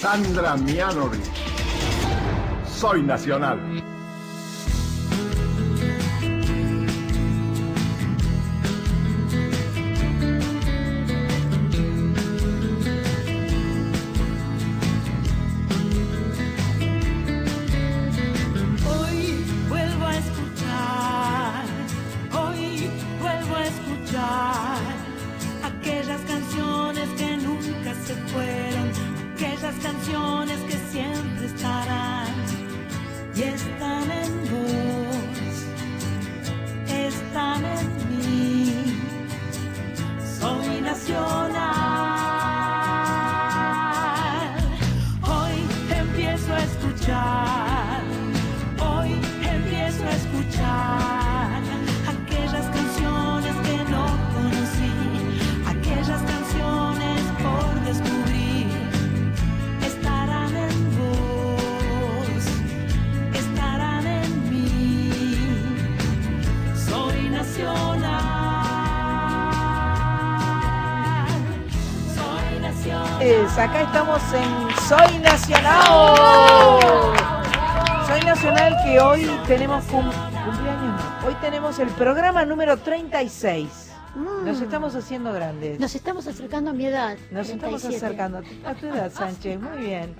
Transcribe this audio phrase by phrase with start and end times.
[0.00, 1.24] Sandra Mianovich.
[2.68, 3.95] Soy nacional.
[82.46, 83.86] Número 36.
[84.16, 84.62] Nos mm.
[84.62, 85.78] estamos haciendo grandes.
[85.78, 87.18] Nos estamos acercando a mi edad.
[87.30, 89.60] Nos estamos acercando a tu edad, Sánchez.
[89.60, 90.14] Muy bien.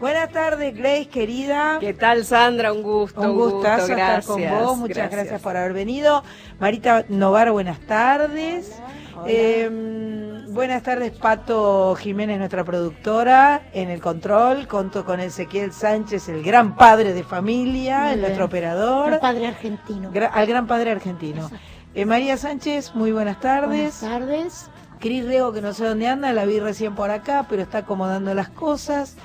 [0.00, 1.76] Buenas tardes, Grace, querida.
[1.78, 2.72] ¿Qué tal, Sandra?
[2.72, 3.20] Un gusto.
[3.20, 4.78] Un, gustazo estar con vos.
[4.78, 5.40] Muchas gracias.
[5.40, 6.24] por haber venido.
[6.58, 8.80] Marita Novar, buenas tardes.
[9.26, 14.66] Em, buenas tardes, Pato Jiménez, nuestra productora, en el control.
[14.66, 19.12] Conto con Ezequiel Sánchez, el gran padre de familia, el nuestro operador.
[19.12, 20.10] El padre argentino.
[20.32, 21.48] al gran padre argentino.
[21.94, 24.00] Eh, María Sánchez, muy buenas tardes.
[24.00, 24.70] Buenas tardes.
[24.98, 28.32] Cris Rego, que no sé dónde anda, la vi recién por acá, pero está acomodando
[28.32, 29.16] las cosas.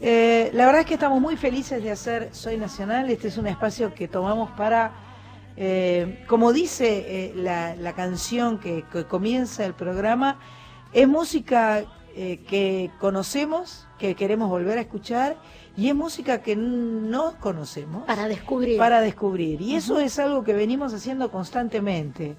[0.00, 3.10] Eh, la verdad es que estamos muy felices de hacer Soy Nacional.
[3.10, 4.92] Este es un espacio que tomamos para,
[5.56, 10.38] eh, como dice la, canción que, comienza el programa,
[10.92, 15.36] es música que conocemos, que queremos volver a escuchar,
[15.76, 18.04] y es música que no conocemos.
[18.04, 18.78] Para descubrir.
[18.78, 19.60] Para descubrir.
[19.60, 22.36] Y eso es algo que venimos haciendo constantemente.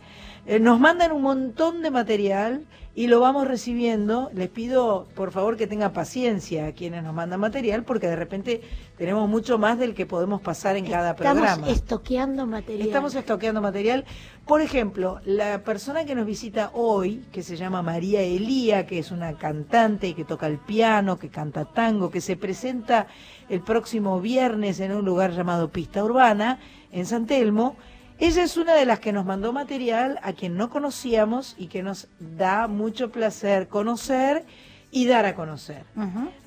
[0.60, 4.30] Nos mandan un montón de material y lo vamos recibiendo.
[4.34, 8.62] Les pido, por favor, que tengan paciencia a quienes nos mandan material, porque de repente
[8.98, 11.46] tenemos mucho más del que podemos pasar en cada programa.
[11.46, 12.88] Estamos estoqueando material.
[12.88, 14.06] Estamos estoqueando material.
[14.48, 19.12] Por ejemplo, la persona que nos visita hoy, que se llama María Elía, que es
[19.12, 23.08] una cantante y que toca el piano, que canta tango, que se presenta
[23.50, 26.60] el próximo viernes en un lugar llamado Pista Urbana,
[26.94, 27.76] en San Telmo,
[28.18, 31.84] ella es una de las que nos mandó material a quien no conocíamos y que
[31.84, 34.46] nos da mucho placer conocer
[34.92, 35.84] y dar a conocer.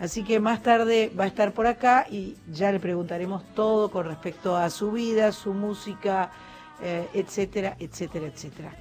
[0.01, 4.07] Así que más tarde va a estar por acá y ya le preguntaremos todo con
[4.07, 6.31] respecto a su vida, su música,
[6.83, 8.73] eh, etcétera, etcétera, etcétera.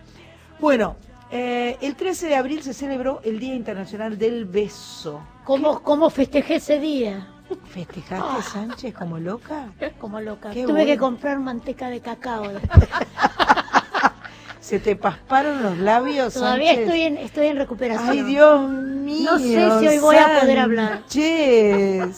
[0.62, 0.96] Bueno,
[1.30, 5.22] eh, el 13 de abril se celebró el Día Internacional del Beso.
[5.44, 7.28] ¿Cómo, ¿Cómo festejé ese día?
[7.70, 8.42] ¿Festejaste, ah.
[8.42, 9.70] Sánchez, como loca?
[10.00, 10.52] Como loca.
[10.52, 12.46] Tuve que comprar manteca de cacao.
[14.60, 16.34] ¿Se te pasparon los labios?
[16.34, 18.10] Todavía estoy en, estoy en recuperación.
[18.10, 19.32] Ay, Dios mío.
[19.32, 21.04] No sé si hoy voy a poder hablar.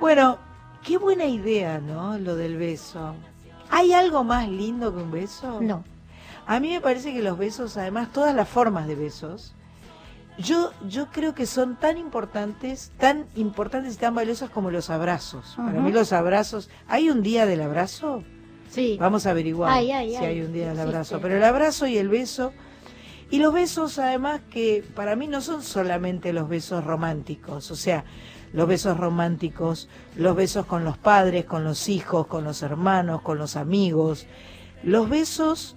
[0.00, 0.38] bueno,
[0.84, 2.16] qué buena idea, ¿no?
[2.18, 3.16] Lo del beso.
[3.70, 5.60] ¿Hay algo más lindo que un beso?
[5.60, 5.82] No.
[6.46, 9.55] A mí me parece que los besos, además, todas las formas de besos,
[10.38, 15.54] yo, yo creo que son tan importantes, tan importantes y tan valiosas como los abrazos.
[15.56, 18.22] Para mí los abrazos, ¿hay un día del abrazo?
[18.70, 18.96] Sí.
[19.00, 21.20] Vamos a averiguar si hay un día del abrazo.
[21.22, 22.52] Pero el abrazo y el beso,
[23.30, 28.04] y los besos además que para mí no son solamente los besos románticos, o sea,
[28.52, 33.38] los besos románticos, los besos con los padres, con los hijos, con los hermanos, con
[33.38, 34.26] los amigos,
[34.82, 35.76] los besos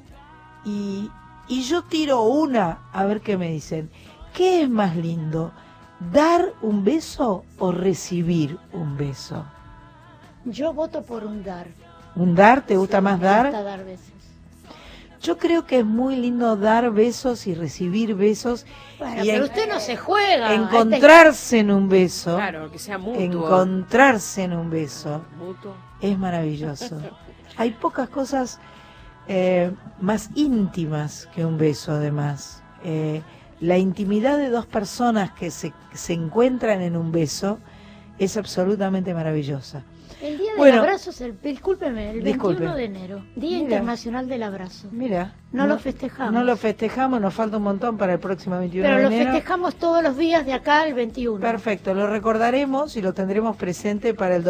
[0.66, 1.10] y,
[1.48, 3.90] y yo tiro una, a ver qué me dicen
[4.34, 5.52] ¿Qué es más lindo?
[6.12, 9.46] ¿Dar un beso o recibir un beso?
[10.46, 11.68] Yo voto por un dar.
[12.16, 12.66] ¿Un dar?
[12.66, 13.46] ¿Te gusta más dar?
[13.46, 14.14] Me gusta dar besos.
[15.22, 18.66] Yo creo que es muy lindo dar besos y recibir besos.
[18.98, 20.54] Bueno, pero usted no se juega.
[20.54, 22.38] Encontrarse en un beso.
[22.38, 23.22] Claro, que sea mutuo.
[23.22, 25.26] Encontrarse en un beso.
[25.38, 25.76] Mutuo.
[26.00, 27.02] Es maravilloso.
[27.58, 28.60] Hay pocas cosas
[29.28, 32.64] eh, más íntimas que un beso, además.
[32.86, 33.22] Eh,
[33.60, 37.60] la intimidad de dos personas que se, se encuentran en un beso
[38.18, 39.84] es absolutamente maravillosa.
[40.22, 42.64] El Día el abrazo es el, discúlpeme, el Disculpe.
[42.64, 43.60] 21 de enero, Día Mira.
[43.64, 44.90] Internacional del Abrazo.
[44.92, 45.34] Mira.
[45.54, 46.34] No lo festejamos.
[46.34, 49.32] No lo festejamos, nos falta un montón para el próximo 21 Pero de lo enero.
[49.32, 51.40] festejamos todos los días de acá al 21.
[51.40, 54.44] Perfecto, lo recordaremos y lo tendremos presente para el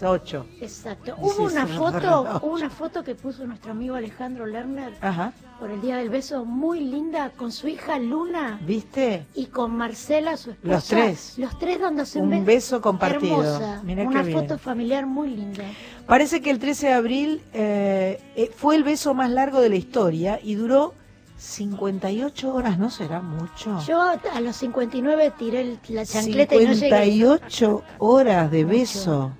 [0.00, 0.46] 2018.
[0.60, 1.14] Exacto.
[1.18, 5.80] Hubo una foto, hubo una foto que puso nuestro amigo Alejandro Lerner Ajá, por el
[5.80, 9.26] Día del Beso muy linda con su hija Luna ¿viste?
[9.34, 10.74] y con Marcela, su esposa.
[10.74, 11.34] Los tres.
[11.38, 13.42] Los tres dándose Un un, beso compartido.
[13.42, 13.82] Hermosa.
[13.84, 14.38] Mirá qué una bien.
[14.40, 15.64] foto familiar muy linda.
[16.06, 19.76] Parece que el 13 de abril eh, eh, fue el beso más largo de la
[19.76, 20.94] historia y duró
[21.36, 23.80] 58 horas, ¿no será mucho?
[23.86, 26.88] Yo a los 59 tiré la chancleta y no llegué.
[26.88, 28.76] 58 horas de Mucho.
[28.78, 29.32] beso.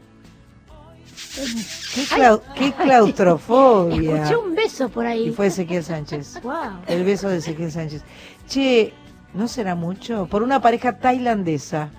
[1.95, 4.17] Qué, clau- qué claustrofobia.
[4.23, 5.29] Escuché un beso por ahí.
[5.29, 6.41] Y fue Ezequiel Sánchez.
[6.43, 6.53] Wow.
[6.87, 8.03] El beso de Ezequiel Sánchez.
[8.49, 8.93] Che,
[9.35, 10.27] ¿no será mucho?
[10.27, 11.91] Por una pareja tailandesa.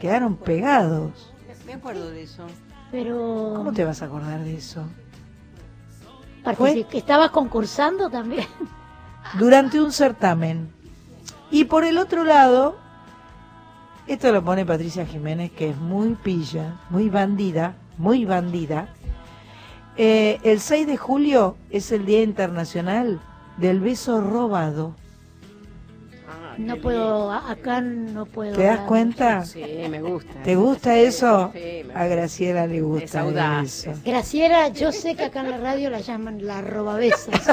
[0.00, 1.32] Quedaron pegados.
[1.66, 2.46] Me acuerdo de eso.
[2.90, 4.84] Pero ¿Cómo te vas a acordar de eso?
[6.90, 8.46] que estabas concursando también.
[9.38, 10.70] Durante un certamen.
[11.50, 12.76] Y por el otro lado,
[14.06, 18.88] esto lo pone Patricia Jiménez, que es muy pilla, muy bandida, muy bandida.
[19.96, 23.20] Eh, el 6 de julio es el Día Internacional
[23.56, 24.94] del Beso Robado.
[26.28, 28.54] Ah, No puedo, acá no puedo.
[28.56, 28.86] ¿Te das hablar.
[28.86, 29.44] cuenta?
[29.44, 30.42] Sí, me gusta.
[30.44, 31.50] ¿Te gusta eso?
[31.52, 33.64] Sí, me A Graciela le Es gusta audaz.
[33.86, 33.92] eso.
[34.04, 37.34] Graciela, yo sé que acá en la radio la llaman la robabesos.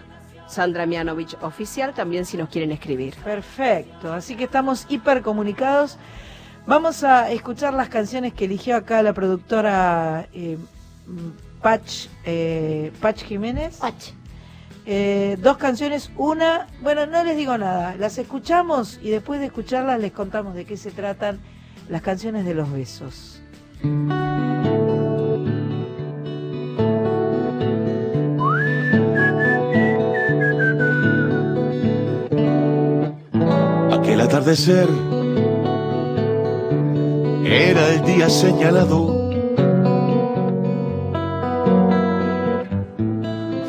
[0.48, 3.16] Sandra Mianovich Oficial, también si nos quieren escribir.
[3.24, 6.00] Perfecto, así que estamos hipercomunicados.
[6.66, 10.58] Vamos a escuchar las canciones que eligió acá la productora eh,
[11.62, 13.78] Patch, eh, Patch Jiménez.
[13.78, 14.14] Pach.
[14.86, 20.00] Eh, dos canciones, una, bueno, no les digo nada, las escuchamos y después de escucharlas
[20.00, 21.40] les contamos de qué se tratan
[21.90, 23.40] las canciones de los besos.
[37.46, 39.30] Era el día señalado.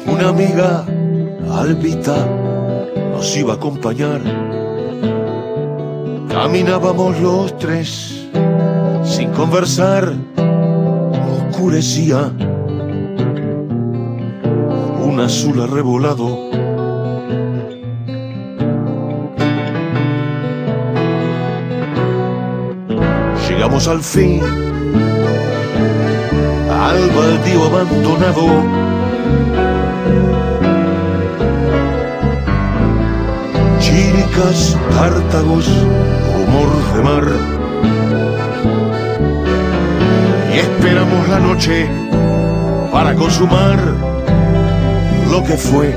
[0.07, 0.87] Una amiga,
[1.53, 2.27] Albita,
[3.13, 4.23] nos iba a acompañar.
[6.31, 8.27] Caminábamos los tres
[9.05, 10.15] sin conversar.
[11.51, 12.33] Oscurecía
[15.05, 16.50] un azul arrebolado.
[23.71, 24.43] Llegamos al fin
[26.69, 28.47] al baldío abandonado.
[33.79, 35.69] Chíricas, tártagos,
[36.35, 37.25] rumor de mar.
[40.53, 41.89] Y esperamos la noche
[42.91, 43.79] para consumar
[45.31, 45.95] lo que fue.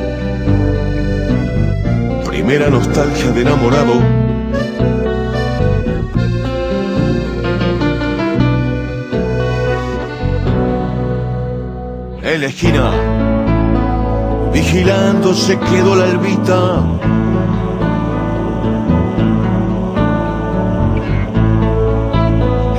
[2.27, 4.23] Primera nostalgia de enamorado.
[12.33, 12.91] En la esquina.
[14.51, 16.83] Vigilando se quedó la albita.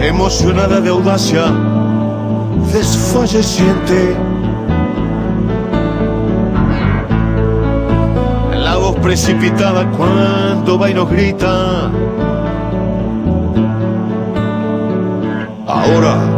[0.00, 1.44] Emocionada de audacia,
[2.72, 4.16] desfalleciente.
[8.56, 11.90] La voz precipitada cuando va y nos grita.
[15.66, 16.33] Ahora.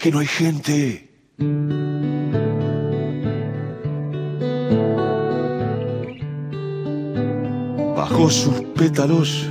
[0.00, 1.08] Que no hay gente.
[7.94, 9.46] Bajo sus pétalos,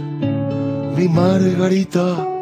[0.97, 2.38] mi margarita.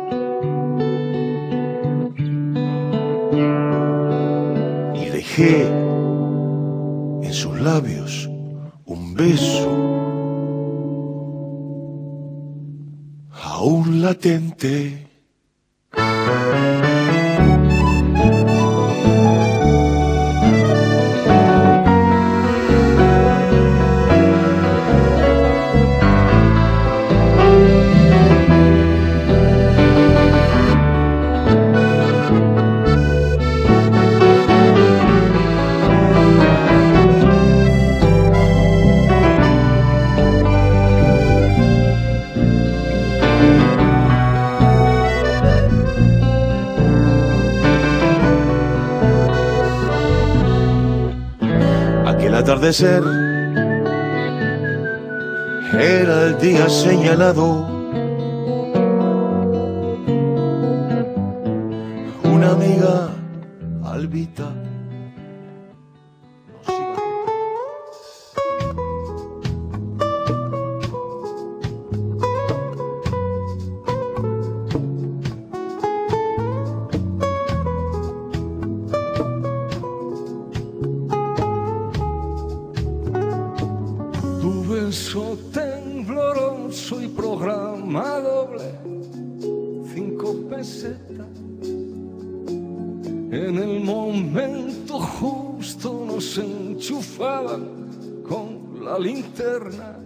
[55.79, 57.56] Era el día señalado.
[98.97, 99.99] La linterna.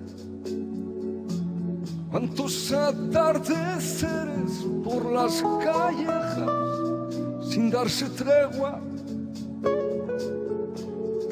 [2.12, 7.15] Cuántos atardeceres por las callejas
[7.50, 8.81] sin darse tregua.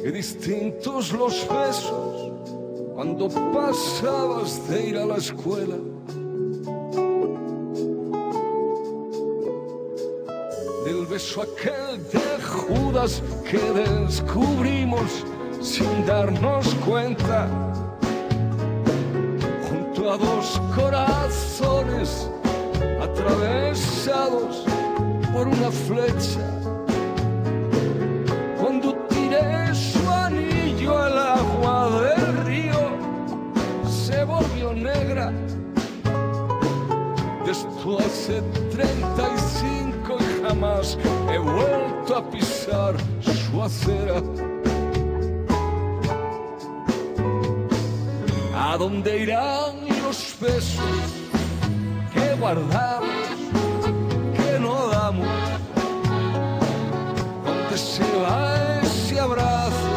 [0.01, 2.31] Qué distintos los besos
[2.93, 5.75] cuando pasabas de ir a la escuela.
[10.85, 15.25] Del beso aquel de Judas que descubrimos
[15.61, 17.47] sin darnos cuenta.
[19.69, 22.29] Junto a dos corazones
[23.01, 24.65] atravesados
[25.33, 26.45] por una flecha.
[28.59, 32.89] Cuando tiré su anillo al agua del río,
[33.85, 35.33] se volvió negra.
[37.49, 40.97] Esto hace 35 y jamás
[41.31, 44.21] he vuelto a pisar su acera.
[48.79, 50.79] Dónde irán los besos
[52.13, 53.09] que guardamos,
[54.37, 55.27] que no damos?
[57.45, 59.95] ¿Dónde se va ese abrazo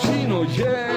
[0.00, 0.95] si no llegas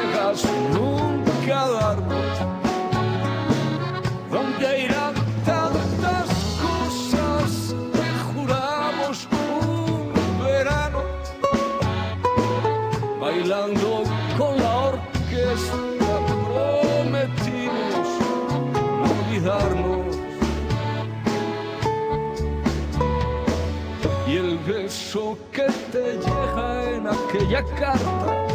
[27.49, 28.45] aquella carta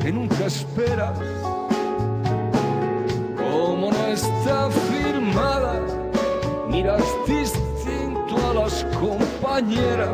[0.00, 1.18] que nunca esperas.
[3.36, 5.80] Como no está firmada,
[6.68, 10.10] miras distinto a las compañeras.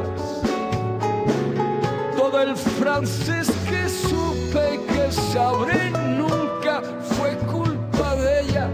[2.17, 6.83] Todo el francés que supe y que sabré nunca
[7.17, 8.71] fue culpa de ella.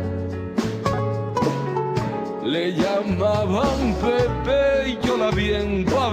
[2.42, 6.11] Le llamaban Pepe y yo la viendo a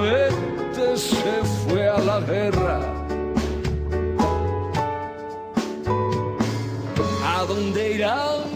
[0.98, 2.80] se fue a la guerra.
[7.26, 8.53] ¿A dónde irán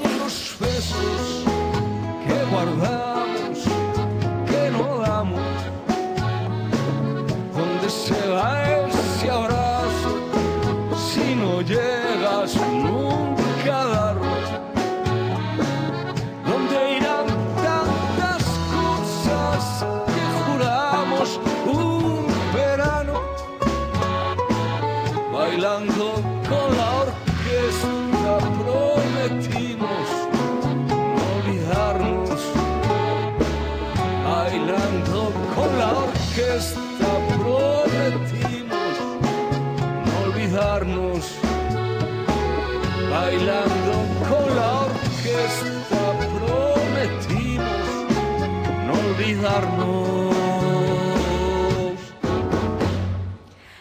[49.08, 50.28] olvidarnos.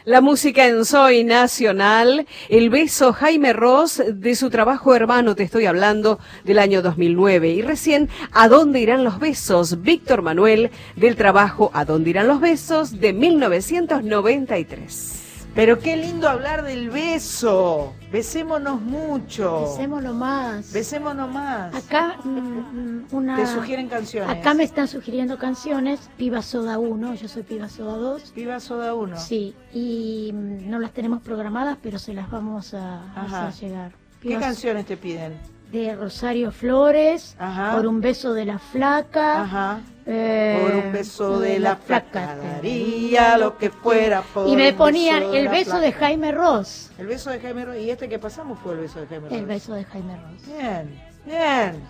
[0.04, 5.66] La música en Soy Nacional, el beso Jaime Ross de su trabajo hermano, te estoy
[5.66, 7.48] hablando del año 2009.
[7.48, 9.82] Y recién, ¿A dónde irán los besos?
[9.82, 13.00] Víctor Manuel del trabajo ¿A dónde irán los besos?
[13.00, 15.15] de 1993.
[15.56, 17.94] Pero qué lindo hablar del beso.
[18.12, 19.72] Besémonos mucho.
[19.72, 20.70] Hacémoslo más.
[20.70, 21.74] Besémonos más.
[21.74, 23.36] Acá, mm, mm, una.
[23.36, 24.36] Te sugieren canciones.
[24.36, 26.10] Acá me están sugiriendo canciones.
[26.18, 28.34] Piba Soda 1, yo soy Piba Soda 2.
[28.36, 29.18] Viva Soda 1.
[29.18, 33.92] Sí, y mm, no las tenemos programadas, pero se las vamos a hacer llegar.
[34.20, 35.55] ¿Qué canciones te piden?
[35.72, 37.74] De Rosario Flores, Ajá.
[37.76, 39.42] Por un beso de la flaca.
[39.42, 39.80] Ajá.
[40.06, 44.22] eh, Por un beso de la flaca daría lo que fuera.
[44.22, 45.92] por Y me ponían beso el beso de.
[45.92, 46.92] Jaime Ross.
[46.98, 47.76] El beso de Jaime Ross.
[47.78, 49.38] Y este que pasamos fue el beso de Jaime Ross.
[49.38, 50.46] El beso de Jaime Ross.
[50.46, 51.82] Bien, bien.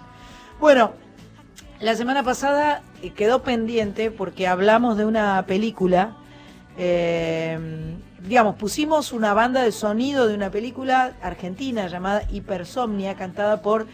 [0.59, 0.93] Bueno,
[1.81, 6.17] la semana pasada eh, quedó pendiente porque hablamos de una película
[6.79, 7.59] Eh,
[8.27, 13.87] digamos, pusimos una banda de sonido de una película argentina llamada Hipersomnia, cantada por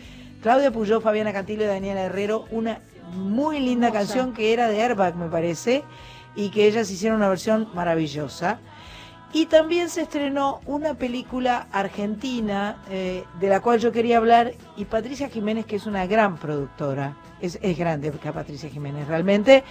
[0.42, 2.80] Claudia Puyó, Fabiana Cantillo y Daniela Herrero, una
[3.14, 4.14] muy linda Hermosa.
[4.14, 5.84] canción que era de Airbag, me parece,
[6.34, 8.58] y que ellas hicieron una versión maravillosa.
[9.34, 14.84] Y también se estrenó una película argentina eh, de la cual yo quería hablar y
[14.84, 19.64] Patricia Jiménez, que es una gran productora, es, es grande Patricia Jiménez realmente,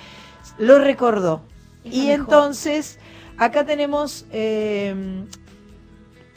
[0.57, 1.41] lo recordó.
[1.83, 2.11] Es Y mejor.
[2.11, 2.99] entonces,
[3.41, 5.25] acá tenemos eh,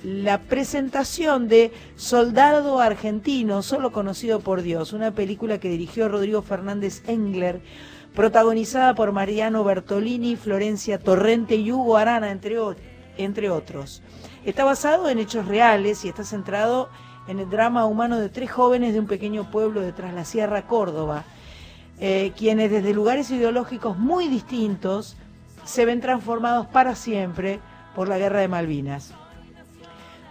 [0.02, 7.02] la presentación de Soldado Argentino, solo conocido por Dios, una película que dirigió Rodrigo Fernández
[7.06, 7.60] Engler,
[8.14, 12.56] protagonizada por Mariano Bertolini, Florencia Torrente y Hugo Arana, entre,
[13.18, 14.02] entre otros.
[14.46, 16.88] Está basado en hechos reales y está centrado
[17.28, 20.66] en el drama humano de tres jóvenes de un pequeño pueblo de Tras la Sierra,
[20.66, 21.24] Córdoba,
[22.00, 25.18] eh, quienes desde lugares ideológicos muy distintos
[25.64, 27.60] se ven transformados para siempre
[27.94, 29.12] por la guerra de Malvinas.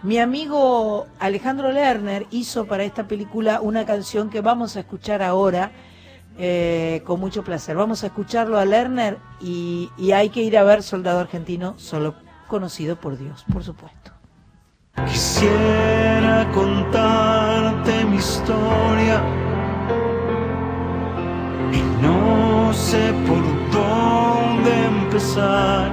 [0.02, 5.72] Mi amigo Alejandro Lerner hizo para esta película una canción que vamos a escuchar ahora
[6.36, 7.74] eh, con mucho placer.
[7.76, 12.16] Vamos a escucharlo a Lerner y, y hay que ir a ver Soldado Argentino, solo
[12.48, 14.12] conocido por Dios, por supuesto.
[15.06, 19.22] Quisiera contarte mi historia
[22.74, 25.92] sé por dónde empezar.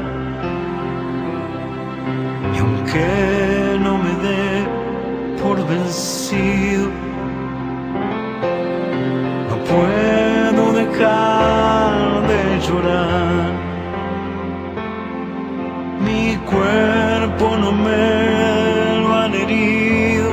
[2.54, 4.66] Y aunque no me dé
[5.42, 6.90] por vencido,
[9.50, 13.52] no puedo dejar de llorar.
[16.06, 20.32] Mi cuerpo no me lo han herido,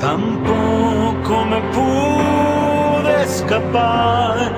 [0.00, 2.31] tampoco me pude
[3.22, 4.52] escapar,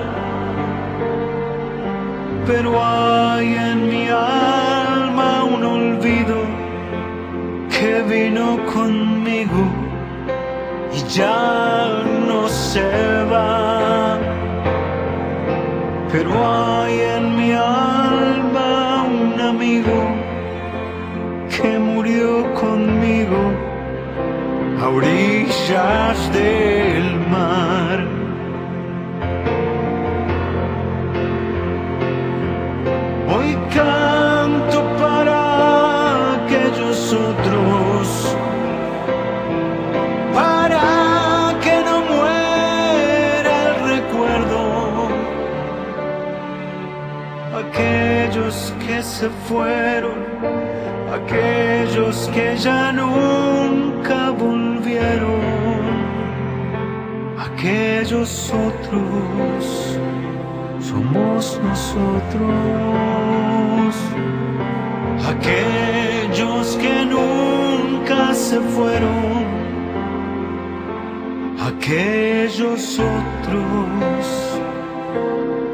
[2.47, 6.37] pero hay en mi alma un olvido
[7.69, 9.61] que vino conmigo
[10.93, 13.85] y ya no se va
[16.15, 19.97] pero hay en mi alma un amigo
[21.49, 23.41] que murió conmigo
[24.79, 28.14] a orillas del mar.
[33.37, 38.37] Hoy canto para aquellos otros,
[40.33, 44.61] para que no muera el recuerdo.
[47.61, 50.19] Aquellos que se fueron,
[51.17, 55.41] aquellos que ya nunca volvieron,
[57.37, 59.84] aquellos otros
[60.95, 62.45] somos nosotros,
[65.27, 69.45] aquellos que nunca se fueron,
[71.59, 74.25] aquellos otros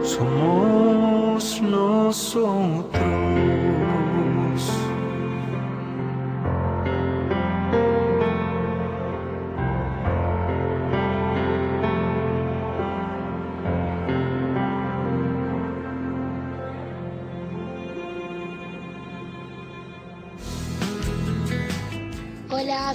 [0.01, 2.90] somos nosotros.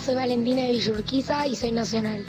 [0.07, 2.25] Soy Valentina Villurquiza y soy nacional.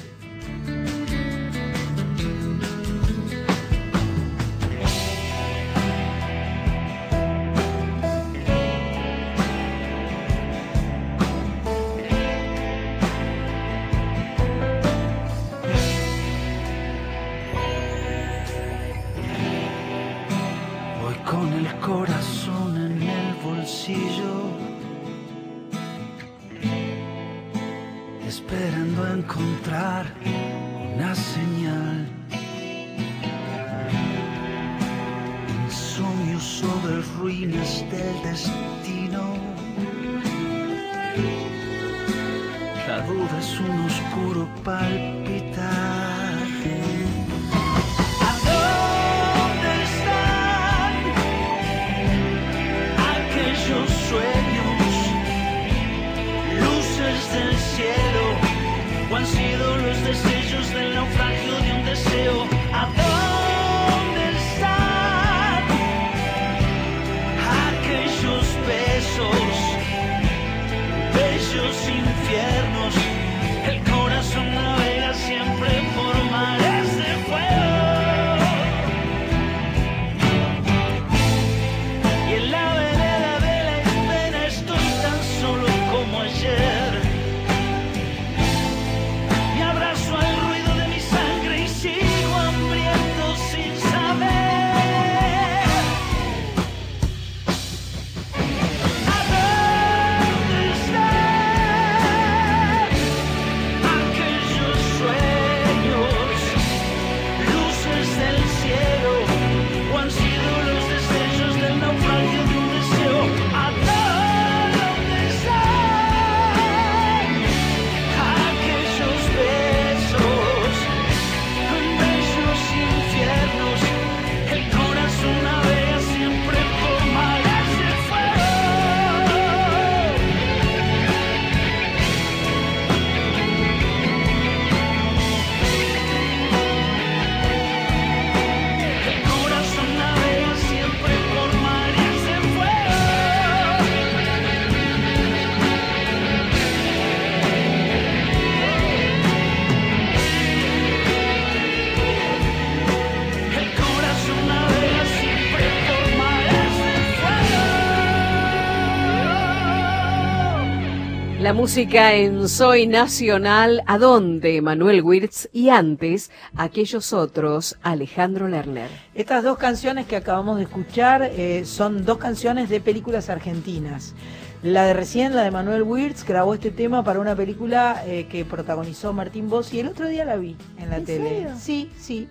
[161.47, 164.61] La música en Soy Nacional, ¿a dónde?
[164.61, 168.89] Manuel Wirtz y antes, aquellos otros, Alejandro Lerner.
[169.15, 174.13] Estas dos canciones que acabamos de escuchar eh, son dos canciones de películas argentinas.
[174.61, 178.43] La de recién, la de Manuel Wirtz, grabó este tema para una película eh, que
[178.43, 181.29] protagonizó Martín Boss y el otro día la vi en la ¿En tele.
[181.29, 181.49] serio?
[181.57, 182.27] Sí, sí.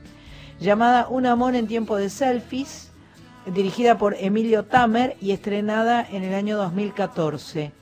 [0.60, 2.90] Llamada Un amor en tiempo de selfies,
[3.46, 7.72] dirigida por Emilio Tamer y estrenada en el año 2014.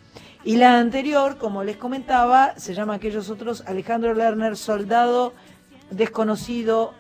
[0.45, 5.33] Y la anterior, como les comentaba, se llama Aquellos otros Alejandro Lerner, soldado
[5.91, 6.93] desconocido,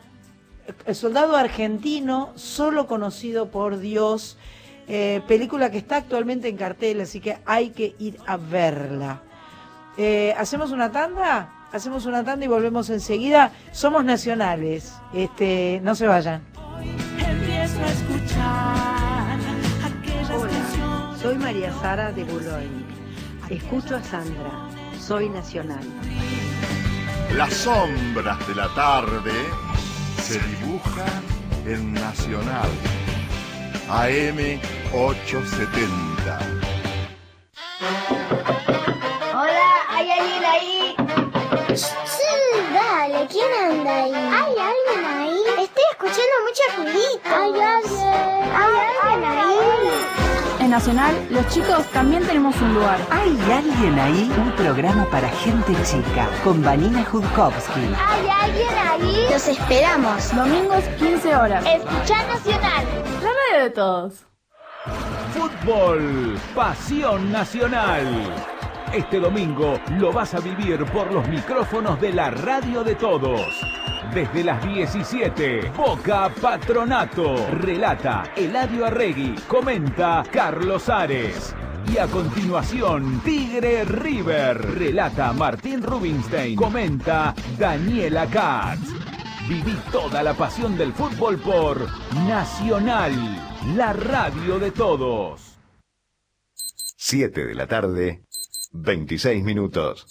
[0.86, 4.38] el soldado argentino, solo conocido por Dios,
[4.88, 9.20] eh, película que está actualmente en cartel, así que hay que ir a verla.
[9.98, 11.52] Eh, ¿Hacemos una tanda?
[11.70, 13.52] Hacemos una tanda y volvemos enseguida.
[13.72, 16.42] Somos nacionales, este, no se vayan.
[17.18, 19.38] Empiezo a escuchar
[19.84, 21.20] aquellas canciones.
[21.20, 22.83] Soy María Sara de Boulogne.
[23.50, 24.50] Escucho a Sandra.
[24.98, 25.84] Soy nacional.
[27.36, 29.32] Las sombras de la tarde
[30.22, 31.22] se dibujan
[31.66, 32.70] en Nacional.
[33.90, 34.38] AM
[34.94, 36.38] 870.
[39.34, 40.96] Hola, ¿hay alguien ahí?
[41.76, 42.34] Sí,
[42.72, 44.14] dale, ¿quién anda ahí?
[44.14, 45.38] ¿Hay alguien ahí?
[45.64, 47.28] Estoy escuchando mucho ruidito.
[47.28, 48.14] ¿Hay alguien?
[48.56, 49.13] ¿Hay alguien
[50.74, 52.98] Nacional, los chicos también tenemos un lugar.
[53.08, 54.28] ¿Hay alguien ahí?
[54.36, 57.78] Un programa para gente chica con Vanina Judkowski.
[57.96, 59.26] ¿Hay alguien ahí?
[59.30, 60.34] Los esperamos.
[60.34, 61.64] Domingos, 15 horas.
[61.64, 62.84] Escuchar Nacional.
[63.22, 64.26] La radio de todos.
[65.32, 68.34] Fútbol, pasión nacional.
[68.92, 73.46] Este domingo lo vas a vivir por los micrófonos de la radio de todos.
[74.14, 77.34] Desde las 17, Boca Patronato.
[77.50, 79.34] Relata Eladio Arregui.
[79.48, 81.52] Comenta Carlos Ares.
[81.92, 84.78] Y a continuación, Tigre River.
[84.78, 86.54] Relata Martín Rubinstein.
[86.54, 88.88] Comenta Daniela Katz.
[89.48, 91.84] Viví toda la pasión del fútbol por
[92.24, 93.12] Nacional,
[93.74, 95.58] la radio de todos.
[96.54, 98.22] 7 de la tarde,
[98.74, 100.06] 26 minutos.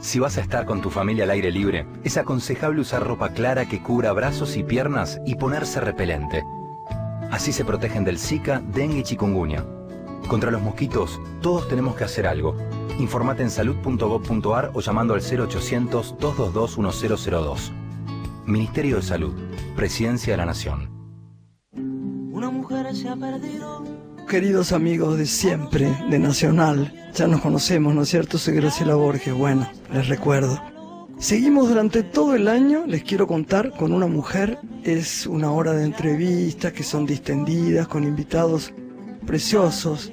[0.00, 3.66] Si vas a estar con tu familia al aire libre, es aconsejable usar ropa clara
[3.66, 6.42] que cubra brazos y piernas y ponerse repelente.
[7.30, 9.62] Así se protegen del Zika, dengue y chikungunya.
[10.26, 12.56] Contra los mosquitos, todos tenemos que hacer algo.
[12.98, 17.70] Informate en salud.gov.ar o llamando al 0800-222-1002.
[18.46, 19.34] Ministerio de Salud,
[19.76, 20.88] Presidencia de la Nación.
[21.74, 23.99] Una mujer se ha perdido.
[24.30, 28.38] Queridos amigos de siempre, de Nacional, ya nos conocemos, ¿no es cierto?
[28.38, 30.56] Soy Graciela Borges, bueno, les recuerdo.
[31.18, 34.60] Seguimos durante todo el año, les quiero contar, con una mujer.
[34.84, 38.72] Es una hora de entrevistas que son distendidas, con invitados
[39.26, 40.12] preciosos.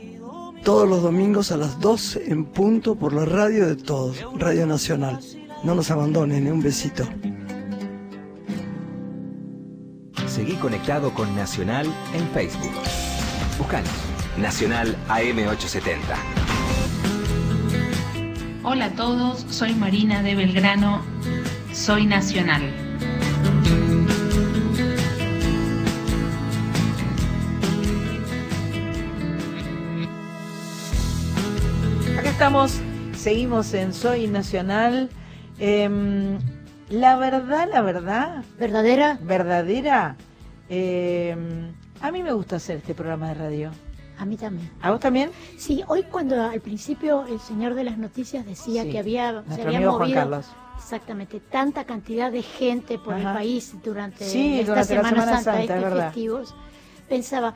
[0.64, 5.20] Todos los domingos a las 12 en punto por la radio de todos, Radio Nacional.
[5.64, 6.52] No nos abandonen, ¿eh?
[6.52, 7.08] un besito.
[10.26, 12.74] Seguí conectado con Nacional en Facebook.
[13.60, 14.07] Buscanos.
[14.38, 15.98] Nacional AM870.
[18.64, 21.02] Hola a todos, soy Marina de Belgrano,
[21.74, 22.62] soy Nacional.
[32.20, 32.80] Acá estamos,
[33.16, 35.10] seguimos en Soy Nacional.
[35.58, 36.38] Em,
[36.90, 38.44] la verdad, la verdad.
[38.60, 39.18] ¿Verdadera?
[39.20, 40.16] Verdadera.
[40.70, 43.87] em, a mí me gusta hacer este programa de radio.
[44.20, 44.72] A mí también.
[44.82, 45.32] ¿A vos también?
[45.58, 49.62] Sí, hoy cuando al principio el señor de las noticias decía Sí, que había, se
[49.62, 50.46] había amigo Juan movido Carlos.
[50.78, 53.30] exactamente tanta cantidad de gente por Ajá.
[53.30, 56.56] el país durante Sí, esta durante la Semana, Semana Santa, Santa, es estos festivos,
[57.08, 57.54] pensaba,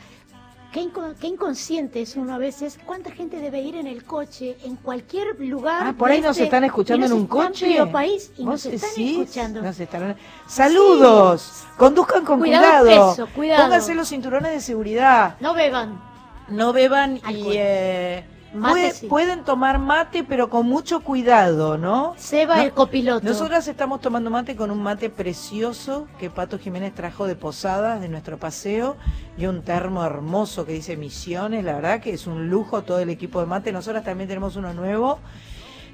[0.71, 0.87] qué,
[1.19, 5.39] qué inconsciente es uno a veces, cuánta gente debe ir en el coche, en cualquier
[5.39, 5.81] lugar.
[5.87, 7.83] Ah, por ahí nos este- están escuchando en un coche.
[7.91, 9.61] país y ¿Vos nos están escuchando.
[9.63, 10.15] Nos están-
[10.47, 11.63] Saludos.
[11.77, 13.09] Conduzcan con Cuidado cuidado.
[13.09, 13.63] el peso, cuidado.
[13.63, 15.35] Pónganse los cinturones de seguridad.
[15.39, 16.10] No beban.
[16.51, 19.07] No beban y eh, Mate puede- sí.
[19.07, 22.13] pueden tomar mate, pero con mucho cuidado, ¿no?
[22.17, 23.25] Seba, No- el copiloto.
[23.25, 28.09] Nosotras estamos tomando mate con un mate precioso que Pato Jiménez trajo de Posadas, de
[28.09, 28.97] nuestro paseo,
[29.37, 31.63] y un termo hermoso que dice Misiones.
[31.63, 33.71] La verdad que es un lujo todo el equipo de mate.
[33.71, 35.19] Nosotras también tenemos uno nuevo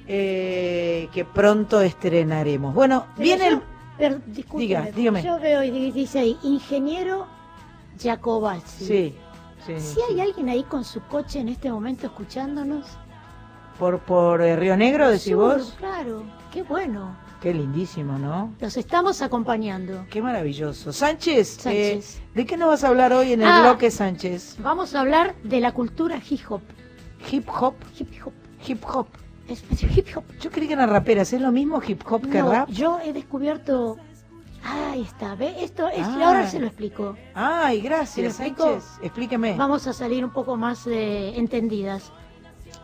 [0.08, 2.74] eh, que pronto estrenaremos.
[2.74, 3.62] Bueno, Pero viene yo-
[4.00, 4.22] el...
[4.56, 5.22] Diga, dígame.
[5.24, 7.26] Yo veo y di- dice ahí, ingeniero
[8.02, 8.86] Jacobazzi.
[8.86, 9.16] Sí,
[9.68, 12.86] sí, Si hay alguien ahí con su coche en este momento escuchándonos.
[13.80, 15.76] por, por eh, Río Negro, decís vos.
[15.78, 17.16] Claro, qué bueno.
[17.42, 18.52] Qué lindísimo, ¿no?
[18.60, 20.06] Los estamos acompañando.
[20.10, 20.92] Qué maravilloso.
[20.92, 22.18] Sánchez, Sánchez.
[22.18, 23.62] eh, ¿de qué nos vas a hablar hoy en el Ah.
[23.62, 24.56] bloque, Sánchez?
[24.60, 26.62] Vamos a hablar de la cultura hip hop.
[27.32, 27.76] Hip hop.
[28.00, 28.34] Hip hop.
[28.68, 29.08] Hip hop.
[29.48, 30.24] Es hip hop.
[30.42, 31.32] Yo creí que eran raperas.
[31.32, 32.70] ¿Es lo mismo hip hop que rap?
[32.70, 33.98] yo he descubierto.
[34.70, 35.64] Ahí está, ¿ve?
[35.64, 36.28] Esto es, Ah.
[36.28, 37.16] ahora se lo explico.
[37.34, 38.64] Ay, ¿Se lo gracias, explico?
[38.64, 39.00] Sánchez.
[39.02, 39.56] Explíqueme.
[39.56, 42.12] Vamos a salir un poco más eh, entendidas.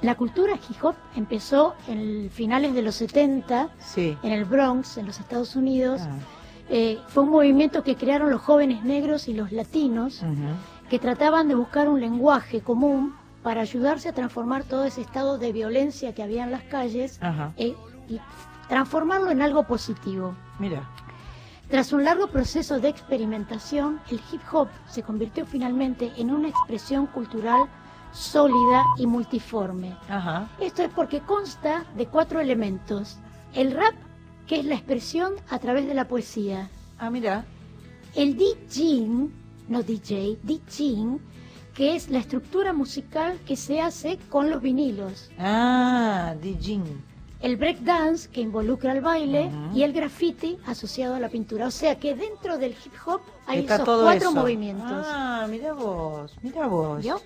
[0.02, 4.18] La cultura hip hop empezó en finales de los 70 Sí.
[4.24, 6.02] en el Bronx, en los Estados Unidos.
[6.04, 6.16] Ah.
[6.70, 10.22] Eh, fue un movimiento que crearon los jóvenes negros y los latinos
[10.90, 15.52] que trataban de buscar un lenguaje común para ayudarse a transformar todo ese estado de
[15.52, 17.20] violencia que había en las calles
[17.58, 17.76] eh,
[18.08, 18.20] y
[18.70, 20.34] transformarlo en algo positivo.
[20.60, 20.88] Mira.
[21.74, 27.08] Tras un largo proceso de experimentación, el hip hop se convirtió finalmente en una expresión
[27.08, 27.64] cultural
[28.12, 29.98] sólida y multiforme.
[30.08, 30.48] Ajá.
[30.60, 33.18] Esto es porque consta de cuatro elementos.
[33.56, 33.96] El rap,
[34.46, 36.70] que es la expresión a través de la poesía.
[37.00, 37.44] Ah, mira.
[38.14, 39.34] El DJing,
[39.68, 41.20] no DJ, DJing,
[41.74, 45.32] que es la estructura musical que se hace con los vinilos.
[45.40, 47.13] Ah, DJing.
[47.44, 51.68] El breakdance, que involucra el baile, y el graffiti asociado a la pintura.
[51.68, 54.40] O sea que dentro del hip hop hay Está esos todo cuatro eso.
[54.40, 55.06] movimientos.
[55.10, 57.04] Ah, mira vos, mira vos.
[57.04, 57.22] ¿Vio?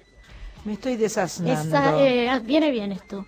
[0.66, 1.62] Me estoy desasnando.
[1.62, 3.26] Esa, eh, viene bien esto.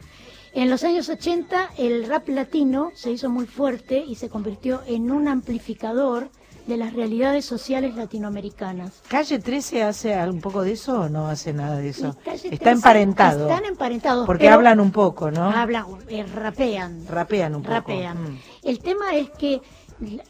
[0.52, 5.12] En los años 80 el rap latino se hizo muy fuerte y se convirtió en
[5.12, 6.32] un amplificador
[6.69, 9.01] de las realidades sociales latinoamericanas.
[9.10, 12.10] ¿Calle 13 hace un poco de eso o no hace nada de eso?
[12.25, 13.49] Está 13 emparentado.
[13.49, 14.25] Están emparentados.
[14.25, 15.49] Porque hablan un poco, ¿no?
[15.49, 17.05] Hablan, eh, rapean.
[17.10, 17.73] Rapean un poco.
[17.73, 18.23] Rapean.
[18.34, 18.39] Mm.
[18.63, 19.62] El tema es que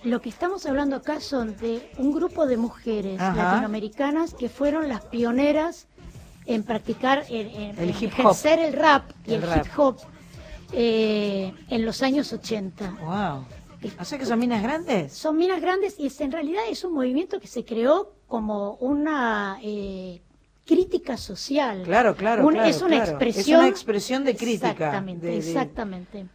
[0.03, 3.35] lo que estamos hablando acá son de un grupo de mujeres Ajá.
[3.35, 5.87] latinoamericanas que fueron las pioneras
[6.47, 8.19] en practicar, en, en- El en hip hop.
[8.21, 9.65] ejercer el rap y El el, rap.
[9.67, 9.97] hip hop
[10.71, 12.95] eh, en los años 80.
[13.03, 13.45] Wow.
[13.99, 15.13] O sea que son minas grandes.
[15.13, 19.57] Son minas grandes y es, en realidad es un movimiento que se creó como una
[19.63, 20.21] eh,
[20.65, 21.83] crítica social.
[21.83, 23.11] Claro, claro, Un- claro, Es una claro.
[23.11, 23.41] expresión.
[23.57, 24.71] Es una expresión de crítica.
[24.71, 26.25] Exactamente, de- de- exactamente.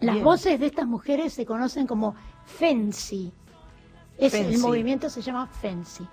[0.00, 0.24] Las Bien.
[0.24, 3.32] voces de estas mujeres se conocen como fancy.
[4.18, 6.06] Es, el movimiento se llama fancy.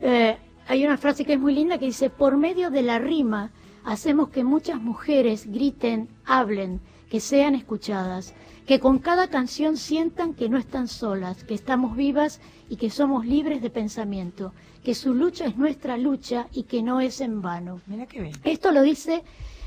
[0.00, 3.50] Eh, hay una frase que es muy linda que dice, por medio de la rima
[3.84, 8.34] hacemos que muchas mujeres griten, hablen, que sean escuchadas,
[8.66, 13.26] que con cada canción sientan que no están solas, que estamos vivas y que somos
[13.26, 17.80] libres de pensamiento, que su lucha es nuestra lucha y que no es en vano.
[17.86, 18.34] Mira qué bien.
[18.44, 19.22] Esto lo dice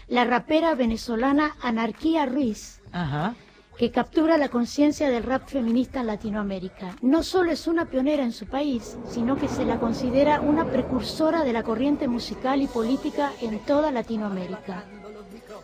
[0.08, 3.36] la rapera venezolana Anarquía Ruiz, Ajá.
[3.78, 6.96] que captura la conciencia del rap feminista en Latinoamérica.
[7.02, 11.44] No solo es una pionera en su país, sino que se la considera una precursora
[11.44, 14.86] de la corriente musical y política en toda Latinoamérica.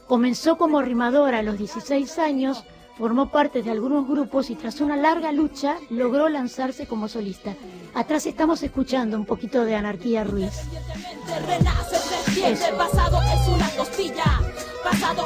[0.08, 2.64] Comenzó como rimadora a los 16 años,
[2.98, 7.56] formó parte de algunos grupos y tras una larga lucha logró lanzarse como solista.
[7.94, 10.54] Atrás estamos escuchando un poquito de Anarquía Ruiz.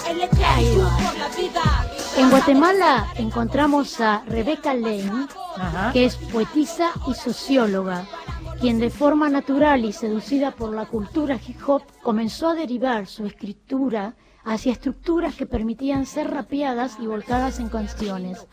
[0.08, 2.30] en Ahí va.
[2.30, 5.28] Guatemala encontramos a Rebeca Lane,
[5.94, 8.06] que es poetisa y socióloga,
[8.60, 13.26] quien de forma natural y seducida por la cultura hip hop comenzó a derivar su
[13.26, 14.16] escritura
[14.48, 18.48] hacia estructuras que permitían ser rapeadas y volcadas en canciones,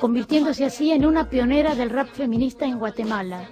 [0.00, 3.48] convirtiéndose así en una pionera del rap feminista en Guatemala.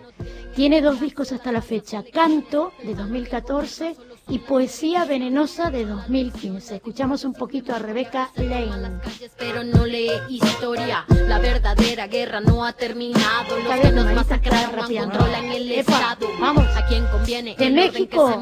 [0.54, 3.96] Tiene dos discos hasta la fecha, Canto de 2014
[4.30, 6.76] y Poesía Venenosa de 2015.
[6.76, 9.00] Escuchamos un poquito a Rebeca Lane.
[9.36, 13.58] Pero no lee historia, la verdadera guerra no ha terminado.
[13.58, 16.28] Los que nos masacraron controlan el Epa, estado.
[16.40, 16.64] vamos.
[16.76, 18.40] A quien conviene De México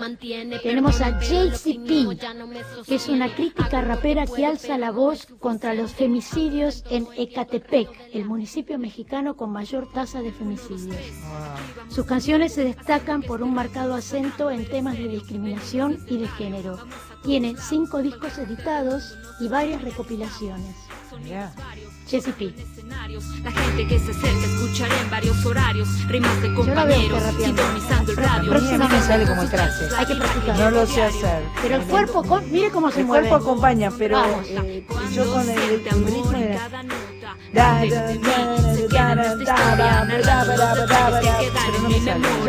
[0.62, 2.18] tenemos a JCP,
[2.86, 8.26] que es una crítica rapera que alza la voz contra los femicidios en Ecatepec, el
[8.26, 10.96] municipio mexicano con mayor tasa de femicidios.
[11.88, 15.77] Sus canciones se destacan por un marcado acento en temas de discriminación
[16.08, 16.76] y de género.
[17.22, 20.74] Tiene cinco discos editados y varias recopilaciones.
[21.26, 21.52] Yeah.
[22.08, 22.54] Jesse P.
[23.44, 27.22] La gente que se acerca escucharé en varios horarios, de compañeros.
[28.48, 29.88] Próximamente sale como traje.
[29.96, 30.58] Hay que practicar.
[30.58, 31.42] No lo sé hacer.
[31.60, 33.26] Pero el cuerpo, mire cómo se mueve.
[33.26, 36.68] El cuerpo acompaña, pero eh, yo con el, ritmo era...
[37.52, 37.84] Ya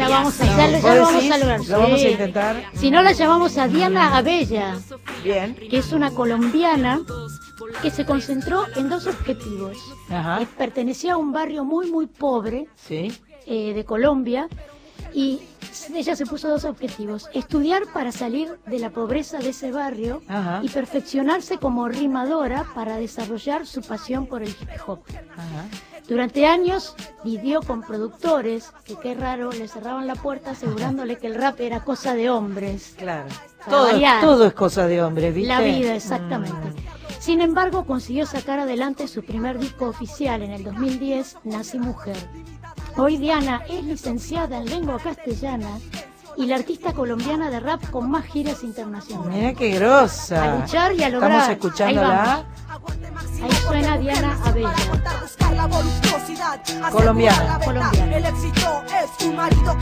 [0.09, 1.59] vamos a ya vamos a lograr.
[1.67, 2.63] Lo vamos a intentar.
[2.75, 4.77] Si no la llamamos a Diana Abella,
[5.23, 7.01] bien, que es una colombiana
[7.81, 9.77] que se concentró en dos objetivos.
[10.09, 10.41] Ajá.
[10.41, 13.11] Eh, pertenecía a un barrio muy, muy pobre Sí.
[13.45, 14.47] eh, de Colombia
[15.13, 15.41] y
[15.93, 17.29] ella se puso dos objetivos.
[17.33, 20.59] Estudiar para salir de la pobreza de ese barrio Ajá.
[20.63, 24.99] y perfeccionarse como rimadora para desarrollar su pasión por el hip hop.
[26.07, 31.35] Durante años vivió con productores que qué raro, le cerraban la puerta asegurándole que el
[31.35, 32.95] rap era cosa de hombres.
[32.97, 33.29] Claro.
[33.69, 35.47] Todo, es cosa de hombre, ¿viste?
[35.49, 36.55] La vida, exactamente.
[37.19, 42.17] Sin embargo, consiguió sacar adelante su primer disco oficial en el 2010, Nací Mujer.
[42.97, 45.79] Hoy Diana es licenciada en lengua castellana
[46.39, 49.35] y la artista colombiana de rap con más giras internacionales.
[49.35, 50.41] Mira qué grosa.
[50.41, 51.31] A luchar y a lograr.
[51.31, 52.45] Estamos Ahí escuchándola.
[52.69, 52.91] vamos.
[53.43, 54.75] Ahí suena Diana Abella.
[56.91, 57.59] Colombiana.
[57.59, 58.31] Colombiana.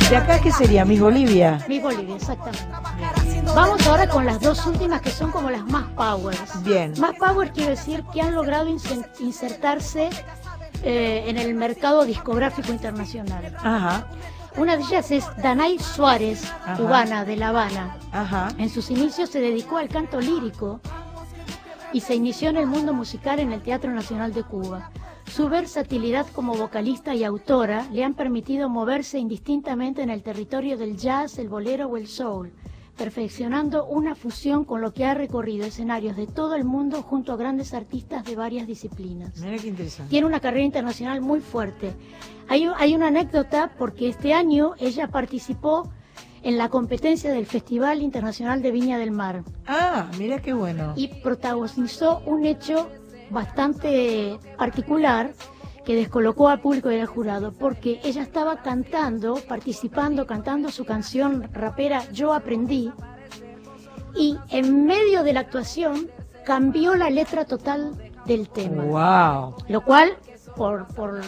[0.09, 0.83] ¿De acá qué sería?
[0.83, 1.63] Miss Bolivia.
[1.67, 2.65] Mi Bolivia, exactamente.
[3.53, 6.63] Vamos ahora con las dos últimas que son como las más powers.
[6.63, 6.91] Bien.
[6.99, 8.67] Más power quiere decir que han logrado
[9.19, 10.09] insertarse
[10.81, 13.55] eh, en el mercado discográfico internacional.
[13.63, 14.07] Ajá.
[14.57, 16.77] Una de ellas es Danay Suárez, Ajá.
[16.77, 17.97] cubana de La Habana.
[18.11, 18.49] Ajá.
[18.57, 20.79] En sus inicios se dedicó al canto lírico
[21.93, 24.89] y se inició en el mundo musical en el Teatro Nacional de Cuba.
[25.31, 30.97] Su versatilidad como vocalista y autora le han permitido moverse indistintamente en el territorio del
[30.97, 32.51] jazz, el bolero o el soul,
[32.97, 37.37] perfeccionando una fusión con lo que ha recorrido escenarios de todo el mundo junto a
[37.37, 39.37] grandes artistas de varias disciplinas.
[39.37, 40.09] Mira qué interesante.
[40.09, 41.93] Tiene una carrera internacional muy fuerte.
[42.49, 45.89] Hay, hay una anécdota porque este año ella participó
[46.43, 50.93] en la competencia del Festival Internacional de Viña del Mar Ah, mira qué bueno.
[50.95, 52.87] y protagonizó un hecho
[53.29, 55.33] bastante particular
[55.83, 61.47] que descolocó al público y al jurado, porque ella estaba cantando, participando, cantando su canción
[61.53, 62.91] rapera Yo Aprendí,
[64.15, 66.09] y en medio de la actuación
[66.45, 67.91] cambió la letra total
[68.25, 68.83] del tema.
[68.83, 69.55] Wow.
[69.69, 70.17] Lo cual,
[70.57, 71.21] por, por,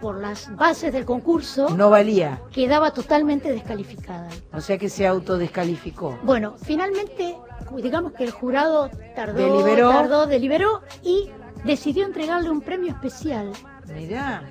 [0.00, 2.40] por las bases del concurso, No valía.
[2.52, 4.28] quedaba totalmente descalificada.
[4.52, 6.18] O sea que se autodescalificó.
[6.22, 7.36] Bueno, finalmente,
[7.76, 9.90] digamos que el jurado tardó, Deliberó.
[9.90, 11.30] tardó, deliberó y
[11.64, 13.52] decidió entregarle un premio especial.
[13.92, 14.42] Mirá.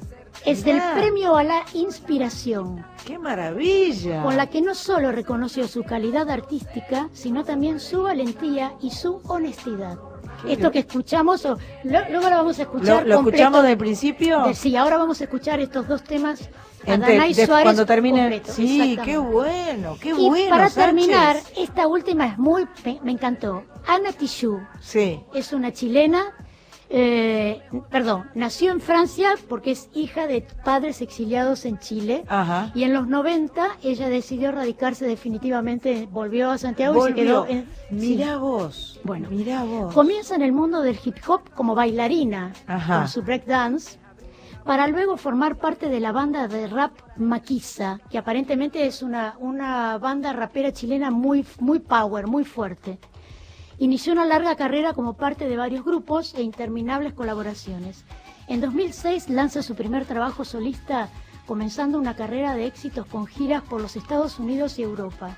[0.46, 0.94] Es mirá.
[0.94, 4.22] el premio a la inspiración, ¡Qué maravilla!
[4.24, 9.20] con la que no solo reconoció su calidad artística, sino también su valentía y su
[9.28, 9.98] honestidad.
[10.48, 13.04] Esto que escuchamos, o, lo- luego lo vamos a escuchar.
[13.04, 13.38] ¿Lo, lo completo.
[13.38, 14.44] escuchamos del principio?
[14.44, 16.50] De- sí, ahora vamos a escuchar estos dos temas.
[16.86, 18.20] Ente- de- Suárez cuando termine.
[18.22, 20.50] completo, Sí, qué bueno, qué y bueno.
[20.50, 20.86] para Sánchez.
[20.86, 23.64] terminar, esta última es muy, me, me encantó.
[23.88, 25.20] Ana Tijoux Sí.
[25.34, 26.24] es una chilena,
[26.90, 32.24] eh, perdón, nació en Francia porque es hija de padres exiliados en Chile.
[32.28, 32.72] Ajá.
[32.74, 37.68] Y en los 90 ella decidió radicarse definitivamente, volvió a Santiago y se quedó en...
[37.90, 38.40] Mirá sí.
[38.40, 39.00] vos.
[39.04, 39.94] Bueno, mirá vos.
[39.94, 43.00] Comienza en el mundo del hip hop como bailarina Ajá.
[43.00, 44.00] con su breakdance
[44.64, 49.98] para luego formar parte de la banda de rap Maquisa, que aparentemente es una, una
[49.98, 53.00] banda rapera chilena muy, muy power, muy fuerte.
[53.80, 58.06] Inició una larga carrera como parte de varios grupos e interminables colaboraciones.
[58.48, 61.10] En 2006 lanza su primer trabajo solista,
[61.46, 65.38] comenzando una carrera de éxitos con giras por los Estados Unidos y Europa.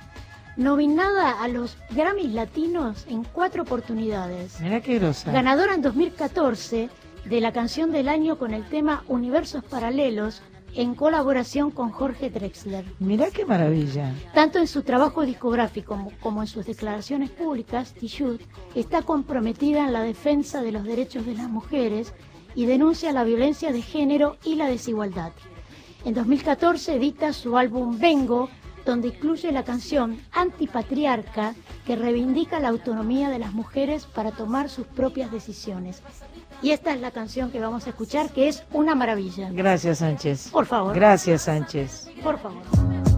[0.55, 4.61] Nominada a los Grammys Latinos en cuatro oportunidades.
[4.61, 5.33] Mirá qué grosa.
[5.33, 6.89] Ganadora en 2014
[7.25, 10.41] de la canción del año con el tema Universos Paralelos
[10.76, 12.86] en colaboración con Jorge Drexler.
[12.99, 14.13] Mirá qué maravilla.
[14.34, 18.39] Tanto en su trabajo discográfico como, como en sus declaraciones públicas, Tijoux
[18.76, 22.13] está comprometida en la defensa de los derechos de las mujeres
[22.55, 25.32] y denuncia la violencia de género y la desigualdad.
[26.05, 28.49] En 2014 edita su álbum Vengo,
[28.86, 31.55] donde incluye la canción Antipatriarca,
[31.86, 36.01] que reivindica la autonomía de las mujeres para tomar sus propias decisiones.
[36.62, 39.49] Y esta es la canción que vamos a escuchar, que es una maravilla.
[39.51, 40.49] Gracias, Sánchez.
[40.49, 40.93] Por favor.
[40.93, 42.10] Gracias, Sánchez.
[42.22, 43.09] Por favor.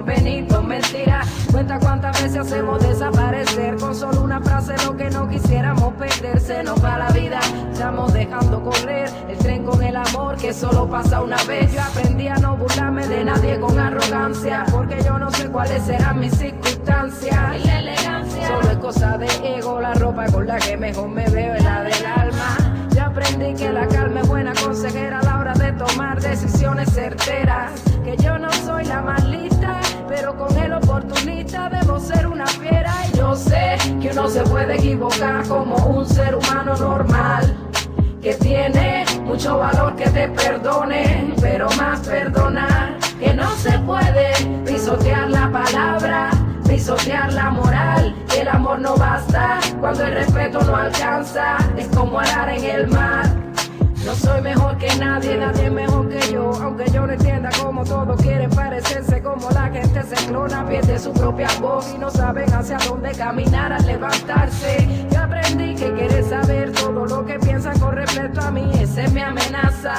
[0.00, 1.28] Porvenir con mentiras.
[1.52, 6.62] Cuenta cuántas veces hacemos desaparecer con solo una frase lo que no quisiéramos perder, se
[6.62, 7.40] nos va la vida,
[7.70, 11.72] estamos dejando correr el tren con el amor que solo pasa una vez.
[11.74, 16.18] Yo aprendí a no burlarme de nadie con arrogancia, porque yo no sé cuáles serán
[16.18, 17.56] mis circunstancias.
[17.62, 21.28] Y la elegancia solo es cosa de ego, la ropa con la que mejor me
[21.28, 22.56] veo es la del alma.
[22.94, 27.72] Yo aprendí que la calma es buena consejera a la hora de tomar decisiones certeras.
[28.04, 29.59] Que yo no soy la más lista,
[30.10, 32.92] pero con el oportunista debo ser una fiera.
[33.12, 37.56] Y yo sé que uno se puede equivocar como un ser humano normal
[38.20, 44.32] que tiene mucho valor que te perdone, pero más perdonar que no se puede
[44.66, 46.30] pisotear la palabra,
[46.68, 52.50] pisotear la moral, el amor no basta cuando el respeto no alcanza, es como arar
[52.50, 53.39] en el mar.
[54.04, 56.50] No soy mejor que nadie, nadie es mejor que yo.
[56.62, 61.12] Aunque yo no entienda cómo todos quieren parecerse, como la gente se clona, pierde su
[61.12, 65.06] propia voz y no saben hacia dónde caminar al levantarse.
[65.12, 69.12] Yo aprendí que quieres saber todo lo que piensan con respecto a mí, esa es
[69.12, 69.94] mi amenaza.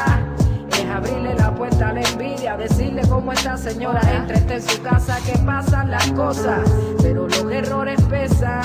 [0.71, 4.81] Es abrirle la puerta a la envidia, decirle cómo esta señora entra está en su
[4.81, 6.61] casa, que pasan las cosas,
[7.03, 8.63] pero los errores pesan,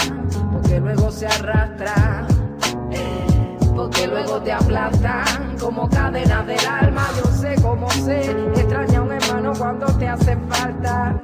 [0.50, 2.35] porque luego se arrastran
[3.76, 7.06] porque luego te aplastan como cadena del alma.
[7.18, 11.20] Yo sé cómo sé, extraña un hermano cuando te hace falta.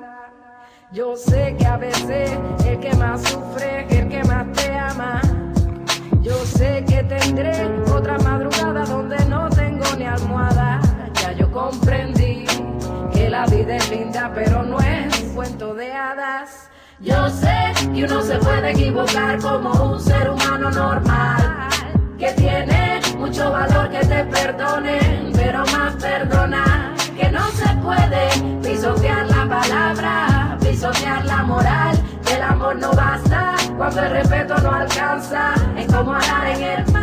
[0.93, 5.23] Yo sé que a veces el que más sufre es el que más te ama.
[6.21, 10.81] Yo sé que tendré otra madrugada donde no tengo ni almohada.
[11.23, 12.45] Ya yo comprendí
[13.13, 16.69] que la vida es linda, pero no es un cuento de hadas.
[17.01, 21.52] Yo sé que uno se puede equivocar como un ser humano normal
[22.33, 29.49] tiene mucho valor que te perdonen, pero más perdona que no se puede pisotear la
[29.49, 31.97] palabra, pisotear la moral,
[32.35, 37.03] el amor no basta cuando el respeto no alcanza, es como hablar en el mar.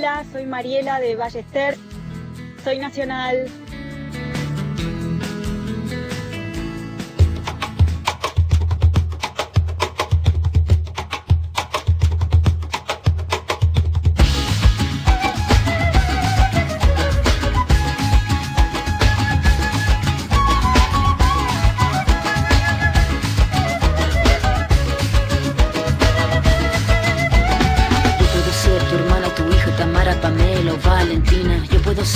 [0.00, 1.76] Hola, soy Mariela de Ballester.
[2.64, 3.46] Soy nacional.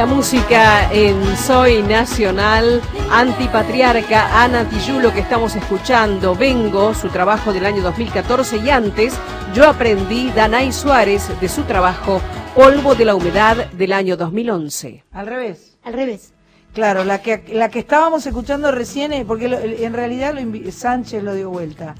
[0.00, 2.80] La música en Soy Nacional,
[3.12, 9.12] Antipatriarca, Ana Tijoux, lo que estamos escuchando, Vengo, su trabajo del año 2014 y antes,
[9.54, 12.22] Yo aprendí, Danay Suárez, de su trabajo
[12.54, 15.04] Polvo de la Humedad del año 2011.
[15.12, 15.76] Al revés.
[15.82, 16.32] Al revés.
[16.72, 21.34] Claro, la que, la que estábamos escuchando recién, porque lo- en realidad lo Sánchez lo
[21.34, 21.94] dio vuelta.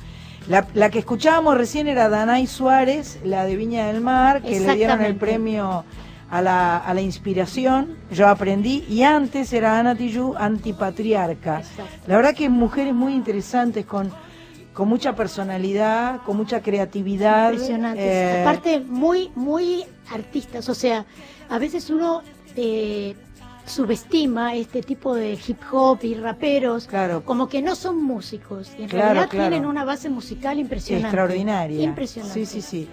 [0.48, 4.74] La, la que escuchábamos recién era Danay Suárez, la de Viña del Mar, que le
[4.74, 5.84] dieron el premio
[6.30, 11.62] a la, a la inspiración, yo aprendí, y antes era Ana Tijoux, antipatriarca.
[12.06, 14.12] La verdad que mujeres muy interesantes, con,
[14.72, 17.50] con mucha personalidad, con mucha creatividad.
[17.52, 18.04] Impresionantes.
[18.04, 20.68] eh, Aparte, muy, muy artistas.
[20.68, 21.04] O sea,
[21.48, 22.22] a veces uno
[22.54, 23.16] eh,
[23.66, 26.88] subestima este tipo de hip hop y raperos
[27.24, 28.70] como que no son músicos.
[28.78, 29.48] Y en Claro, realidad claro.
[29.50, 31.08] tienen una base musical impresionante.
[31.08, 31.82] Extraordinaria.
[31.82, 32.46] Impresionante.
[32.46, 32.88] Sí, sí, sí.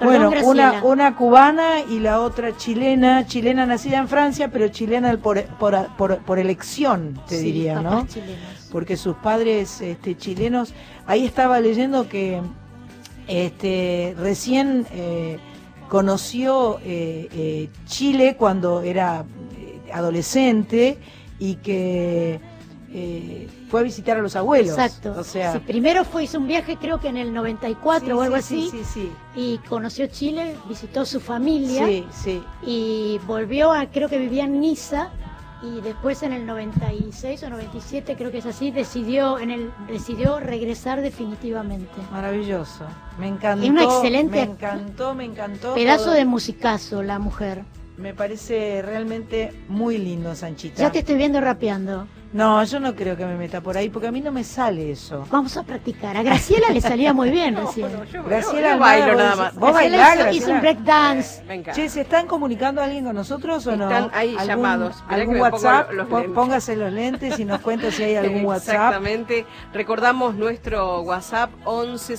[0.00, 5.16] Perdón, bueno, una, una cubana y la otra chilena, chilena nacida en Francia, pero chilena
[5.18, 8.06] por, por, por, por elección, te Sí, diría, ¿no?
[8.06, 8.68] chilenos.
[8.72, 10.72] Porque sus padres este, chilenos,
[11.06, 12.40] ahí estaba leyendo que
[13.28, 15.38] este, recién eh,
[15.88, 19.24] conoció eh, eh, Chile cuando era
[19.58, 20.98] eh, adolescente
[21.38, 22.40] y que
[22.92, 24.70] eh, fue a visitar a los abuelos.
[24.76, 25.14] Exacto.
[25.18, 28.22] O sea, Sí, primero fue, hizo un viaje creo que en el 94 Sí, o
[28.22, 28.70] algo sí, así.
[28.70, 31.86] sí, sí, Y conoció Chile, visitó su familia.
[31.86, 32.42] Sí, sí.
[32.66, 35.10] Y volvió a, creo que vivía en Niza.
[35.62, 40.40] Y después en el 96 o 97, creo que es así, decidió, en el, decidió
[40.40, 41.92] regresar definitivamente.
[42.10, 42.86] Maravilloso.
[43.18, 43.64] Me encantó.
[43.64, 45.74] Es una excelente Me encantó, me encantó.
[45.74, 46.14] Pedazo todo.
[46.14, 47.64] de musicazo, la mujer.
[47.98, 50.80] Me parece realmente muy lindo, Sanchita.
[50.80, 52.06] Ya te estoy viendo rapeando.
[52.32, 54.92] No, yo no creo que me meta por ahí, porque a mí no me sale
[54.92, 55.26] eso.
[55.30, 56.16] Vamos a practicar.
[56.16, 57.88] A Graciela le salía muy bien recién.
[58.24, 59.54] Graciela yo bailo nada más.
[59.56, 60.32] ¿Vos Graciela bailás, hizo- Graciela?
[60.32, 61.72] hizo un break dance.
[61.74, 63.90] Che, ¿se están comunicando alguien con nosotros o no?
[63.90, 65.02] Están ahí ¿Algún- llamados.
[65.08, 65.92] ¿Algún WhatsApp?
[65.92, 66.06] los.
[66.32, 68.74] Póngase los lentes y nos cuenta si hay algún WhatsApp.
[68.74, 69.44] Exactamente.
[69.72, 72.16] Recordamos nuestro WhatsApp 11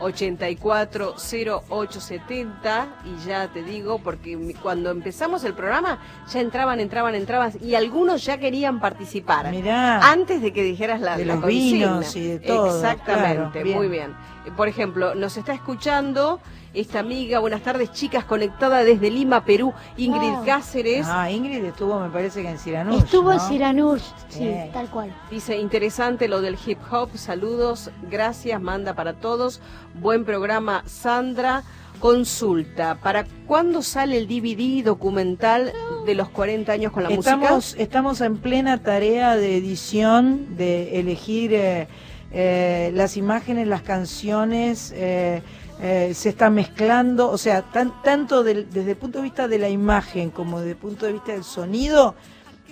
[0.00, 7.14] 65 84 0870 y ya te digo porque cuando empezamos el programa ya entraban, entraban,
[7.14, 9.50] entraban y algunos ya querían participar.
[9.50, 10.00] Mirá.
[10.10, 11.86] Antes de que dijeras la, De la los consigna.
[11.98, 13.76] vinos y de todo, Exactamente, claro, bien.
[13.76, 14.14] muy bien.
[14.56, 16.40] Por ejemplo, nos está escuchando
[16.76, 20.44] esta amiga, buenas tardes chicas, conectada desde Lima, Perú, Ingrid Oh.
[20.44, 21.06] Cáceres.
[21.08, 23.40] Ah, Ingrid estuvo, me parece que en Siranush, Estuvo en.
[23.40, 25.10] Siranush, sí, tal cual.
[25.30, 29.60] Dice, interesante lo del hip hop, saludos, gracias, manda para todos,
[29.94, 31.62] buen programa, Sandra.
[31.98, 35.72] Consulta, ¿para cuándo sale el DVD documental
[36.04, 37.82] de los 40 años con la estamos, música?
[37.82, 41.88] Estamos en plena tarea de edición, de elegir eh,
[42.32, 45.40] eh, las imágenes, las canciones, eh,
[45.80, 49.58] eh, se está mezclando, o sea, tan- tanto del- desde el punto de vista de
[49.58, 52.14] la imagen como desde el punto de vista del sonido,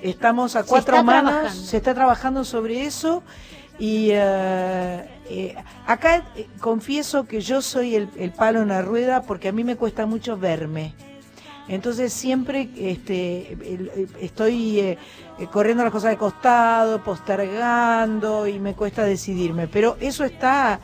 [0.02, 1.62] estamos a cuatro manos, trabajando.
[1.66, 3.22] se está trabajando sobre eso.
[3.76, 9.22] Y eh, eh, acá eh, confieso que yo soy el, el palo en la rueda
[9.22, 10.94] porque a mí me cuesta mucho verme.
[11.66, 13.57] Entonces siempre este,
[14.20, 14.98] estoy eh,
[15.50, 19.66] corriendo las cosas de costado, postergando y me cuesta decidirme.
[19.66, 20.78] Pero eso está,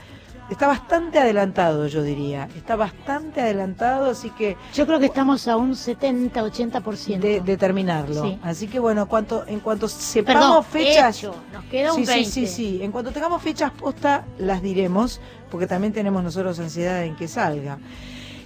[0.50, 2.48] está bastante adelantado, yo diría.
[2.56, 4.56] Está bastante adelantado, así que...
[4.74, 7.18] Yo creo que estamos a un 70-80%.
[7.18, 8.24] De, de terminarlo.
[8.24, 8.38] Sí.
[8.42, 11.18] Así que bueno, cuanto, en cuanto Perdón, sepamos fechas...
[11.18, 12.46] hecho, nos queda un sí, sí, sí, 20.
[12.46, 12.80] sí.
[12.82, 15.20] En cuanto tengamos fechas posta, las diremos,
[15.50, 17.78] porque también tenemos nosotros ansiedad en que salga.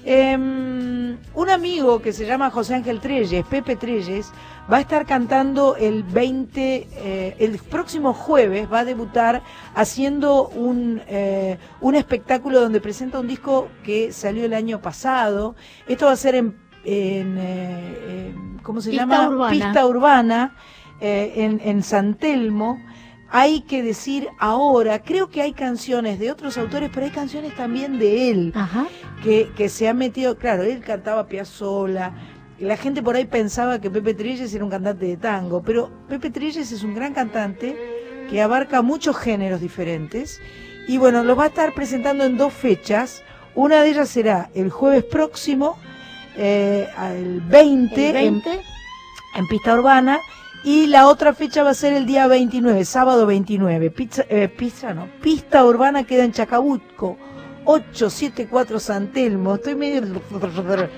[0.06, 4.30] Em, un amigo que se llama José Ángel Treyes, Pepe Treyes,
[4.70, 9.42] va a estar cantando el 20, eh, el próximo jueves va a debutar
[9.74, 15.56] haciendo un, eh, un espectáculo donde presenta un disco que salió el año pasado.
[15.88, 19.28] Esto va a ser en, en, eh, ¿cómo se Pista llama?
[19.28, 19.50] Urbana.
[19.50, 20.56] Pista Urbana,
[21.00, 22.78] eh, en, en San Telmo.
[23.36, 27.98] Hay que decir ahora, creo que hay canciones de otros autores, pero hay canciones también
[27.98, 28.52] de él
[29.24, 32.12] que, que se ha metido, claro, él cantaba Piazzolla,
[32.60, 36.30] la gente por ahí pensaba que Pepe Treyes era un cantante de tango, pero Pepe
[36.30, 37.76] Treyes es un gran cantante
[38.30, 40.40] que abarca muchos géneros diferentes
[40.86, 43.22] y bueno, los va a estar presentando en dos fechas,
[43.56, 45.76] una de ellas será el jueves próximo,
[46.36, 48.50] eh, el 20, El en- 20.
[49.38, 50.20] en pista urbana
[50.64, 53.90] y la otra fecha va a ser el día 29, sábado 29.
[53.90, 57.16] Pizza, eh, pizza no, pista urbana queda en Chacabuco,
[57.66, 59.54] 874 San Telmo.
[59.56, 60.02] Estoy medio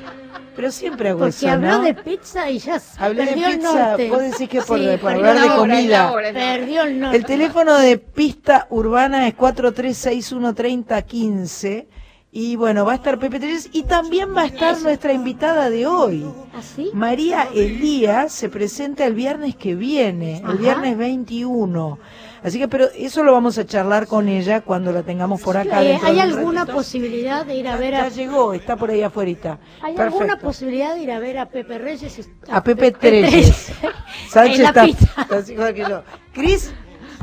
[0.56, 1.82] pero siempre hago Porque eso, habló ¿no?
[1.82, 5.12] de pizza y ya se Hablé de perdió pizza, vos decís que por- Sí, por
[5.12, 6.12] perdió hablar de comida.
[6.12, 7.16] hora, Perdió el norte.
[7.18, 11.86] El teléfono de pista urbana es 43613015
[12.38, 15.86] Y bueno, va a estar Pepe Trelles y también va a estar nuestra invitada de
[15.86, 16.22] hoy.
[16.54, 16.90] ¿Así?
[16.92, 21.98] María Elías se presenta el viernes que viene, el viernes 21.
[22.42, 25.82] Así que, pero eso lo vamos a charlar con ella cuando la tengamos por acá.
[25.82, 26.76] Eh, ¿Hay alguna ratito.
[26.76, 28.08] posibilidad de ir a ver Ya a...
[28.10, 29.58] llegó, está por ahí afuera.
[29.80, 32.18] ¿Hay alguna posibilidad de ir a ver a Pepe Reyes?
[32.18, 33.72] y- A Pepe Pepe Trelles.
[34.28, 36.02] Sánchez está, está que yo.
[36.34, 36.70] Cris,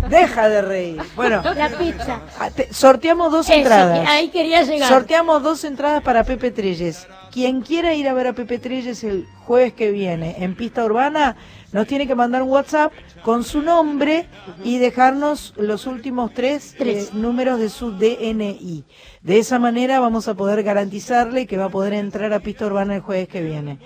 [0.09, 1.01] deja de reír.
[1.15, 2.21] Bueno, La pizza.
[2.39, 4.07] ah, te- sorteamos dos Eso, entradas.
[4.09, 4.89] ahí quería llegar.
[4.89, 7.07] Sorteamos dos entradas para Pepe Trelles.
[7.31, 11.35] Quien quiera ir a ver a Pepe Trelles el jueves que viene en Pista Urbana,
[11.71, 12.91] nos tiene que mandar un WhatsApp
[13.23, 14.27] con su nombre
[14.63, 18.83] y dejarnos los últimos tres, eh, números de su DNI.
[19.21, 22.95] De esa manera vamos a poder garantizarle que va a poder entrar a Pista Urbana
[22.95, 23.79] el jueves que viene.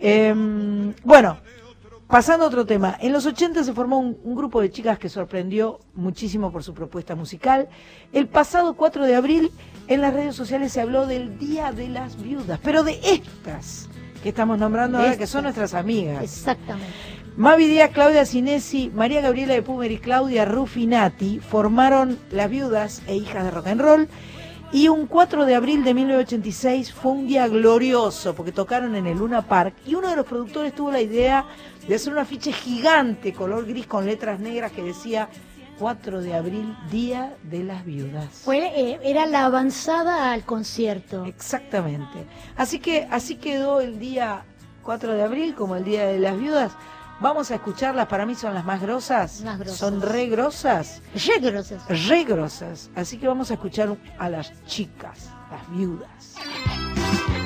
[0.00, 1.38] Em, bueno,
[2.12, 5.08] Pasando a otro tema, en los 80 se formó un, un grupo de chicas que
[5.08, 7.70] sorprendió muchísimo por su propuesta musical.
[8.12, 9.50] El pasado 4 de abril
[9.88, 13.88] en las redes sociales se habló del Día de las Viudas, pero de estas
[14.22, 16.22] que estamos nombrando ahora, que son nuestras amigas.
[16.22, 16.92] Exactamente.
[17.38, 23.16] Mavi Díaz, Claudia Cinesi, María Gabriela de Pumer y Claudia Rufinati formaron las viudas e
[23.16, 24.08] hijas de rock and roll.
[24.70, 29.18] Y un 4 de abril de 1986 fue un día glorioso porque tocaron en el
[29.18, 31.44] Luna Park y uno de los productores tuvo la idea
[31.86, 35.28] de hacer un afiche gigante color gris con letras negras que decía
[35.78, 38.28] 4 de abril, Día de las Viudas.
[38.44, 41.24] Fue, eh, era la avanzada al concierto.
[41.24, 42.24] Exactamente.
[42.56, 44.44] Así que así quedó el día
[44.84, 46.72] 4 de abril como el Día de las Viudas.
[47.20, 49.42] Vamos a escucharlas, para mí son las más grosas.
[49.42, 49.78] Más grosas.
[49.78, 51.02] Son re grosas.
[51.14, 52.08] Re grosas.
[52.08, 52.90] Re grosas.
[52.94, 56.34] Así que vamos a escuchar a las chicas, las viudas.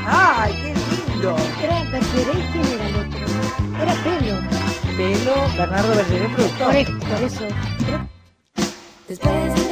[0.07, 1.37] ¡Ay, qué lindo!
[1.63, 3.16] Era Bergeret, ¿quién
[3.81, 4.37] era Pelo.
[4.97, 6.75] Pelo, Bernardo Bergeré, productor.
[6.75, 7.45] Por, por eso.
[9.09, 9.66] Después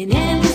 [0.00, 0.49] En el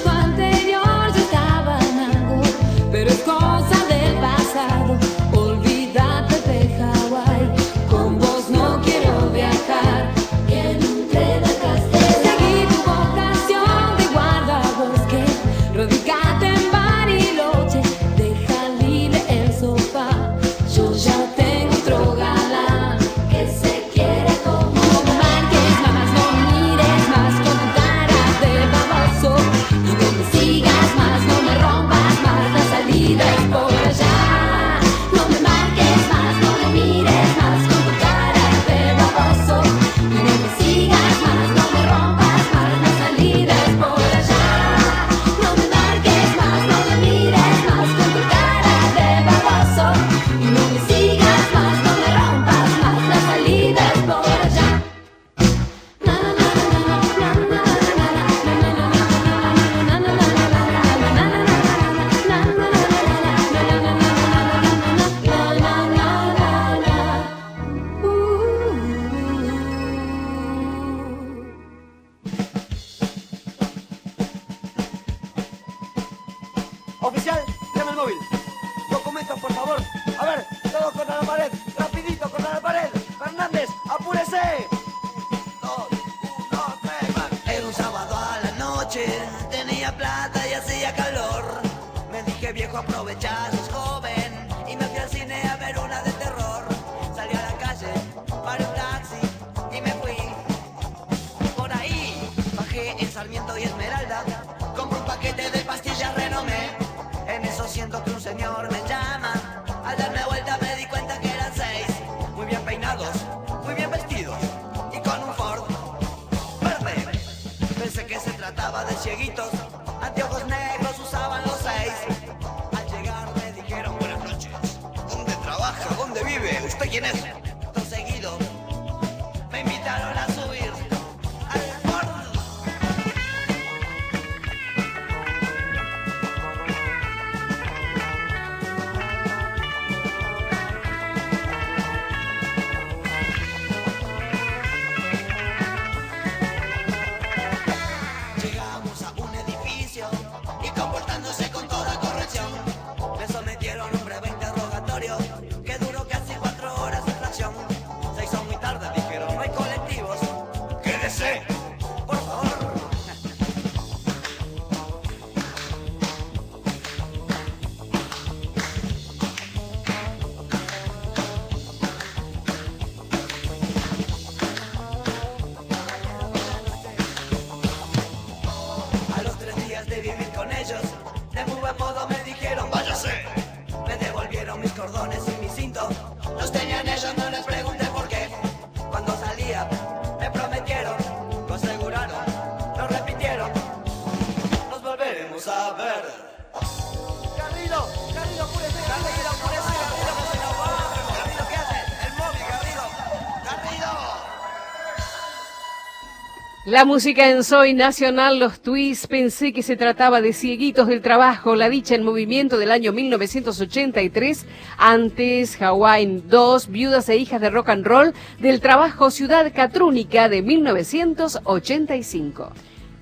[206.76, 211.56] La música en Soy Nacional, los twists, pensé que se trataba de Cieguitos del Trabajo,
[211.56, 214.46] la dicha en movimiento del año 1983,
[214.78, 220.42] antes Hawaii 2, Viudas e Hijas de Rock and Roll, del trabajo Ciudad Catrúnica de
[220.42, 222.52] 1985.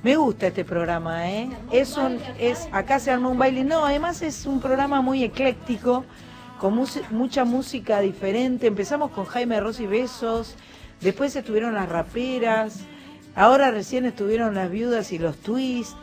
[0.04, 1.50] Me gusta este programa, ¿eh?
[1.72, 3.64] Es un, es, acá se arma un baile.
[3.64, 6.06] No, además es un programa muy ecléctico,
[6.60, 8.68] con mucha música diferente.
[8.68, 10.58] Empezamos con Jaime Rossi Besos,
[11.02, 12.86] después estuvieron las raperas,
[13.36, 15.96] ahora recién estuvieron las viudas y los twists.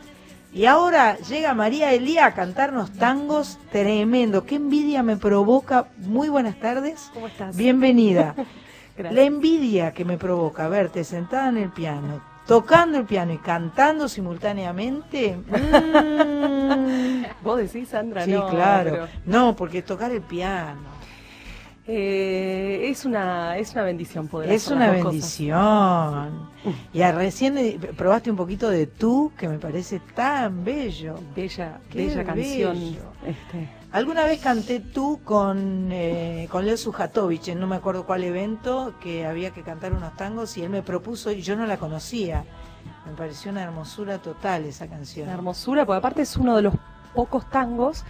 [0.53, 4.45] Y ahora llega María Elía a cantarnos tangos tremendo.
[4.45, 5.87] Qué envidia me provoca.
[5.97, 7.09] Muy buenas tardes.
[7.13, 7.55] ¿Cómo estás?
[7.55, 8.35] Bienvenida.
[8.97, 14.09] La envidia que me provoca verte sentada en el piano, tocando el piano y cantando
[14.09, 15.37] simultáneamente.
[15.47, 17.23] mm.
[17.41, 18.91] Vos decís, Sandra, Sí, no, claro.
[18.91, 20.90] pero, No, porque tocar el piano
[21.87, 25.13] eh, es una es una bendición poder es hacer una las dos cosas.
[25.39, 26.49] bendición.
[26.93, 31.15] Y a- recién eh, probaste un poquito de tú, que me parece tan bello.
[31.35, 32.77] Bella, Qué bella canción.
[33.25, 38.23] Este, Alguna vez canté tú con, eh, con Leo Sujatovich en no me acuerdo cuál
[38.23, 41.77] evento, que había que cantar unos tangos y él me propuso y yo no la
[41.77, 42.45] conocía.
[43.05, 45.25] Me pareció una hermosura total esa canción.
[45.27, 46.73] una hermosura, porque aparte es uno de los
[47.13, 48.05] pocos tangos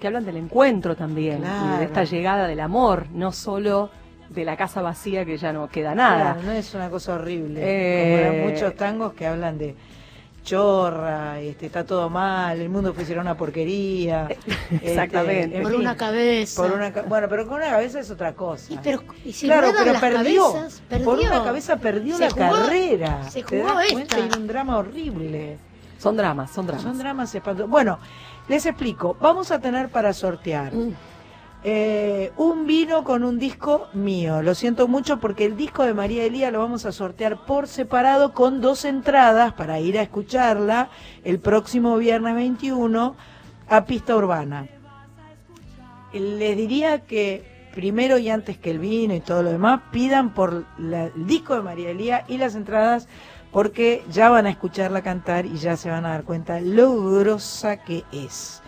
[0.00, 3.90] que hablan del encuentro también, y de esta llegada del amor, no solo
[4.30, 6.32] de la casa vacía que ya no queda nada.
[6.34, 7.60] Claro, no es una cosa horrible.
[7.62, 9.74] Eh, Como hay muchos tangos que hablan de
[10.42, 14.26] chorra, este, está todo mal, el mundo fuera una porquería.
[14.82, 15.42] Exactamente.
[15.44, 16.62] Este, en Por fin, una cabeza.
[16.62, 18.80] por una ca- bueno, pero con una cabeza es otra cosa.
[18.82, 20.52] pero y si claro, pero las perdió.
[20.52, 23.30] cabezas, Por una cabeza perdió Se la jugó- carrera.
[23.30, 23.92] se ¿Te jugó das esta.
[23.94, 24.16] cuenta?
[24.16, 25.58] Hay un drama horrible.
[25.98, 26.82] Son dramas, son dramas.
[26.84, 27.70] Son dramas espantosos.
[27.70, 27.98] Bueno,
[28.50, 29.16] les explico.
[29.20, 30.92] Vamos a tener para sortear Mm.
[31.62, 34.42] eh, un vino con un disco mío.
[34.42, 38.32] Lo siento mucho porque el disco de María Elía lo vamos a sortear por separado
[38.34, 40.88] con dos entradas para ir a escucharla
[41.22, 43.14] el próximo viernes 21
[43.68, 44.66] a Pista Urbana.
[46.12, 50.64] Les diría que primero y antes que el vino y todo lo demás, pidan por
[50.76, 53.06] la- el disco de María Elía y las entradas
[53.52, 57.78] porque ya van a escucharla cantar y ya se van a dar cuenta lo grosa
[57.78, 58.62] que es.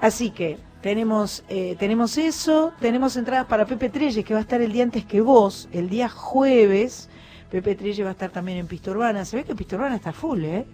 [0.00, 4.60] Así que tenemos, eh, tenemos eso, tenemos entradas para Pepe Trelles, que va a estar
[4.60, 7.08] el día antes que vos, el día jueves.
[7.50, 9.24] Pepe Trelles va a estar también en Pista Urbana.
[9.24, 10.66] Se ve que Pista Urbana está full, ¿eh?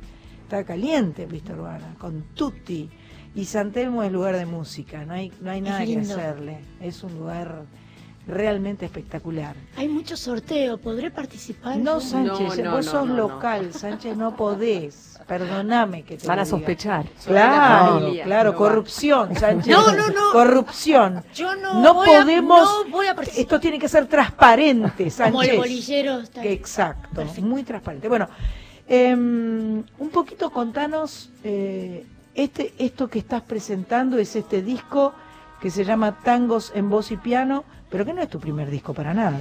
[0.45, 2.89] Está caliente Pista Urbana, con Tutti.
[3.35, 6.61] Y San Telmo es lugar de música, no hay, no hay nada que hacerle.
[6.81, 7.67] Es un lugar
[8.29, 9.57] realmente espectacular.
[9.77, 11.79] Hay mucho sorteo, ¿podré participar?
[11.79, 12.01] No?
[12.01, 15.19] Sánchez, vos sos local, Sánchez, no podés.
[15.27, 17.05] Perdóname que te Van a sospechar.
[17.27, 18.59] Claro, familia, claro, no va.
[18.59, 19.69] corrupción, Sánchez.
[19.77, 20.33] No, no, no.
[20.33, 21.23] Corrupción.
[21.35, 22.61] Yo no voy a- podemos.
[22.87, 23.43] no voy a participar.
[23.43, 25.33] esto tiene que ser transparente, Sánchez.
[25.33, 28.09] Como el bolillero está exacto, muy transparente.
[28.09, 28.29] Bueno,
[28.87, 35.13] em, un poquito contanos, eh, este, esto que estás presentando es este disco
[35.61, 38.93] que se llama Tangos en voz y piano, pero que no es tu primer disco
[38.95, 39.39] para nada.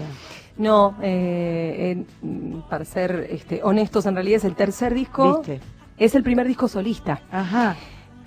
[0.58, 5.38] No, eh, eh, para ser este, honestos, en realidad es el tercer disco.
[5.40, 5.60] ¿Viste?
[5.98, 7.22] Es el primer disco solista.
[7.32, 7.76] Ajá.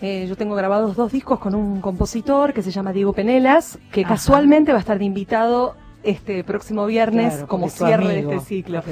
[0.01, 4.01] Eh, yo tengo grabados dos discos con un compositor que se llama Diego Penelas, que
[4.03, 4.15] Ajá.
[4.15, 8.83] casualmente va a estar de invitado este próximo viernes Claro, como cierre de este ciclo.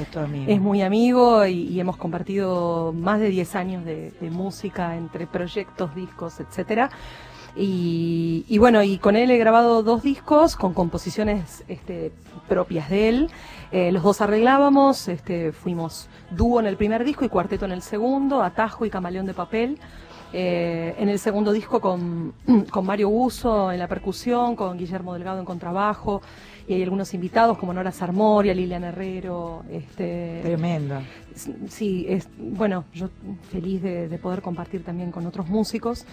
[0.47, 5.25] es muy amigo y, y hemos compartido más de 10 años de, de música entre
[5.25, 6.91] proyectos, discos, etcétera.
[7.55, 12.11] Y, y bueno, y con él he grabado dos discos con composiciones este,
[12.47, 13.29] propias de él.
[13.71, 17.81] Eh, los dos arreglábamos, este, fuimos dúo en el primer disco y cuarteto en el
[17.81, 19.77] segundo, atajo y camaleón de papel.
[20.31, 22.33] Eh, en el segundo disco con,
[22.71, 26.21] con Mario Uso en la percusión, con Guillermo Delgado en contrabajo,
[26.67, 29.63] y hay algunos invitados como Nora Sarmoria, Lilian Herrero.
[29.71, 31.01] Este, Tremendo.
[31.67, 33.09] Sí, es, bueno, yo
[33.51, 36.05] feliz de, de poder compartir también con otros músicos.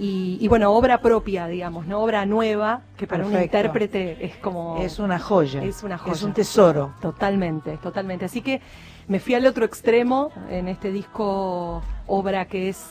[0.00, 4.78] Y, y bueno, obra propia, digamos, no obra nueva, que para un intérprete es como...
[4.80, 5.62] Es una joya.
[5.64, 6.12] Es una joya.
[6.12, 6.94] Es un tesoro.
[7.00, 8.24] Totalmente, totalmente.
[8.26, 8.60] Así que
[9.08, 12.90] me fui al otro extremo en este disco, obra que es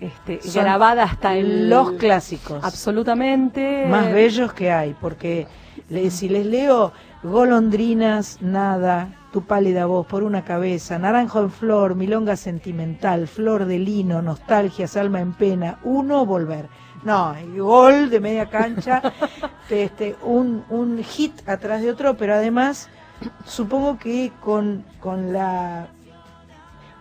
[0.00, 1.70] este, Son grabada hasta el...
[1.70, 2.64] los clásicos.
[2.64, 3.86] Absolutamente.
[3.88, 5.46] más bellos que hay, porque
[5.88, 6.92] le- si les leo
[7.22, 13.78] golondrinas, nada, tu pálida voz por una cabeza, naranjo en flor, milonga sentimental, flor de
[13.78, 16.68] lino, nostalgias, alma en pena, uno volver.
[17.04, 19.02] No, y gol de media cancha,
[19.70, 22.88] este, un, un hit atrás de otro, pero además
[23.44, 25.88] supongo que con, con la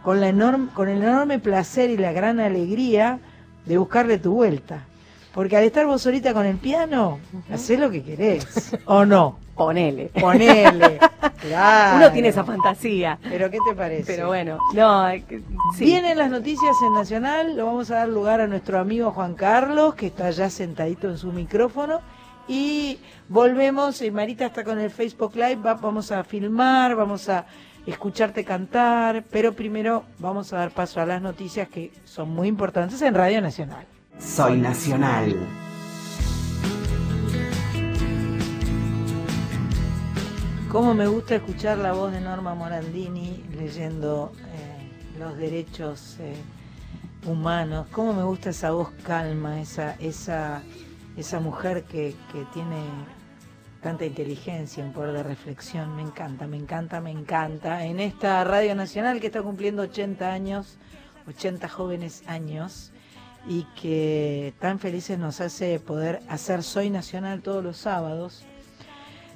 [0.03, 3.19] con la enorme, con el enorme placer y la gran alegría
[3.65, 4.86] de buscarle tu vuelta.
[5.34, 7.19] Porque al estar vos solita con el piano,
[7.51, 9.38] hacés lo que querés, ¿o no?
[9.58, 10.12] Ponele.
[10.20, 10.99] Ponele.
[11.38, 11.97] Claro.
[11.97, 13.20] Uno tiene esa fantasía.
[13.22, 14.03] Pero ¿qué te parece?
[14.12, 15.41] Pero bueno, no, eh, que-
[15.78, 15.86] sí.
[15.86, 19.93] Vienen las noticias en Nacional, lo vamos a dar lugar a nuestro amigo Juan Carlos,
[19.93, 22.01] que está ya sentadito en su micrófono.
[22.47, 22.97] Y
[23.30, 27.45] volvemos, y Marita está con el Facebook Live, va- vamos a filmar, vamos a
[27.86, 33.01] escucharte cantar, pero primero vamos a dar paso a las noticias que son muy importantes
[33.03, 33.86] en Radio Nacional.
[34.20, 35.36] Soy nacional.
[40.72, 46.36] Cómo me gusta escuchar la voz de Norma Morandini leyendo eh, los derechos eh,
[47.26, 47.88] humanos.
[47.93, 50.61] Cómo me gusta esa voz calma, esa, esa,
[51.15, 52.82] esa mujer que, que tiene
[53.82, 55.95] tanta inteligencia, un poder de reflexión.
[55.95, 57.86] Me encanta, me encanta, me encanta.
[57.86, 60.78] En esta Radio Nacional que está cumpliendo 80 años,
[61.28, 62.91] 80 jóvenes años,
[63.47, 68.43] y que tan felices nos hace poder hacer Soy Nacional todos los sábados.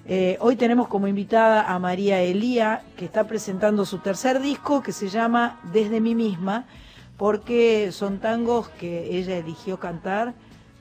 [0.06, 4.92] Eh, hoy tenemos como invitada a María Elía, que está presentando su tercer disco que
[4.92, 6.66] se llama Desde mí misma,
[7.18, 10.34] porque son tangos que ella eligió cantar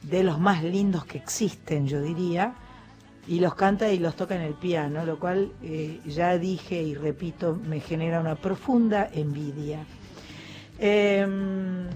[0.03, 2.55] de los más lindos que existen, yo diría,
[3.29, 6.95] y los canta y los toca en el piano, lo cual eh, ya dije y
[6.95, 9.85] repito, me genera una profunda envidia.
[10.79, 11.89] Em,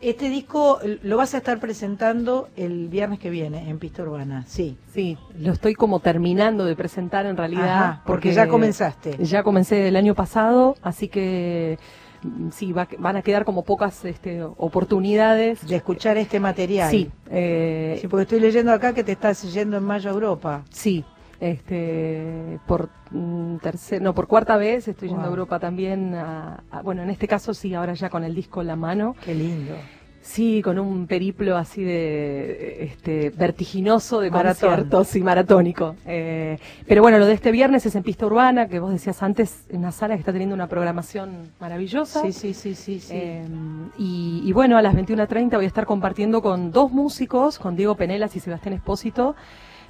[0.00, 4.76] este disco lo vas a estar presentando el viernes que viene en Pista Urbana, sí.
[4.92, 7.64] Sí, lo estoy como terminando de presentar en realidad.
[7.84, 9.16] Ajá, porque ya comenzaste.
[9.24, 11.78] Ya comencé el año pasado, así que
[12.22, 15.66] mm, sí, va- van a quedar como pocas este, oportunidades.
[15.66, 16.90] De escuchar este material.
[16.90, 20.62] Sí, eh, Sí, porque estoy leyendo acá que te estás yendo en mayo a Europa.
[20.70, 21.04] sí.
[21.40, 25.28] Este, por mm, tercer, no, por cuarta vez estoy yendo a.
[25.28, 26.14] Europa también.
[26.14, 29.14] a- a- bueno, en este caso sí, ahora ya con el disco en la mano.
[29.24, 29.74] Qué lindo.
[30.22, 34.70] Sí, con un periplo así de este vertiginoso de Maratón.
[34.70, 35.94] conciertos y maratónico.
[36.04, 36.58] Eh,
[36.88, 39.78] pero bueno, lo de este viernes es en pista urbana, que vos decías antes, en
[39.78, 42.22] una sala que está teniendo una programación maravillosa.
[42.22, 43.12] Sí, sí, sí, sí, sí.
[43.14, 43.46] Eh,
[43.98, 47.94] y, y bueno, a las 21.30 voy a estar compartiendo con dos músicos, con Diego
[47.94, 49.36] Penelas y Sebastián Espósito,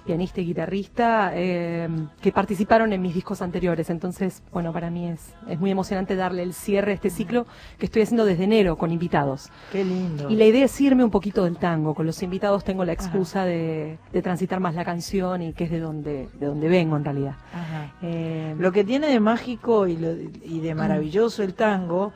[0.06, 1.88] pianista y guitarrista, eh,
[2.22, 3.90] que participaron en mis discos anteriores.
[3.90, 7.46] Entonces, bueno, para mí es, es muy emocionante darle el cierre a este ciclo
[7.78, 9.50] que estoy haciendo desde enero con invitados.
[9.72, 10.30] Qué lindo.
[10.30, 11.94] Y la idea es irme un poquito del tango.
[11.94, 15.70] Con los invitados tengo la excusa de, de transitar más la canción y que es
[15.70, 17.34] de donde, de donde vengo en realidad.
[17.52, 17.92] Ajá.
[18.02, 22.12] Eh, Lo que tiene de mágico y, lo- y de maravilloso el tango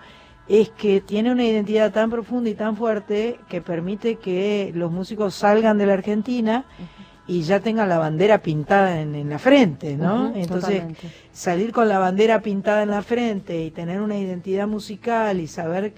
[0.48, 5.34] es que tiene una identidad tan profunda y tan fuerte que permite que los músicos
[5.34, 6.64] salgan de la Argentina
[7.30, 10.34] y ya tengan la bandera pintada en, en la frente, ¿no?
[10.34, 11.08] Entonces, totalmente.
[11.32, 15.92] salir con la bandera pintada en la frente y tener una identidad musical y saber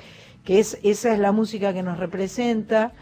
[0.44, 2.92] que es, esa es la música que nos representa,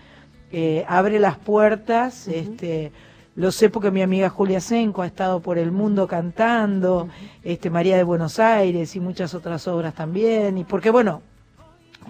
[0.53, 2.93] eh, abre las puertas, este,
[3.35, 7.09] lo sé porque mi amiga Julia Senco ha estado por el mundo cantando,
[7.43, 11.23] este, María de Buenos Aires y muchas otras obras también, y porque bueno,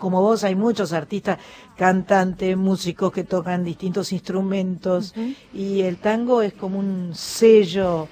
[0.01, 1.38] como vos hay muchos artistas,
[1.76, 5.14] cantantes, músicos que tocan distintos instrumentos
[5.55, 8.09] y el tango es como un sello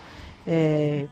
[0.46, 1.08] eh,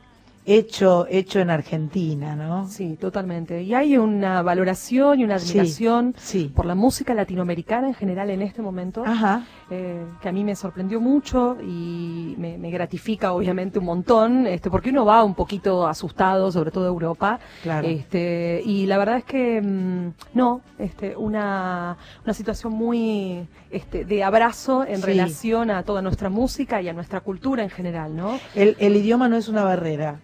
[0.47, 2.69] hecho hecho en Argentina, ¿no?
[2.69, 3.63] Sí, totalmente.
[3.63, 6.53] Y hay una valoración y una admiración sí.
[6.55, 9.45] por la música latinoamericana en general en este momento, Ajá.
[9.71, 14.71] eh, que a mí me sorprendió mucho y me, me gratifica obviamente un montón, este,
[14.71, 17.87] porque uno va un poquito asustado, sobre todo de Europa, Claro.
[17.89, 24.23] este, y la verdad es que mm, no, este, una, una situación muy este, de
[24.23, 25.03] abrazo en Sí.
[25.03, 28.39] relación a toda nuestra música y a nuestra cultura en general, ¿no?
[28.55, 30.21] El, el idioma no es una barrera.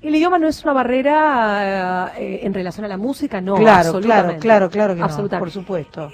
[0.00, 3.56] El idioma no es una barrera eh, en relación a la música, no.
[3.56, 4.40] claro, absolutamente.
[4.40, 5.38] claro, claro, claro que no, Absolutamente.
[5.40, 6.10] por supuesto.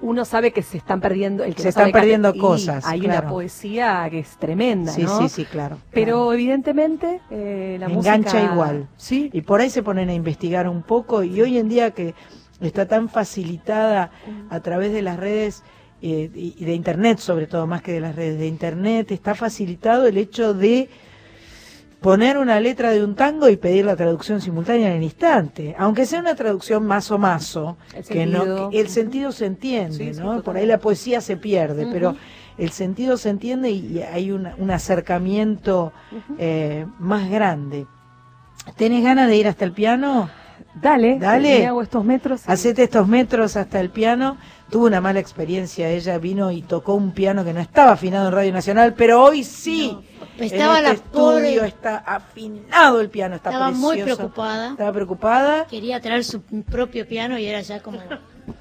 [0.00, 3.20] Uno sabe que se están perdiendo, el que Se no están perdiendo cosas, Hay claro.
[3.22, 5.18] una poesía que es tremenda, Sí, ¿no?
[5.18, 5.76] sí, sí, claro.
[5.92, 8.88] Pero evidentemente eh, la engancha música igual.
[8.96, 9.28] Sí.
[9.32, 12.14] Y por ahí se ponen a investigar un poco y hoy en día que
[12.60, 14.10] está tan facilitada
[14.50, 15.64] a través de las redes
[16.00, 20.06] eh, y de internet sobre todo más que de las redes de internet está facilitado
[20.06, 20.88] el hecho de
[22.00, 26.06] poner una letra de un tango y pedir la traducción simultánea en el instante, aunque
[26.06, 30.14] sea una traducción más o mazo, El que no que el sentido se entiende, Sí,
[30.14, 30.42] sí, ¿no?
[30.42, 32.14] Por ahí la poesía se pierde, pero
[32.56, 35.92] el sentido se entiende y hay una- un acercamiento
[36.38, 37.86] eh, más grande.
[38.76, 40.28] ¿Tenés ganas de ir hasta el piano?
[40.80, 41.66] Dale, Dale.
[41.66, 42.42] hago estos metros.
[42.46, 44.36] y- Hacete estos metros hasta el piano.
[44.70, 45.88] Tuvo una mala experiencia.
[45.88, 49.42] Ella vino y tocó un piano que no estaba afinado en Radio Nacional, pero hoy
[49.42, 49.96] sí.
[50.46, 53.36] Estaba en la este estudio pobre- está afinado el piano.
[53.36, 54.70] Está Estaba muy preocupada.
[54.70, 55.66] Estaba preocupada.
[55.66, 58.00] Quería traer su propio piano y era ya como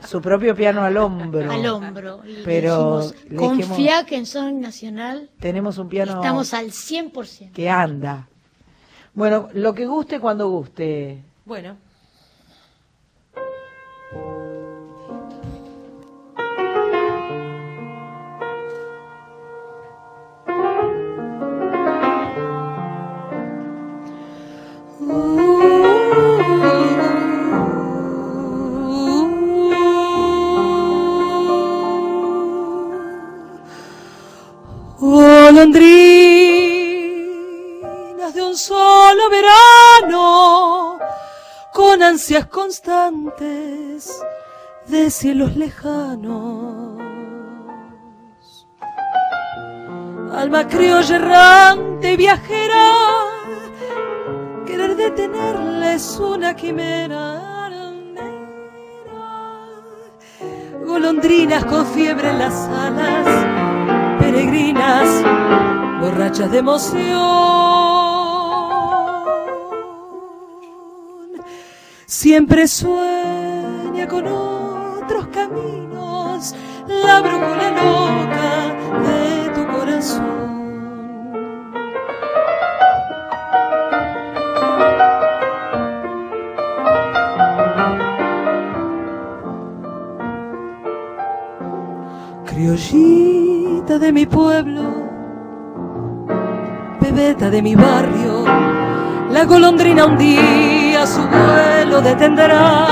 [0.05, 1.49] Su propio piano al hombro.
[1.51, 2.21] al hombro.
[2.25, 7.51] Y Pero dijimos, confía que en Son Nacional tenemos un piano estamos al 100%.
[7.53, 8.28] que anda.
[9.13, 11.23] Bueno, lo que guste cuando guste.
[11.45, 11.78] Bueno.
[35.58, 35.82] Golondrinas
[38.36, 40.99] de un solo verano,
[41.74, 44.22] con ansias constantes
[44.86, 47.01] de cielos lejanos.
[50.32, 52.93] Alma criolla errante y viajera,
[54.68, 57.45] querer detenerles una quimera.
[60.86, 63.57] Golondrinas con fiebre en las alas,
[64.38, 65.23] peregrinas,
[65.99, 67.07] borrachas de emoción.
[72.05, 76.53] Siempre sueña con otros caminos,
[76.88, 78.75] la brújula loca
[79.07, 80.38] de tu corazón.
[93.88, 94.83] Criollita de mi pueblo,
[96.99, 98.43] bebeta de mi barrio,
[99.31, 102.85] la golondrina un día su vuelo detendrá.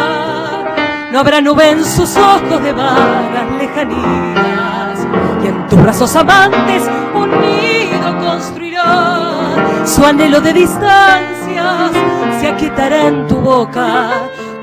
[1.11, 5.05] No habrá nube en sus ojos de vagas lejanías,
[5.43, 6.83] y en tus brazos amantes
[7.13, 9.85] un nido construirá.
[9.85, 11.91] Su anhelo de distancias
[12.39, 14.11] se aquietará en tu boca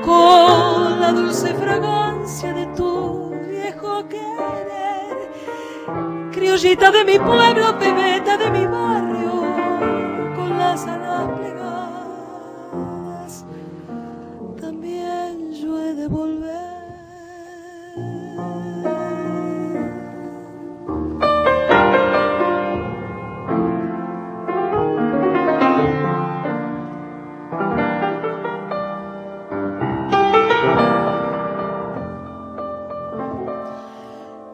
[0.03, 4.33] con la dulce fragancia de tu viejo querer.
[6.33, 9.31] Criollita de mi pueblo, bebeta de mi barrio,
[10.35, 12.65] con las alas plegadas,
[14.59, 16.73] también yo he de volver.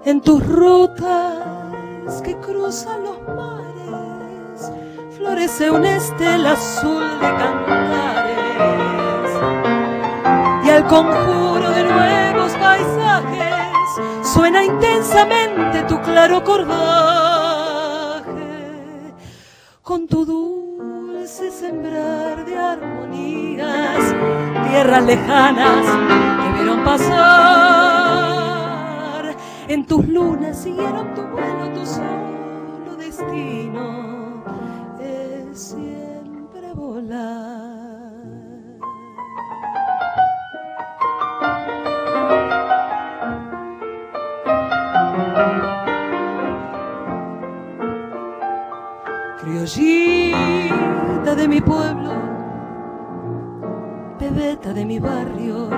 [0.05, 0.43] En tus
[2.69, 4.71] cruzan los mares,
[5.17, 9.31] florece una estela azul de cantares.
[10.63, 13.89] Y al conjuro de nuevos paisajes
[14.21, 18.27] suena intensamente tu claro cordaje.
[19.81, 24.15] Con tu dulce sembrar de armonías,
[24.69, 25.87] tierras lejanas
[26.43, 27.79] que vieron pasar.
[29.67, 31.28] En tus lunas siguieron tu
[49.69, 52.09] De mi pueblo,
[54.19, 55.69] bebeta de mi barrio,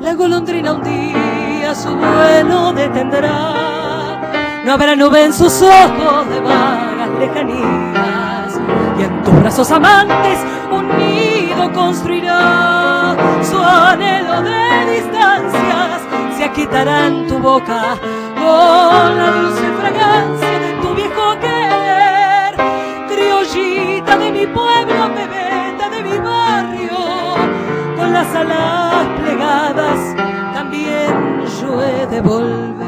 [0.00, 4.22] la golondrina un día su vuelo detendrá.
[4.64, 8.60] No habrá nube en sus ojos de vagas lejanías,
[8.96, 10.38] y en tus brazos amantes
[10.70, 13.16] un nido construirá.
[13.42, 16.00] Su anhelo de distancias
[16.36, 17.98] se aquietará en tu boca
[18.36, 20.75] con la dulce fragancia
[24.36, 26.98] mi pueblo, bebeta de mi barrio,
[27.96, 30.14] con las alas plegadas
[30.52, 32.85] también yo he de volver.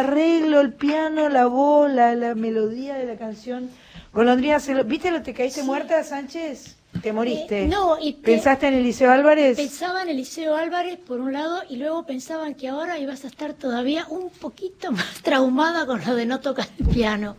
[0.00, 3.70] Arreglo, el piano, la bola, la melodía de la canción.
[4.12, 6.76] Golondrina, se lo- ¿viste lo te caíste muerta, Sánchez?
[7.02, 7.64] te moriste.
[7.64, 9.58] Eh, no, y te- ¿Pensaste en Eliseo Álvarez?
[9.58, 13.52] Pensaba en Eliseo Álvarez por un lado y luego pensaban que ahora ibas a estar
[13.52, 17.36] todavía un poquito más traumada con lo de no tocar el piano.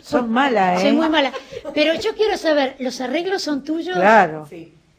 [0.00, 0.80] Sos mala, ¿eh?
[0.82, 1.32] Soy muy mala.
[1.74, 3.96] Pero yo quiero saber, ¿los arreglos son tuyos?
[3.96, 4.48] Claro.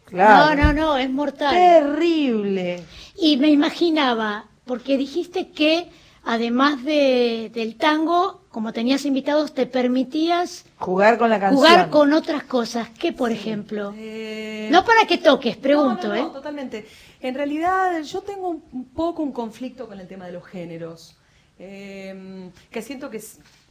[0.05, 0.55] Claro.
[0.62, 1.55] No, no, no, es mortal.
[1.55, 2.84] Terrible.
[3.18, 5.88] Y me imaginaba, porque dijiste que
[6.24, 11.57] además de, del tango, como tenías invitados, te permitías Jugar con la canción.
[11.57, 12.89] jugar con otras cosas.
[12.99, 13.91] ¿Qué, por ejemplo?
[13.91, 16.34] No para que toques, pregunto, No, no, no, ¿eh?
[16.34, 16.86] totalmente.
[17.22, 21.15] En realidad, yo tengo un, un poco un conflicto con el tema de los géneros.
[21.59, 23.22] eh, que siento que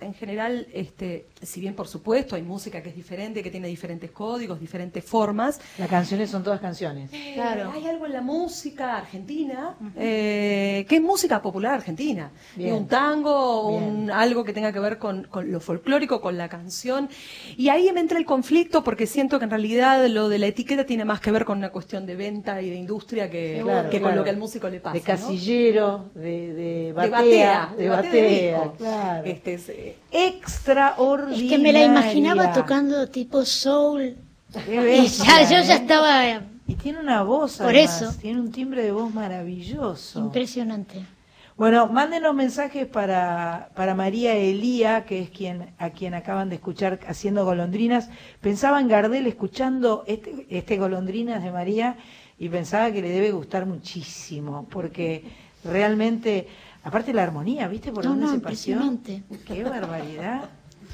[0.00, 4.10] en general, este, si bien por supuesto hay música que es diferente, que tiene diferentes
[4.10, 7.10] códigos, diferentes formas, Las canciones son todas canciones.
[7.12, 12.30] eh, hay algo en la música argentina eh, que es música popular argentina.
[12.56, 12.74] Bien.
[12.74, 17.08] Un tango, un, algo que tenga que ver con, con lo folclórico, con la canción.
[17.56, 20.84] Y ahí me entra el conflicto porque siento que en realidad lo de la etiqueta
[20.86, 23.98] tiene más que ver con una cuestión de venta y de industria que, Claro, que
[24.00, 24.16] con claro.
[24.18, 24.94] lo que al músico le pasa.
[24.94, 26.20] De casillero, de,
[26.54, 28.28] de De batea, batea, de de batea batea, de
[28.60, 28.74] disco.
[28.78, 29.24] claro.
[29.26, 31.44] Este es, eh, Extraordinaria.
[31.44, 34.16] Es que me la imaginaba tocando tipo soul.
[34.68, 35.76] Y ya, yo ya ¿eh?
[35.76, 38.14] estaba Y tiene una voz, Por además, eso.
[38.20, 40.20] Tiene un timbre de voz maravilloso.
[40.20, 41.04] impresionante.
[41.56, 47.00] Bueno, mándenos mensajes para, para María Elía, que es quien a quien acaban de escuchar
[47.06, 48.08] haciendo golondrinas.
[48.40, 51.96] Pensaba en Gardel escuchando este, este golondrinas de María
[52.38, 55.24] y pensaba que le debe gustar muchísimo, porque
[55.62, 56.48] realmente,
[56.82, 58.76] aparte la armonía, ¿viste por No, dónde no, se paseó?
[58.76, 59.22] impresionante.
[59.46, 60.50] Qué barbaridad.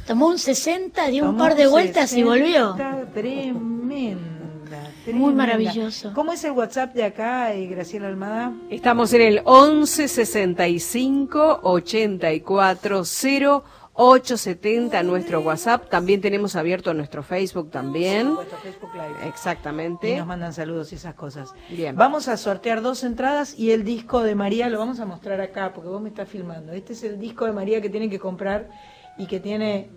[0.06, 2.76] Tomó un 60, dio un Tomó par de vueltas y 60, volvió.
[3.12, 6.12] Tremenda, Muy maravilloso.
[6.14, 8.52] ¿Cómo es el WhatsApp de acá, eh, Graciela Almada?
[8.70, 13.64] Estamos en el 11 65 84 0
[13.96, 15.88] 870 nuestro WhatsApp.
[15.88, 18.36] También tenemos abierto nuestro Facebook también.
[18.62, 19.28] Facebook Live.
[19.28, 20.10] Exactamente.
[20.10, 21.52] Y nos mandan saludos y esas cosas.
[21.70, 21.96] Bien.
[21.96, 25.72] Vamos a sortear dos entradas y el disco de María lo vamos a mostrar acá
[25.72, 26.72] porque vos me estás filmando.
[26.72, 28.68] Este es el disco de María que tienen que comprar
[29.16, 29.90] y que tiene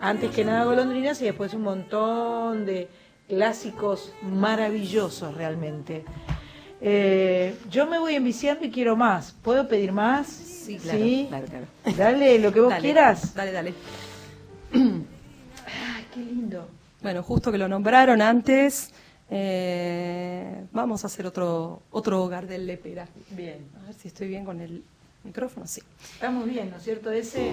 [0.00, 2.88] antes que nada golondrinas y después un montón de
[3.28, 6.04] clásicos maravillosos realmente.
[6.84, 9.36] Eh, yo me voy enviciando y quiero más.
[9.40, 10.26] ¿Puedo pedir más?
[10.26, 10.98] Sí, claro,
[11.28, 11.96] claro, claro.
[11.96, 13.34] Dale lo que vos Dale, quieras.
[13.34, 13.74] Dale, dale.
[14.72, 16.68] Ay, qué lindo.
[17.00, 18.90] Bueno, justo que lo nombraron antes,
[19.30, 23.06] eh, vamos a hacer otro otro hogar del Lepera.
[23.30, 23.58] Bien.
[23.80, 24.82] A ver si estoy bien con el
[25.22, 25.82] micrófono, sí.
[26.14, 27.12] Estamos bien, ¿no es cierto?
[27.12, 27.52] Ese.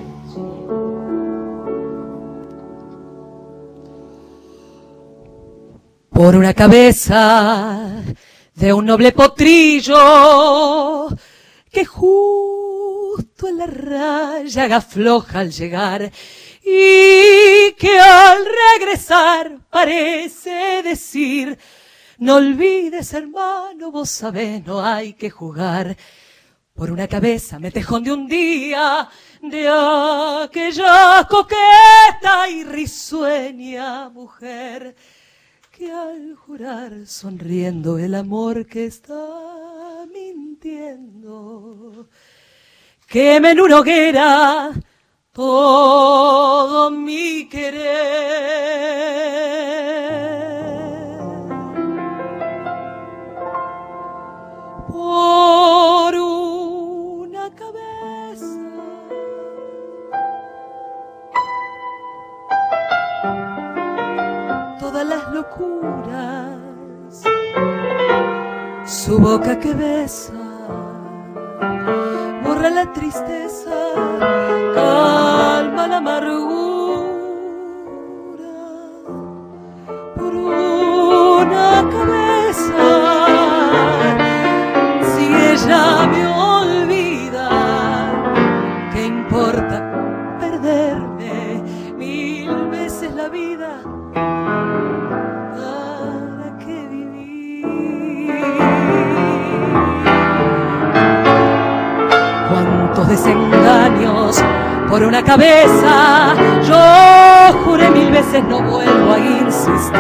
[6.10, 8.04] Por una cabeza
[8.60, 11.08] de un noble potrillo
[11.72, 16.12] que justo en la raya haga floja al llegar
[16.62, 18.46] y que al
[18.78, 21.58] regresar parece decir
[22.18, 25.96] no olvides hermano, vos sabés, no hay que jugar.
[26.74, 29.08] Por una cabeza me tejón de un día
[29.42, 34.98] de aquella coqueta y risueña mujer
[35.80, 42.10] que al jurar sonriendo el amor que está mintiendo
[43.08, 44.74] queme en una hoguera
[45.32, 47.80] todo mi querer.
[54.90, 58.60] Por una cabeza
[64.80, 66.58] todas las locuras.
[68.86, 70.34] Su boca que besa
[72.44, 73.76] borra la tristeza
[74.74, 77.20] calma la amargura.
[80.16, 82.90] Por una cabeza
[85.12, 86.29] si ella me
[103.20, 104.42] desengaños
[104.90, 106.34] por una cabeza.
[106.64, 110.00] Yo juré mil veces no vuelvo a insistir.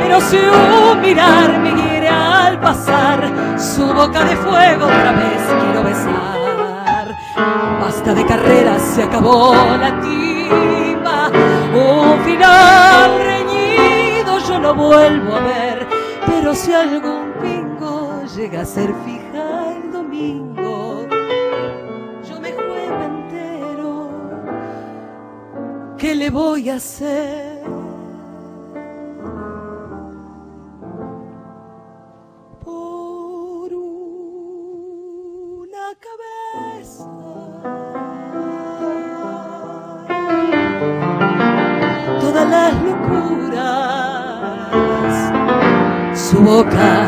[0.00, 5.82] Pero si un mirar me hiere al pasar su boca de fuego otra vez quiero
[5.82, 7.16] besar.
[7.80, 11.30] Basta de carreras se acabó la timba.
[11.74, 15.86] Un final reñido yo no vuelvo a ver.
[16.26, 20.55] Pero si algún pingo llega a ser fija el domingo
[26.06, 27.64] ¿qué le voy a hacer?
[32.64, 33.74] Por
[35.64, 37.10] una cabeza.
[42.20, 44.30] Todas las locuras,
[46.14, 47.05] su boca.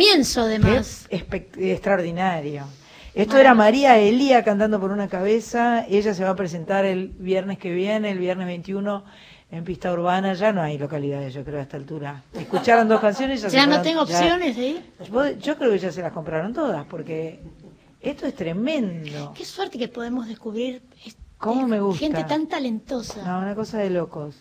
[0.00, 1.06] Comienzo, además.
[1.10, 2.64] Espect- extraordinario.
[3.14, 5.86] Esto era María Elía cantando por una cabeza.
[5.88, 9.04] Ella se va a presentar el viernes que viene, el viernes 21,
[9.50, 10.34] en pista urbana.
[10.34, 12.22] Ya no hay localidades, yo creo, a esta altura.
[12.34, 14.82] Escucharon dos canciones ya, se Ya no tengo opciones de ir.
[15.10, 17.40] Vos- Yo creo que ya se las compraron todas, porque
[18.02, 19.32] esto es tremendo.
[19.34, 22.00] Qué suerte que podemos descubrir es- ¿Cómo me gusta?
[22.00, 23.22] gente tan talentosa.
[23.24, 24.34] No, una cosa de locos.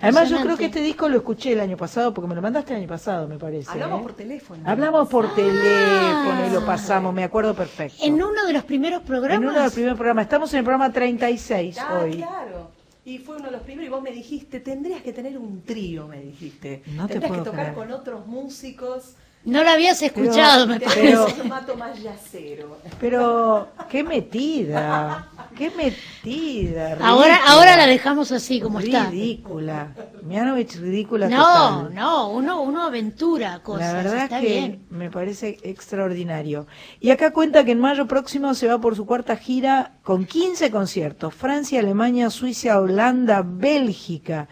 [0.00, 2.72] Además, yo creo que este disco lo escuché el año pasado, porque me lo mandaste
[2.74, 3.70] el año pasado, me parece.
[3.70, 4.02] Hablamos ¿eh?
[4.02, 4.62] por teléfono.
[4.66, 7.96] Hablamos por teléfono y lo pasamos, me acuerdo perfecto.
[8.04, 9.38] En uno de los primeros programas.
[9.42, 10.24] En uno de los primeros programas.
[10.24, 12.16] Estamos en el programa 36 Ah, hoy.
[12.16, 12.70] claro.
[13.04, 16.06] Y fue uno de los primeros y vos me dijiste, tendrías que tener un trío,
[16.06, 16.82] me dijiste.
[16.94, 17.74] No te tendrías puedo que tocar creer.
[17.74, 19.14] con otros músicos.
[19.42, 21.00] No lo habías escuchado, me parece.
[21.00, 22.76] pero- un formato más yacero.
[23.00, 26.96] Pero, qué metida, qué metida.
[27.00, 27.52] Ahora, ridícula.
[27.52, 29.10] ahora la dejamos así como está.
[29.10, 29.94] Ridícula.
[30.22, 31.94] Mianovich ridícula No, total.
[31.94, 33.88] no, uno, uno aventura cosas.
[33.88, 34.86] La verdad está es que bien.
[34.90, 36.66] me parece extraordinario.
[37.00, 40.70] Y acá cuenta que en mayo próximo se va por su cuarta gira con 15
[40.70, 41.34] conciertos.
[41.34, 44.48] Francia, Alemania, Suiza, Holanda, Bélgica.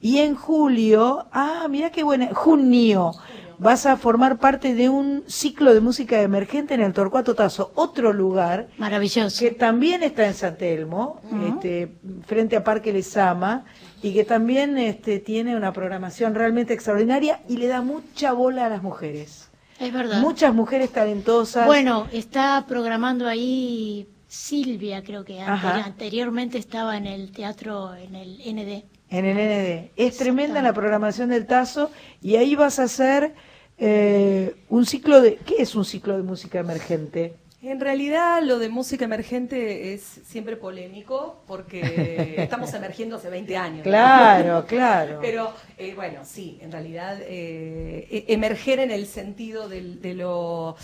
[0.00, 3.12] Y en julio, ah, mira qué buena, junio,
[3.60, 8.12] vas a formar parte de un ciclo de música emergente en el Torcuato Tazo, otro
[8.12, 9.38] lugar Maravilloso.
[9.38, 11.92] que también está en San Telmo, este,
[12.26, 13.66] frente a Parque Lesama,
[14.02, 18.68] y que también este, tiene una programación realmente extraordinaria y le da mucha bola a
[18.70, 19.50] las mujeres.
[19.78, 20.20] Es verdad.
[20.20, 21.66] Muchas mujeres talentosas.
[21.66, 28.84] Bueno, está programando ahí Silvia, creo que anteriormente estaba en el teatro, en el ND.
[29.10, 29.90] En el ND.
[29.96, 31.90] Es tremenda la programación del Tazo
[32.22, 33.34] y ahí vas a hacer
[33.80, 35.36] eh, un ciclo de...
[35.36, 37.34] ¿Qué es un ciclo de música emergente?
[37.62, 43.78] En realidad lo de música emergente es siempre polémico porque estamos emergiendo hace 20 años.
[43.78, 43.82] ¿no?
[43.82, 45.18] Claro, claro.
[45.22, 50.76] Pero eh, bueno, sí, en realidad eh, e- emerger en el sentido de, lo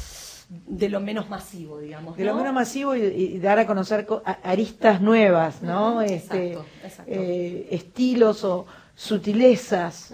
[0.48, 2.16] de lo menos masivo, digamos.
[2.16, 2.38] De lo ¿no?
[2.38, 4.06] menos masivo y, y dar a conocer
[4.42, 6.02] aristas nuevas, ¿no?
[6.02, 7.12] Este, exacto, exacto.
[7.14, 10.12] eh, estilos o sutilezas,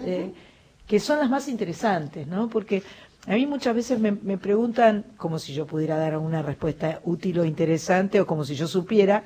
[0.87, 2.49] que son las más interesantes, ¿no?
[2.49, 2.83] Porque
[3.25, 7.45] a mí muchas veces me, preguntan, como si yo pudiera dar una respuesta útil o
[7.45, 9.23] interesante, o como si yo supiera,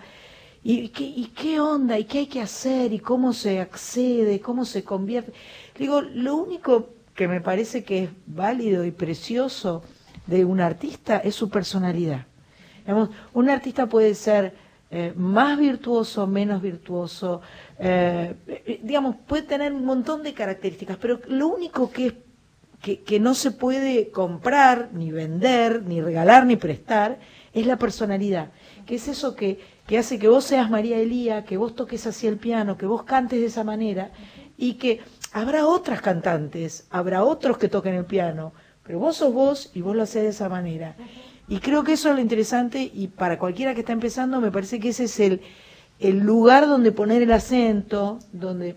[0.63, 1.97] ¿y qué, y qué onda?
[1.97, 2.93] ¿Y qué hay que hacer?
[2.93, 4.39] ¿Y cómo se accede?
[4.39, 5.33] ¿Cómo se convierte?
[5.77, 9.83] Digo, lo único que me parece que es válido y precioso
[10.27, 12.27] de un artista es su personalidad.
[13.33, 14.53] Un artista puede ser
[14.91, 17.41] eh, más virtuoso, menos virtuoso,
[17.79, 22.13] eh, eh, digamos, puede tener un montón de características, pero lo único que, es-
[23.05, 27.17] que, no se puede comprar, ni vender, ni regalar, ni prestar,
[27.53, 28.51] es la personalidad,
[28.85, 32.27] que es eso que, que hace que vos seas María Elía, que vos toques así
[32.27, 34.11] el piano, que vos cantes de esa manera,
[34.57, 35.01] y que
[35.33, 38.53] habrá otras cantantes, habrá otros que toquen el piano,
[38.83, 40.95] pero vos sos vos y vos lo haces de esa manera.
[41.49, 44.79] Y creo que eso es lo interesante y para cualquiera que está empezando me parece
[44.79, 45.41] que ese es el,
[45.99, 48.75] el lugar donde poner el acento, donde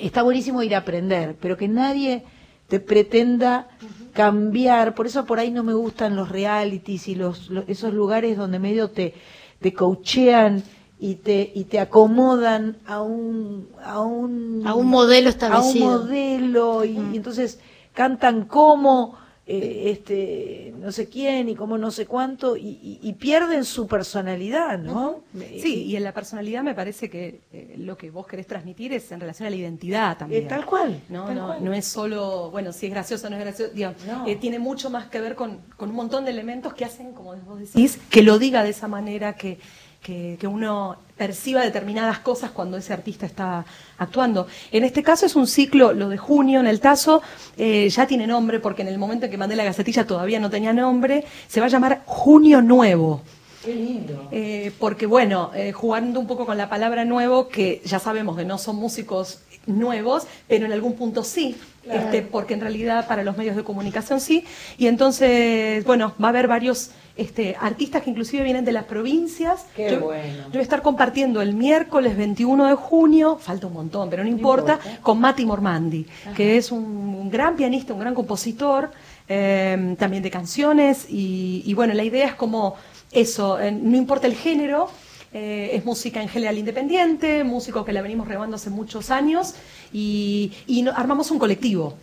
[0.00, 2.24] está buenísimo ir a aprender, pero que nadie
[2.68, 3.68] te pretenda
[4.14, 8.36] cambiar, por eso por ahí no me gustan los realities y los, los- esos lugares
[8.38, 9.12] donde medio te,
[9.60, 10.62] te coachean
[10.98, 15.86] y te, y te acomodan a un, a un, A un modelo a establecido.
[15.86, 17.58] un modelo y, y entonces
[17.92, 23.12] cantan como eh, este no sé quién y como no sé cuánto y, y- y
[23.12, 25.20] pierden su personalidad, ¿no?
[25.34, 29.10] Sí, y en la personalidad me parece que eh, lo que vos querés transmitir es
[29.12, 30.44] en relación a la identidad también.
[30.44, 31.64] Eh, tal cual, No, tal no, cual.
[31.64, 34.26] no es solo, bueno, si es gracioso o no es gracioso, digamos, No.
[34.26, 37.34] eh, tiene mucho más que ver con, con un montón de elementos que hacen, como
[37.36, 39.58] vos decís, que lo diga de esa manera, que,
[40.04, 43.64] que, que uno perciba determinadas cosas cuando ese artista está
[43.98, 44.46] actuando.
[44.70, 47.22] En este caso es un ciclo, lo de junio en el Tazo,
[47.56, 50.50] eh, ya tiene nombre porque en el momento en que mandé la gacetilla todavía no
[50.50, 53.22] tenía nombre, se va a llamar Junio Nuevo.
[53.64, 54.28] Qué lindo.
[54.30, 58.44] Eh, porque bueno, eh, jugando un poco con la palabra nuevo, que ya sabemos que
[58.44, 62.00] no son músicos nuevos, pero en algún punto sí, Claro.
[62.00, 64.44] este, porque en realidad para los medios de comunicación sí.
[64.78, 69.66] Y entonces, bueno, va a haber varios este, artistas que inclusive vienen de las provincias.
[69.76, 70.44] Qué yo, bueno.
[70.46, 74.28] yo voy a estar compartiendo el miércoles 21 de junio, falta un montón, pero no
[74.30, 78.90] importa, con Mati Mormandi, que es un, un gran pianista, un gran compositor,
[79.28, 81.06] eh, también de canciones.
[81.08, 82.74] Y, y bueno, la idea es como
[83.12, 84.88] eso, eh, no importa el género,
[85.32, 89.54] eh, es música en general independiente, músico que la venimos rebando hace muchos años
[89.92, 91.94] y, y no- armamos un colectivo.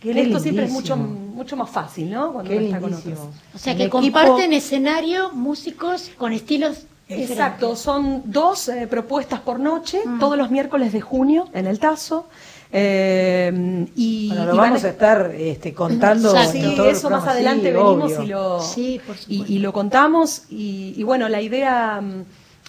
[0.00, 2.32] Qué Que Esto siempre es mucho, mucho más fácil, ¿no?
[2.32, 3.18] Cuando Qué uno está con otros.
[3.54, 9.40] O sea, El que equipo- comparten escenario músicos con estilos Exacto, son dos eh, propuestas
[9.40, 12.26] por noche, todos los miércoles de junio en el Tazo.
[12.72, 16.30] eh, y, Bueno, lo y van vamos a estar este, contando.
[16.46, 18.22] Sí, eso más adelante Sí, venimos obvio.
[18.22, 20.42] y lo, Sí, y, y lo contamos.
[20.50, 22.24] Y, y bueno, la idea, mm,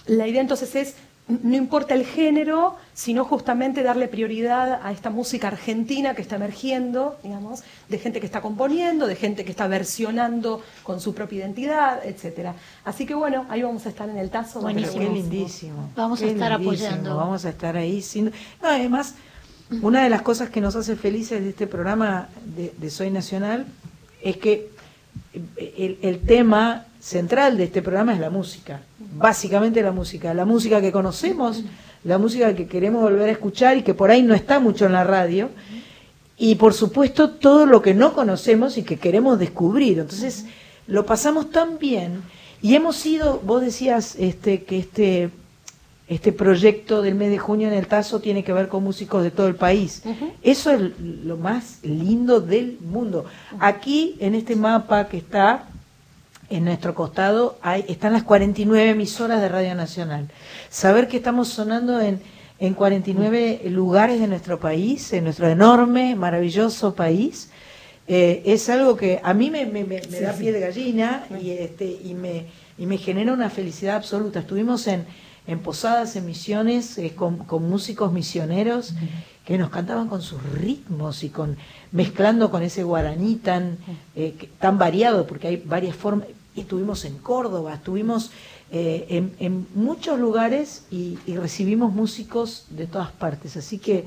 [0.08, 0.96] la idea entonces es,
[1.28, 7.16] no importa el género, sino justamente darle prioridad a esta música argentina que está emergiendo,
[7.22, 12.04] digamos, de gente que está componiendo, de gente que está versionando con su propia identidad,
[12.04, 12.54] etcétera.
[12.84, 14.60] Así que bueno, ahí vamos a estar en el tazo.
[14.60, 14.98] Buenísimo.
[14.98, 15.90] Qué vamos- lindísimo.
[15.94, 16.88] Vamos a estar lindísimo.
[16.88, 17.16] apoyando.
[17.16, 18.02] Vamos a estar ahí.
[18.02, 18.26] Sin...
[18.60, 19.14] No, además,
[19.80, 23.64] una de las cosas que nos hace felices de este programa de, de Soy Nacional
[24.22, 24.70] es que
[25.56, 28.80] el, tema central de este programa es la música.
[29.16, 30.34] Básicamente la música.
[30.34, 31.64] La música que conocemos,
[32.04, 34.92] la música que queremos volver a escuchar y que por ahí no está mucho en
[34.92, 35.50] la radio.
[36.36, 39.98] Y por supuesto todo lo que no conocemos y que queremos descubrir.
[39.98, 40.46] Entonces
[40.86, 42.22] lo pasamos tan bien
[42.62, 45.30] y hemos ido, vos decías este, que este,
[46.14, 49.30] este proyecto del mes de junio en el Tazo tiene que ver con músicos de
[49.30, 50.02] todo el país.
[50.42, 50.80] Eso es
[51.24, 53.24] lo más lindo del mundo.
[53.58, 55.64] Aquí en este mapa que está
[56.50, 60.28] en nuestro costado hay, están las 49 emisoras de Radio Nacional.
[60.70, 62.20] Saber que estamos sonando en,
[62.58, 67.48] en 49 lugares de nuestro país, en nuestro enorme, maravilloso país,
[68.06, 71.50] eh, es algo que a mí me, me- me- me da pie de gallina y,
[71.52, 74.40] este, y, me, y me genera una felicidad absoluta.
[74.40, 75.06] Estuvimos en,
[75.46, 78.94] en Posadas, en Misiones, eh, con, con músicos misioneros
[79.44, 81.56] que nos cantaban con sus ritmos y con
[81.90, 83.76] mezclando con ese guaraní tan,
[84.14, 86.28] eh, que- tan variado, porque hay varias formas.
[86.54, 88.30] Estuvimos en Córdoba, estuvimos
[88.70, 93.56] eh, en, en muchos lugares y, y recibimos músicos de todas partes.
[93.56, 94.04] Así que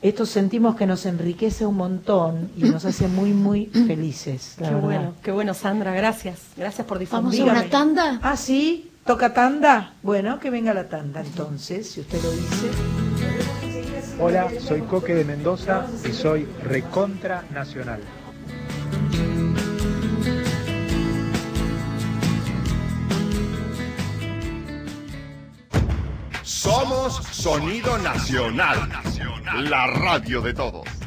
[0.00, 4.54] esto sentimos que nos enriquece un montón y nos hace muy, muy felices.
[4.58, 4.86] La Qué verdad.
[4.88, 6.38] bueno, qué bueno, Sandra, gracias.
[6.56, 7.48] Gracias por Vamos difundir.
[7.48, 8.18] a una tanda.
[8.22, 9.94] Ah, sí, toca tanda.
[10.02, 12.70] Bueno, que venga la tanda entonces, si usted lo dice.
[14.20, 18.02] Hola, soy Coque de Mendoza y soy recontra nacional.
[26.42, 28.90] Somos Sonido Nacional,
[29.70, 30.97] la radio de todos.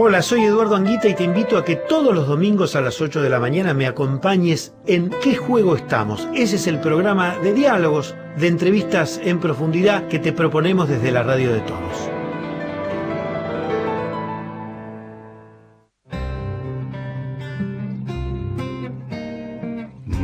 [0.00, 3.20] Hola, soy Eduardo Anguita y te invito a que todos los domingos a las 8
[3.20, 6.28] de la mañana me acompañes en ¿Qué juego estamos?
[6.36, 11.24] Ese es el programa de diálogos, de entrevistas en profundidad que te proponemos desde la
[11.24, 12.17] radio de todos.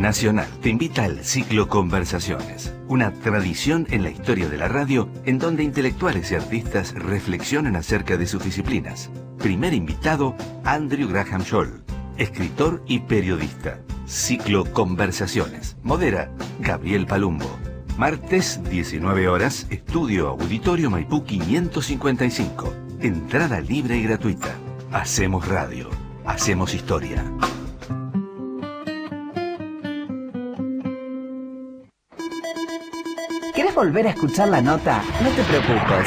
[0.04, 5.38] Nacional te invita al ciclo Conversaciones, una tradición en la historia de la radio en
[5.38, 9.08] donde intelectuales y artistas reflexionan acerca de sus disciplinas.
[9.38, 11.82] Primer invitado, Andrew Graham Scholl,
[12.18, 13.80] escritor y periodista.
[14.04, 15.78] Ciclo Conversaciones.
[15.82, 17.58] Modera Gabriel Palumbo.
[17.96, 22.74] Martes, 19 horas, Estudio Auditorio Maipú 555.
[23.00, 24.54] Entrada libre y gratuita.
[24.92, 25.88] Hacemos radio.
[26.26, 27.24] Hacemos historia.
[33.74, 35.02] ¿Querés volver a escuchar la nota?
[35.20, 36.06] No te preocupes.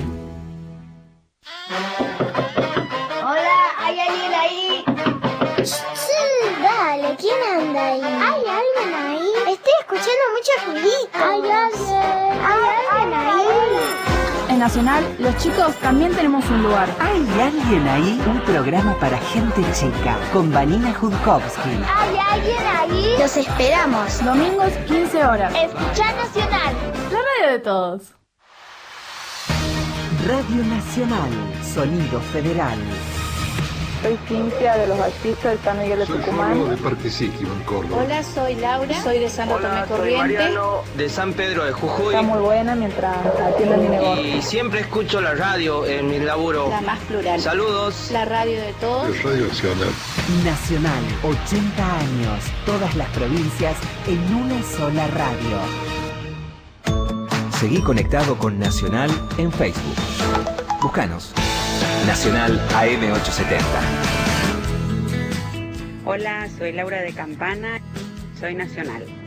[3.22, 4.86] Hola, ¿hay alguien ahí?
[5.66, 6.14] Sí,
[6.64, 8.02] dale, ¿quién anda ahí?
[8.02, 9.28] ¿Hay alguien ahí?
[9.52, 11.18] Estoy escuchando mucho ruidito.
[11.18, 12.00] ¿Hay alguien?
[12.46, 12.62] ¿Hay
[12.92, 14.09] alguien ahí?
[14.60, 16.90] Nacional, los chicos también tenemos un lugar.
[17.00, 18.22] ¿Hay alguien ahí?
[18.28, 21.70] Un programa para gente chica con Vanina Judkowski.
[21.70, 23.16] ¿Hay alguien ahí?
[23.18, 24.24] Los esperamos.
[24.24, 25.54] Domingos, 15 horas.
[25.56, 26.76] Escucha Nacional.
[27.10, 28.02] La radio de todos.
[30.28, 31.32] Radio Nacional,
[31.64, 32.78] Sonido Federal.
[34.02, 36.70] Soy Cintia de los artistas de San Miguel de Tucumán.
[36.70, 38.04] de Parque en Córdoba.
[38.04, 39.04] Hola, soy Laura.
[39.04, 40.52] Soy de San Tomé Corriente.
[40.96, 42.16] de San Pedro de Jujuy.
[42.16, 44.38] Está muy buena mientras atiendo mi negocio.
[44.38, 46.70] Y siempre escucho la radio en mi laburo.
[46.70, 47.42] La más plural.
[47.42, 48.10] Saludos.
[48.12, 49.12] La radio de todos.
[49.12, 49.90] De Radio Nacional.
[50.46, 53.76] Nacional, 80 años, todas las provincias
[54.08, 55.58] en una sola radio.
[57.60, 59.96] Seguí conectado con Nacional en Facebook.
[60.82, 61.34] Búscanos.
[62.08, 63.60] Nacional AM870.
[66.06, 67.80] Hola, soy Laura de Campana,
[68.40, 69.19] soy nacional.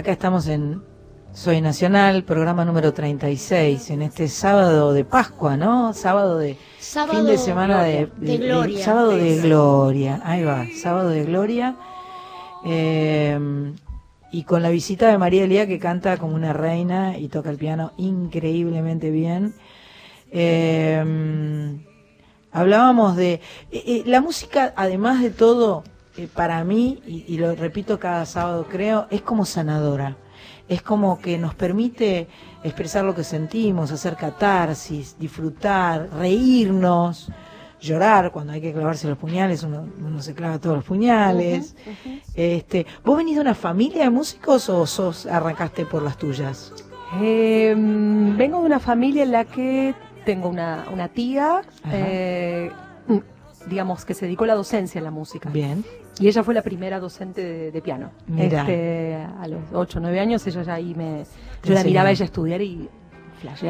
[0.00, 0.82] Acá estamos en
[1.34, 5.92] Soy Nacional, programa número 36, en este sábado de Pascua, ¿no?
[5.92, 8.82] Sábado de Sábado fin de semana de, de gloria.
[8.82, 11.76] sábado de gloria, ahí va, sábado de gloria.
[12.64, 13.74] Eh,
[14.32, 17.58] y con la visita de María Elía que canta como una reina y toca el
[17.58, 19.52] piano increíblemente bien.
[20.32, 21.78] Eh,
[22.52, 23.40] hablábamos de eh,
[23.70, 25.84] eh, la música, además de todo,
[26.24, 30.16] eh, para mí, y, y lo repito cada sábado creo, es como sanadora.
[30.68, 32.28] Es como que nos permite
[32.62, 37.30] expresar lo que sentimos, hacer catarsis, disfrutar, reírnos,
[37.80, 41.74] llorar cuando hay que clavarse los puñales, uno, uno se clava todos los puñales.
[42.34, 46.72] Este, ¿Vos venís de una familia de músicos o sos arrancaste por las tuyas?
[47.20, 49.94] Eh, vengo de una familia en la que
[50.24, 52.70] tengo una, una tía, eh,
[53.66, 55.50] digamos, que se dedicó a la docencia en la música.
[55.50, 55.84] Bien.
[56.20, 58.10] Y ella fue la primera docente de, de piano.
[58.36, 61.24] Este, a los 8 o 9 años ella ya ahí me...
[61.64, 62.88] Yo la miraba a ella estudiar y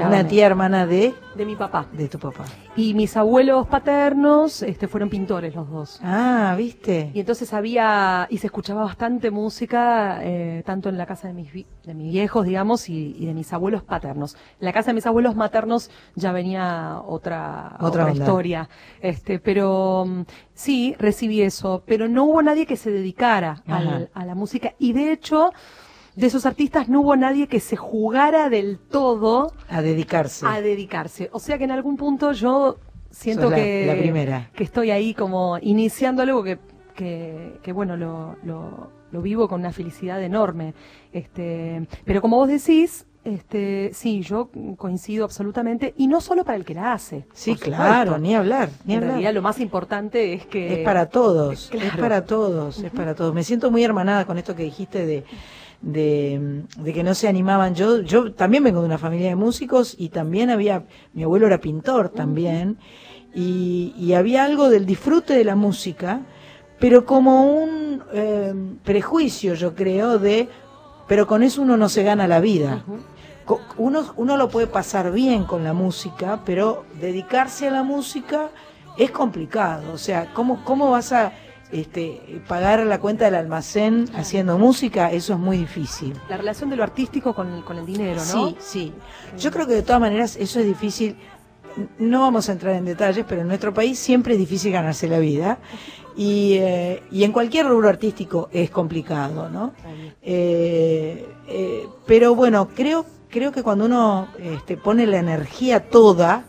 [0.09, 1.87] Una tía hermana de De mi papá.
[1.93, 2.45] de tu papá.
[2.77, 6.01] Y mis abuelos paternos este, fueron pintores los dos.
[6.03, 7.11] Ah, ¿viste?
[7.15, 11.53] Y entonces había, y se escuchaba bastante música, eh, tanto en la casa de mis,
[11.53, 14.35] de mis viejos, digamos, y, y de mis abuelos paternos.
[14.61, 18.69] En la casa de mis abuelos maternos ya venía otra, Otra historia.
[19.01, 20.23] Este, pero mm,
[20.55, 24.75] sí, recibí eso, pero no hubo nadie que se dedicara al- a la música.
[24.79, 25.53] Y de hecho,
[26.16, 30.47] de esos artistas no hubo nadie que se jugara del todo A dedicarse.
[30.47, 31.28] a dedicarse.
[31.32, 32.77] O sea que en algún punto yo
[33.11, 34.51] siento la- que, la primera.
[34.55, 36.59] que estoy ahí como iniciando algo que,
[36.95, 40.74] que, que, bueno, lo, lo, lo vivo con una felicidad enorme.
[41.12, 46.65] Este, pero como vos decís, este, sí, yo coincido absolutamente, y no solo para el
[46.65, 47.27] que la hace.
[47.32, 49.11] Sí, claro, ni hablar, ni en hablar.
[49.15, 50.81] realidad lo más importante es que...
[50.81, 53.35] Es para todos, es para todos, es para todos.
[53.35, 55.24] Me siento muy hermanada con esto que dijiste de,
[55.81, 57.74] de, de que no se animaban.
[57.74, 61.59] Yo, yo también vengo de una familia de músicos y también había, mi abuelo era
[61.59, 62.78] pintor también,
[63.35, 66.20] y, y había algo del disfrute de la música,
[66.78, 70.48] pero como un eh, prejuicio, yo creo, de,
[71.07, 72.85] pero con eso uno no se gana la vida.
[73.78, 78.51] Uno, uno lo puede pasar bien con la música, pero dedicarse a la música
[78.97, 79.93] es complicado.
[79.93, 81.32] O sea, ¿cómo, cómo vas a
[81.73, 85.11] este, pagar la cuenta del almacén haciendo música?
[85.11, 86.15] Eso es muy difícil.
[86.29, 88.49] La relación de lo artístico con, con el dinero, ¿no?
[88.49, 88.93] Sí, sí.
[89.39, 91.17] Yo creo que de todas maneras eso es difícil.
[91.99, 95.19] No vamos a entrar en detalles, pero en nuestro país siempre es difícil ganarse la
[95.19, 95.59] vida.
[96.17, 99.73] Y, eh, y en cualquier rubro artístico es complicado, ¿no?
[100.23, 106.45] Eh, eh, pero bueno, creo, creo que cuando uno este, pone la energía toda,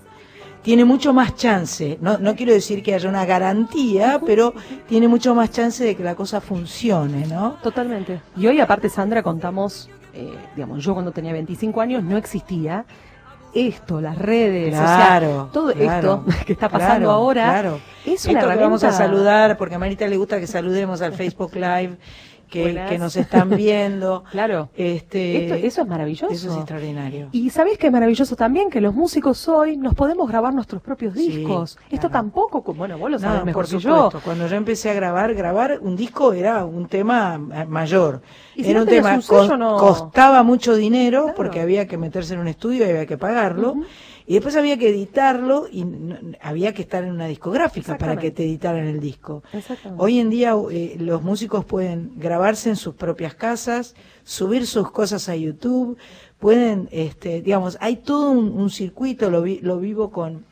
[0.61, 1.97] tiene mucho más chance.
[2.01, 4.53] No, no quiero decir que haya una garantía, pero
[4.87, 7.57] tiene mucho más chance de que la cosa funcione, ¿no?
[7.63, 8.21] Totalmente.
[8.37, 12.85] Y hoy, aparte, Sandra, contamos, eh, digamos, yo cuando tenía 25 años no existía
[13.53, 17.79] esto, las redes, o sea, Claro, todo claro, esto que está pasando claro, ahora claro.
[18.05, 18.63] es Esto una que herramienta.
[18.65, 21.97] vamos a saludar, porque a Marita le gusta que saludemos al Facebook Live,
[22.51, 24.23] que, que nos están viendo.
[24.31, 24.69] Claro.
[24.75, 26.31] Este, Esto- eso es maravilloso.
[26.31, 27.29] Eso es extraordinario.
[27.31, 31.13] Y sabéis que es maravilloso también que los músicos hoy nos podemos grabar nuestros propios
[31.15, 31.77] Sí, discos.
[31.89, 34.09] Esto tampoco, bueno, vos lo sabés No, mejor por que yo.
[34.23, 38.21] Cuando yo empecé a grabar, grabar un disco era un tema eh, mayor.
[38.55, 41.87] Y si era no un tema un sello, co- no- costaba mucho dinero porque había
[41.87, 43.75] que meterse en un estudio y había que pagarlo.
[44.27, 48.31] Y después había que editarlo y no- había que estar en una discográfica para que
[48.31, 49.43] te editaran el disco.
[49.53, 50.03] Exactamente.
[50.03, 55.27] Hoy en día eh, los músicos pueden grabarse en sus propias casas, subir sus cosas
[55.29, 55.97] a YouTube,
[56.39, 60.45] pueden, este, digamos, hay todo un, un circuito, lo, vi- lo vivo con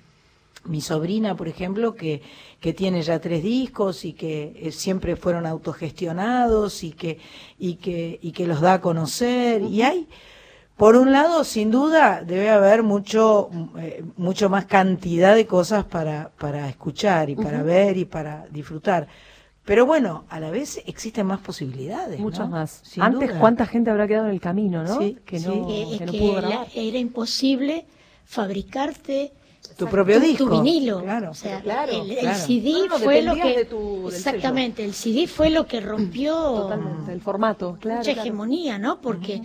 [0.66, 2.22] mi sobrina, por ejemplo, que,
[2.60, 7.18] que tiene ya tres discos y que eh, siempre fueron autogestionados y que,
[7.58, 9.62] y que, y que los da a conocer.
[9.64, 10.08] Y hay,
[10.80, 16.32] por un lado, sin duda, debe haber mucho, eh, mucho más cantidad de cosas para,
[16.40, 19.08] para escuchar y para ver y para disfrutar.
[19.66, 22.18] Pero bueno, a la vez existen más posibilidades.
[22.20, 22.56] Muchas ¿no?
[22.56, 22.80] más.
[22.84, 23.40] Sin Antes, duda.
[23.42, 24.98] ¿cuánta gente habrá quedado en el camino, no?
[25.00, 26.68] Sí, que no, Eh, es que no que pudo la- grabar.
[26.74, 27.86] era imposible
[28.24, 29.34] fabricarte
[29.78, 30.46] Tu propio tu, disco.
[30.46, 31.02] tu vinilo.
[31.04, 32.40] Claro, o sea, claro, el, el claro.
[32.40, 36.34] CD No, no, fue lo que de tu- exactamente, el CD fue lo que rompió
[36.36, 38.00] Totalmente, el formato, claro.
[38.00, 38.28] mucha claro.
[38.28, 39.02] hegemonía, ¿no?
[39.02, 39.42] Porque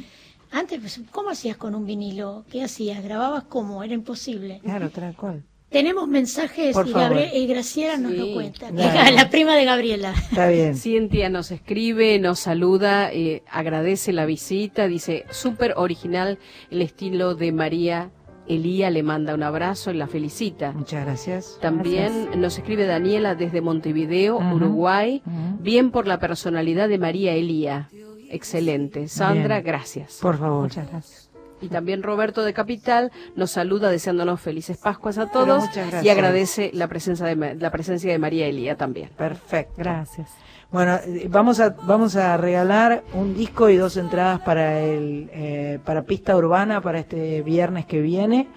[0.54, 2.44] antes, pues, ¿cómo hacías con un vinilo?
[2.50, 3.02] ¿Qué hacías?
[3.02, 3.82] ¿Grababas cómo?
[3.82, 4.60] Era imposible.
[4.62, 5.42] Claro, tal cual.
[5.68, 7.08] Tenemos mensajes Por y, favor.
[7.16, 8.68] Gabriel- y Graciela nos lo cuenta.
[8.70, 9.10] Claro.
[9.16, 10.12] La prima de Gabriela.
[10.12, 10.76] Está bien.
[10.76, 16.38] Cintia nos escribe, nos saluda, eh, agradece la visita, dice, súper original
[16.70, 18.10] el estilo de María
[18.46, 20.70] Elía, le manda un abrazo y la felicita.
[20.72, 21.58] Muchas gracias.
[21.60, 24.36] También nos escribe Daniela desde Montevideo.
[24.54, 25.22] Uruguay,
[25.58, 27.88] bien por la personalidad de María Elía.
[28.34, 29.08] Excelente.
[29.08, 29.66] Sandra, Bien.
[29.66, 30.18] gracias.
[30.20, 30.62] Por favor.
[30.62, 31.30] Muchas gracias.
[31.60, 36.04] Y también Roberto de Capital nos saluda deseándonos felices Pascuas a todos muchas gracias.
[36.04, 39.08] y agradece la presencia de Ma- la presencia de María Elía también.
[39.16, 39.72] Perfecto.
[39.78, 40.30] Gracias.
[40.70, 45.78] Bueno, eh, vamos a vamos a regalar un disco y dos entradas para el eh,
[45.84, 48.48] para pista urbana para este viernes que viene.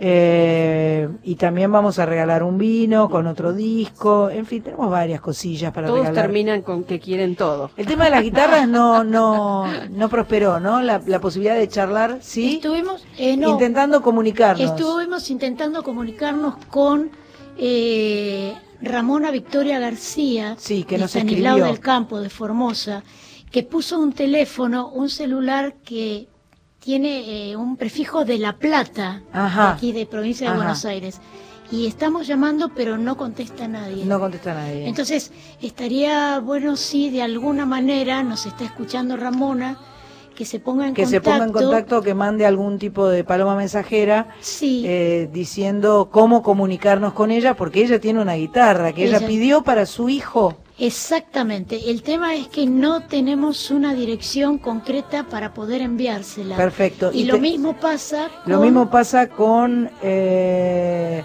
[0.00, 4.30] Eh, y también vamos a regalar un vino con otro disco.
[4.30, 6.22] En fin, tenemos varias cosillas para Todos regalar.
[6.24, 7.70] terminan con que quieren todo.
[7.76, 10.80] El tema de las guitarras no no no prosperó, ¿no?
[10.82, 12.56] La, la posibilidad de charlar, sí.
[12.56, 14.70] Estuvimos, eh, no, Intentando comunicarnos.
[14.70, 17.10] Estuvimos intentando comunicarnos con
[17.56, 21.72] eh, Ramona Victoria García, Sí, que de nos Stanislao escribió.
[21.72, 23.02] del Campo, de Formosa,
[23.50, 26.28] que puso un teléfono, un celular que
[26.80, 29.72] tiene eh, un prefijo de La Plata, Ajá.
[29.72, 30.56] aquí de provincia de Ajá.
[30.58, 31.20] Buenos Aires.
[31.70, 34.04] Y estamos llamando, pero no contesta nadie.
[34.06, 34.88] No contesta nadie.
[34.88, 39.78] Entonces, estaría bueno si de alguna manera nos está escuchando Ramona,
[40.34, 41.30] que se ponga en que se contacto.
[41.32, 44.84] ponga en contacto, que mande algún tipo de paloma mensajera Sí.
[44.86, 49.62] eh, diciendo cómo comunicarnos con ella, porque ella tiene una guitarra que ella, Ella- pidió
[49.62, 50.56] para su hijo.
[50.78, 51.90] Exactamente.
[51.90, 56.56] El tema es que no tenemos una dirección concreta para poder enviársela.
[56.56, 57.10] Perfecto.
[57.12, 61.24] Y, Y lo mismo pasa Lo con- mismo pasa con eh,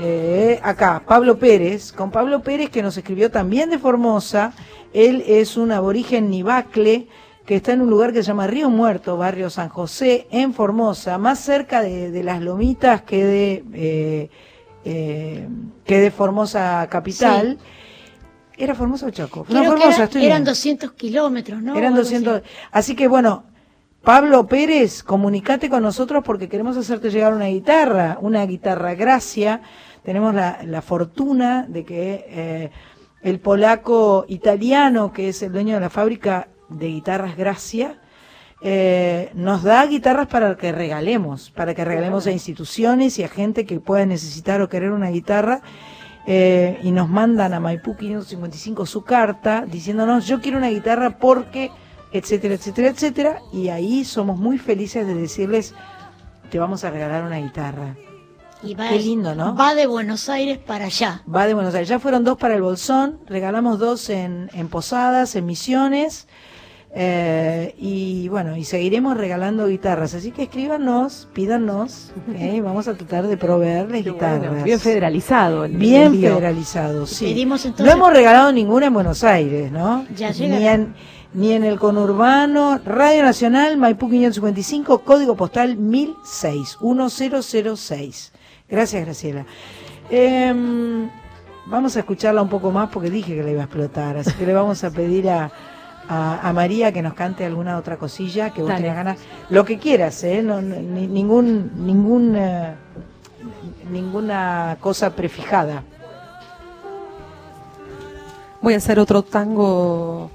[0.00, 4.52] eh, acá, Pablo Pérez, con Pablo Pérez que nos escribió también de Formosa.
[4.92, 7.06] Él es un aborigen nibacle
[7.46, 11.16] que está en un lugar que se llama Río Muerto, barrio San José, en Formosa,
[11.16, 14.30] más cerca de, de las lomitas que de, eh,
[14.84, 15.48] eh,
[15.84, 17.56] que de Formosa capital.
[18.58, 19.44] ¿Era Formosa o Chaco?
[19.44, 20.44] Creo que Formosa, era- estoy eran bien.
[20.44, 21.76] 200 kilómetros, ¿no?
[21.76, 22.14] Eran O algo así.
[22.24, 22.42] 200.
[22.72, 23.44] Así que bueno,
[24.02, 29.60] Pablo Pérez, comunicate con nosotros porque queremos hacerte llegar una guitarra, una guitarra Gracia.
[30.04, 32.70] Tenemos la, la fortuna de que eh,
[33.22, 38.00] el polaco italiano, que es el dueño de la fábrica de guitarras Gracia,
[38.60, 43.64] eh, nos da guitarras para que regalemos, para que regalemos a instituciones y a gente
[43.66, 45.60] que pueda necesitar o querer una guitarra.
[46.26, 51.70] Eh, y nos mandan a Maipú 555 su carta diciéndonos yo quiero una guitarra porque,
[52.12, 53.42] etcétera, etcétera, etcétera.
[53.52, 55.74] Y ahí somos muy felices de decirles,
[56.50, 57.96] te vamos a regalar una guitarra.
[58.62, 59.54] Y va, Qué lindo, ¿no?
[59.54, 61.22] Va de Buenos Aires para allá.
[61.32, 61.88] Va de Buenos Aires.
[61.88, 66.27] Ya fueron dos para el Bolsón, regalamos dos en, en Posadas, en Misiones.
[67.00, 70.14] Eh, y bueno, y seguiremos regalando guitarras.
[70.14, 72.12] Así que escríbanos, pídanos,
[72.64, 74.64] vamos a tratar de proveerles guitarras.
[74.64, 75.64] Bien federalizado.
[75.64, 76.30] el Bien envío.
[76.30, 77.26] federalizado, sí.
[77.26, 80.06] Pedimos No hemos regalado ninguna en Buenos Aires, ¿no?
[80.16, 80.94] Ya ni en,
[81.34, 88.32] ni en el conurbano, Radio Nacional, Maipú 555, código postal 1006, 1006.
[88.68, 89.46] Gracias, Graciela.
[90.10, 91.08] Em,
[91.66, 94.46] vamos a escucharla un poco más porque dije que la iba a explotar, así que
[94.46, 95.52] le vamos a pedir a,
[96.08, 98.82] a, a María que nos cante alguna otra cosilla que vos Dale.
[98.82, 99.18] tengas ganas.
[99.50, 100.42] Lo que quieras, ¿eh?
[100.42, 102.74] No, ni- ningún, ningún, eh,
[103.90, 105.82] ninguna cosa prefijada.
[108.60, 110.30] Voy a hacer otro tango,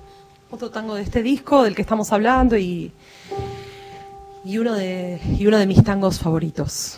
[0.50, 2.92] otro tango de este disco del que estamos hablando y,
[4.46, 6.98] y uno de y uno de mis tangos favoritos.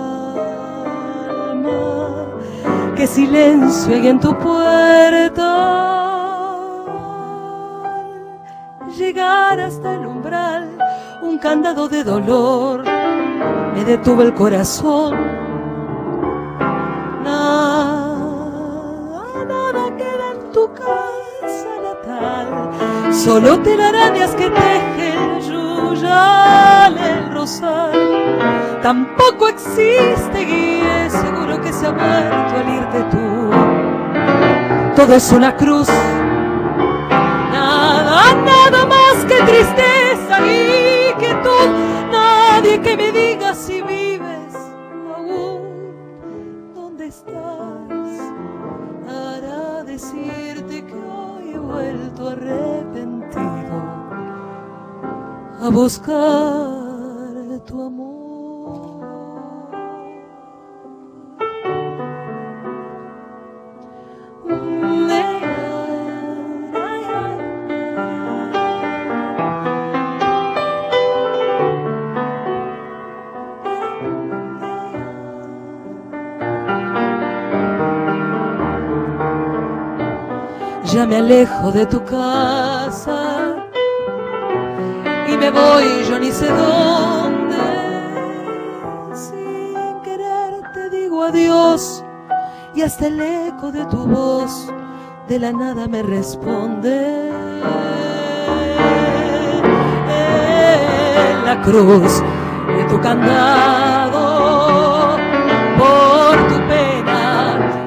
[3.01, 5.49] qué silencio hay en tu puerta.
[8.95, 10.77] Llegar hasta el umbral,
[11.23, 12.83] un candado de dolor,
[13.73, 15.15] me detuvo el corazón.
[17.23, 18.05] Nada,
[19.47, 25.41] nada queda en tu casa natal, solo telarañas que tejen
[26.03, 28.79] el rosal.
[28.81, 33.51] Tampoco existe guía, seguro que se ha muerto al irte tú.
[34.95, 35.87] Todo es una cruz,
[37.51, 41.69] nada, nada más que tristeza y quietud.
[42.11, 44.53] Nadie que me diga si vives
[45.15, 45.61] aún,
[46.75, 47.33] ¿dónde estás?
[49.05, 52.80] Para decirte que hoy he vuelto arrepentido
[55.61, 58.21] a buscar tu amor.
[80.91, 82.70] Ya me alejo de tu casa
[85.41, 87.55] me voy yo ni sé dónde.
[89.13, 92.03] Sin querer te digo adiós
[92.75, 94.71] y hasta el eco de tu voz
[95.27, 97.31] de la nada me responde.
[101.31, 102.21] En la cruz
[102.77, 104.23] de tu candado
[105.81, 107.17] por tu pena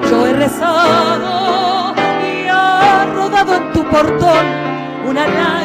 [0.09, 1.95] yo he rezado
[2.31, 4.45] y ha rodado en tu portón
[5.09, 5.64] una lágrima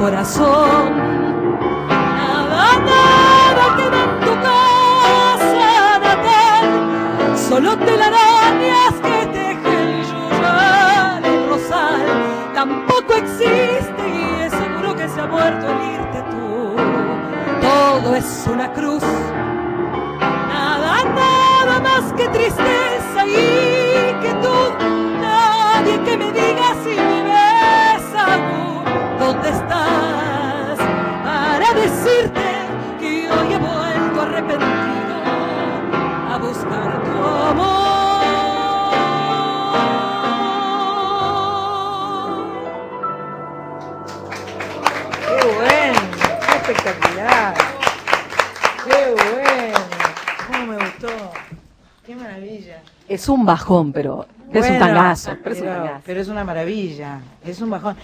[0.00, 0.96] corazón.
[1.88, 6.66] Nada, nada queda en tu casa natal,
[7.36, 9.88] solo telarañas que tejen
[11.24, 12.00] el el rosal.
[12.54, 16.76] Tampoco existe y es seguro que se ha muerto el irte tú.
[17.60, 19.04] Todo es una cruz,
[20.48, 23.69] nada, nada más que tristeza y
[46.56, 47.54] espectacular!
[48.84, 49.78] ¡Qué bueno!
[50.46, 51.08] ¿Cómo me gustó?
[52.04, 52.82] ¡Qué maravilla!
[53.08, 55.36] Es un bajón, pero es un Bueno, tangazo.
[55.42, 56.02] Pero es un pero- tangazo.
[56.06, 57.96] pero es una maravilla, es un bajón.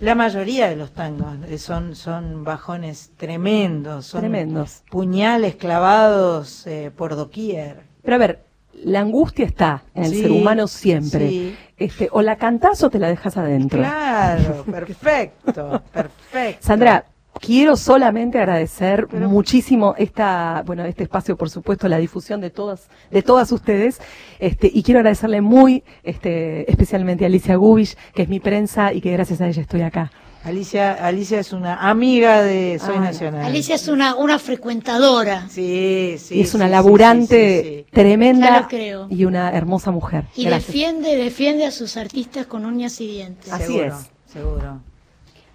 [0.00, 4.82] La mayoría de los tangos eh, son, son bajones tremendos, son Tremendos.
[4.90, 7.84] puñales clavados eh, por doquier.
[8.02, 8.44] Pero a ver,
[8.84, 11.28] la angustia está en el Sí, ser humano siempre.
[11.28, 11.56] sí.
[11.76, 13.80] Este, o la cantás o te la dejas adentro.
[13.80, 16.58] Claro, perfecto, perfecto.
[16.64, 17.04] Sandra,
[17.40, 23.22] quiero solamente agradecer muchísimo esta, bueno, este espacio, por supuesto, la difusión de todas, de
[23.22, 24.00] todas ustedes,
[24.38, 29.00] este, y quiero agradecerle muy, este, especialmente a Alicia Gubich, que es mi prensa y
[29.00, 30.12] que gracias a ella estoy acá.
[30.44, 33.46] Alicia, Alicia es una amiga de Soy Ah, Nacional.
[33.46, 35.48] Alicia es una, una frecuentadora.
[35.48, 36.34] Sí, sí.
[36.36, 37.86] y es una sí, laburante sí, sí, sí.
[37.90, 39.06] tremenda creo.
[39.10, 40.24] y una hermosa mujer.
[40.36, 40.66] Y Gracias.
[40.66, 43.50] defiende, defiende a sus artistas con uñas y dientes.
[43.50, 44.10] Así Seguro, es.
[44.30, 44.80] Seguro.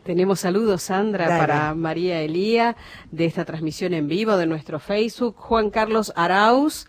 [0.03, 1.39] Tenemos saludos, Sandra, Dale.
[1.39, 2.75] para María Elía
[3.11, 5.35] de esta transmisión en vivo de nuestro Facebook.
[5.37, 6.87] Juan Carlos Arauz,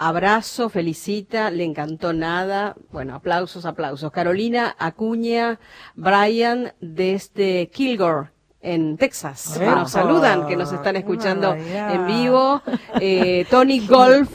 [0.00, 2.74] abrazo, felicita, le encantó nada.
[2.90, 4.10] Bueno, aplausos, aplausos.
[4.10, 5.60] Carolina Acuña,
[5.94, 8.30] Brian desde Kilgore.
[8.62, 12.60] En Texas, nos saludan, que nos están ¡Qué escuchando en vivo.
[13.00, 14.30] Eh, Tony Golf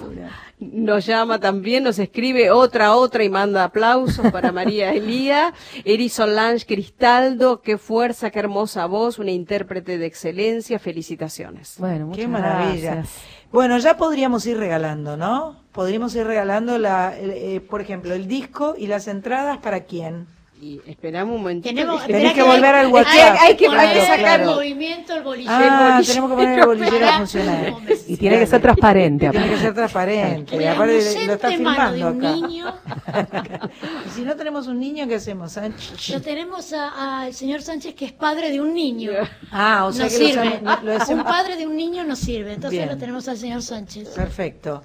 [0.60, 5.54] nos llama también, nos escribe otra, otra y manda aplausos para María Elía.
[5.84, 11.76] Eri Solange Cristaldo, qué fuerza, qué hermosa voz, una intérprete de excelencia, felicitaciones.
[11.78, 12.96] Bueno, muchas Qué maravilla.
[12.96, 13.22] gracias.
[13.52, 15.62] Bueno, ya podríamos ir regalando, ¿no?
[15.72, 20.28] Podríamos ir regalando, la, el, eh, por ejemplo, el disco y las entradas para quién.
[20.62, 21.76] Y esperamos un momentito.
[21.76, 23.14] Tenemos, Tenés espera que volver hay- al WhatsApp.
[23.40, 25.54] Hay, Hay que poner Claro, sacar movimiento el bolillero.
[25.54, 27.74] Ah, El tenemos que poner el bolillero a funcionar.
[28.08, 29.30] Y tiene que ser transparente.
[29.30, 30.56] Tiene que ser transparente.
[30.56, 32.36] Una Aparte lo está mano de filmando un acá.
[32.36, 32.74] niño.
[34.08, 35.52] y si no tenemos un niño, ¿qué hacemos?
[35.52, 36.10] Sánchez?
[36.10, 39.12] Lo tenemos a- al señor Sánchez que es padre de un niño.
[39.52, 40.62] Ah, o sea no que lo sirve.
[40.84, 42.54] lo hacemos- Un padre de un niño no sirve.
[42.54, 42.90] Entonces Bien.
[42.90, 44.10] lo tenemos al señor Sánchez.
[44.10, 44.84] Perfecto.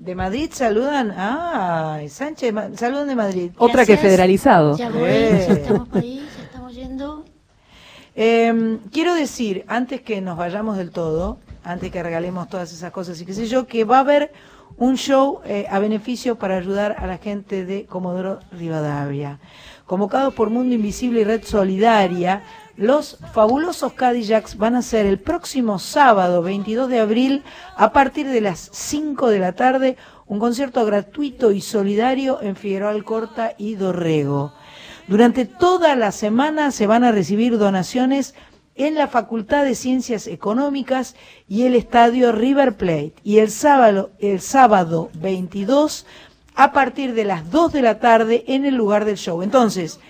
[0.00, 1.12] ¿De Madrid saludan?
[1.14, 3.50] Ah, Sánchez, saludan de Madrid.
[3.58, 4.74] Otra que federalizado.
[4.78, 5.44] Ya voy, Eh.
[5.46, 7.24] ya estamos ahí, ya estamos yendo.
[8.16, 13.20] Eh, quiero decir, antes que nos vayamos del todo, antes que regalemos todas esas cosas
[13.20, 14.32] y qué sé yo, que va a haber
[14.78, 19.38] un show eh, a beneficio para ayudar a la gente de Comodoro Rivadavia.
[19.84, 22.42] Convocados por Mundo Invisible y Red Solidaria,
[22.80, 27.42] los fabulosos Cadillacs van a ser el próximo sábado 22 de abril
[27.76, 32.92] a partir de las 5 de la tarde un concierto gratuito y solidario en Figueroa
[32.92, 34.54] Alcorta y Dorrego.
[35.08, 38.34] Durante toda la semana se van a recibir donaciones
[38.76, 41.16] en la Facultad de Ciencias Económicas
[41.48, 43.12] y el Estadio River Plate.
[43.22, 46.06] Y el sábado, el sábado 22
[46.54, 49.42] a partir de las 2 de la tarde en el lugar del show.
[49.42, 50.00] Entonces,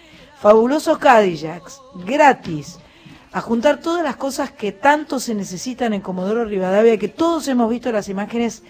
[0.40, 2.78] fabulosos Cadillacs, gratis,
[3.32, 7.70] a juntar todas las cosas que tanto se necesitan en Comodoro Rivadavia, que todos hemos
[7.70, 8.62] visto las imágenes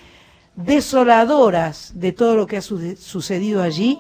[0.56, 3.98] desoladoras de todo lo que ha su- sucedido allí.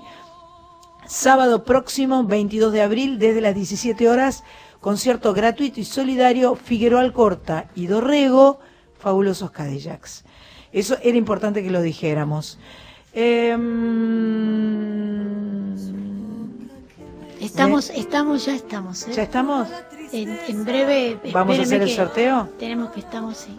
[1.06, 4.44] Sábado próximo, 22 de abril, desde las 17 horas,
[4.80, 8.60] concierto gratuito y solidario, Figueroa Alcorta y Dorrego,
[8.98, 10.24] fabulosos Cadillacs.
[10.72, 12.58] Eso era importante que lo dijéramos.
[13.12, 13.60] Em,
[17.40, 19.06] Estamos, estamos, ya estamos.
[19.08, 19.12] ¿eh?
[19.14, 19.68] ¿Ya estamos?
[20.12, 21.18] En, en breve.
[21.32, 22.48] ¿Vamos a hacer el sorteo?
[22.58, 23.56] Tenemos que estamos, sí.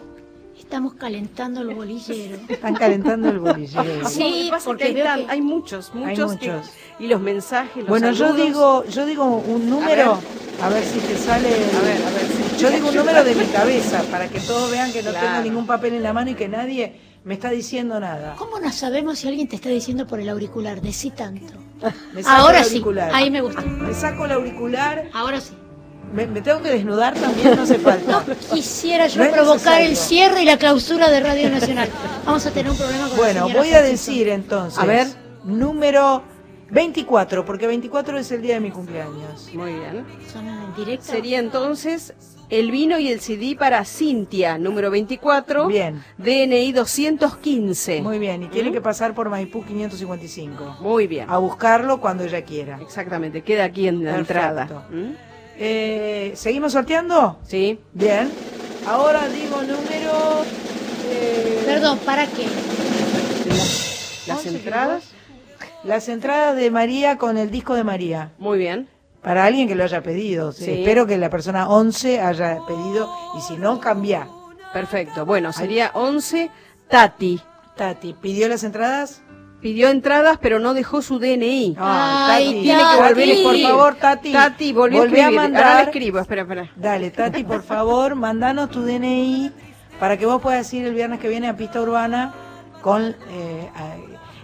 [0.58, 2.38] Estamos calentando el bolillero.
[2.48, 4.08] Están calentando el bolillero.
[4.08, 6.70] Sí, porque que hay, veo tan- que- hay muchos, muchos, que- muchos.
[6.98, 10.18] y los mensajes, los Bueno, yo digo, yo digo un número,
[10.62, 11.48] a ver, si te sale.
[11.48, 12.26] A ver, a ver,
[12.56, 15.26] si- Yo digo un número de mi cabeza para que todos vean que no Claro.
[15.26, 18.34] tengo ningún papel en la mano y que nadie me está diciendo nada.
[18.38, 20.80] ¿Cómo no sabemos si alguien te está diciendo por el auricular?
[20.80, 21.52] Decí tanto.
[22.12, 23.10] Me saco Ahora el sí, auricular.
[23.14, 23.60] ahí me gusta.
[23.62, 25.04] Me saco el auricular.
[25.12, 25.52] Ahora sí.
[26.12, 28.22] Me, me tengo que desnudar también, no hace falta.
[28.52, 31.88] Quisiera yo No provocar el cierre y la clausura de Radio Nacional.
[32.26, 34.78] Vamos a tener un problema con Bueno, voy a decir entonces.
[34.78, 35.06] A ver.
[35.44, 36.22] Número
[36.70, 39.48] 24, porque 24 es el día de mi cumpleaños.
[39.54, 40.06] Muy bien.
[40.32, 41.06] ¿Son en directo?
[41.10, 42.14] Sería entonces
[42.52, 45.66] el vino y el CD para Cintia, número 24.
[45.68, 46.04] Bien.
[46.18, 48.02] DNI 215.
[48.02, 48.72] Muy bien, y tiene ¿Mm?
[48.74, 50.76] que pasar por Maipú 555.
[50.80, 51.30] Muy bien.
[51.30, 52.78] A buscarlo cuando ella quiera.
[52.82, 54.32] Exactamente, queda aquí en la Perfecto.
[54.42, 54.86] entrada.
[54.90, 55.12] ¿Mm?
[55.58, 57.38] Eh, ¿Seguimos sorteando?
[57.46, 57.78] Sí.
[57.94, 58.30] Bien.
[58.86, 60.44] Ahora digo número...
[61.08, 62.46] eh, Perdón, ¿para qué?
[64.26, 65.04] Las entradas.
[65.84, 68.32] Las entradas de María con el disco de María.
[68.38, 68.88] Muy bien.
[69.22, 70.52] Para alguien que lo haya pedido.
[70.52, 70.70] sí.
[70.70, 73.08] Espero que la persona 11 haya pedido
[73.38, 74.26] y si no, cambia.
[74.72, 75.24] Perfecto.
[75.26, 76.50] Bueno, sería 11.
[76.88, 77.40] Tati.
[77.76, 79.22] Tati, ¿pidió las entradas?
[79.60, 81.76] Pidió entradas, pero no dejó su DNI.
[81.78, 84.32] Ay, Tati, tiene que volver por favor, Tati.
[84.32, 85.84] Tati, volvió volvé a a Ahora le mandar.
[85.84, 86.70] escribo, espera, espera.
[86.74, 89.52] Dale, Tati, por favor, mandanos tu DNI
[90.00, 92.34] para que vos puedas ir el viernes que viene a Pista Urbana
[92.82, 93.14] con...
[93.30, 93.70] eh,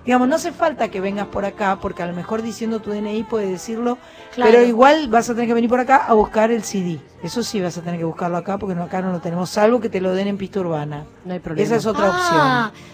[0.09, 3.25] digamos, no hace falta que vengas por acá, porque a lo mejor diciendo tu DNI
[3.25, 3.99] puede decirlo,
[4.35, 4.51] Claro.
[4.51, 6.99] pero igual vas a tener que venir por acá a buscar el CD.
[7.23, 9.81] Eso sí vas a tener que buscarlo acá, porque no, acá no lo tenemos, salvo
[9.81, 11.05] que te lo den en Pista Urbana.
[11.27, 11.67] No hay problema.
[11.67, 12.89] Esa es otra Ah, opción.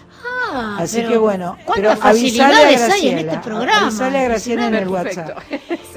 [0.53, 3.87] ah, Así pero que bueno, pero ¿Cuántas avisale a facilidades hay en este programa?
[3.87, 5.33] avisale a Graciela en el Perfecto.
[5.35, 5.43] WhatsApp.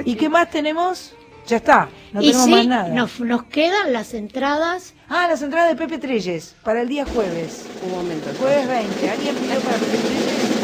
[0.07, 1.15] ¿Y qué más tenemos?
[1.49, 2.89] Ya está, no y tenemos sí, más nada.
[2.91, 4.95] Nos, nos quedan las entradas.
[5.09, 7.65] Ah, las entradas de Pepe Treyes para el día jueves.
[7.85, 8.29] Un momento.
[8.39, 9.11] Jueves 20.
[9.11, 10.58] ¿Alguien pidió para Pepe Treyes?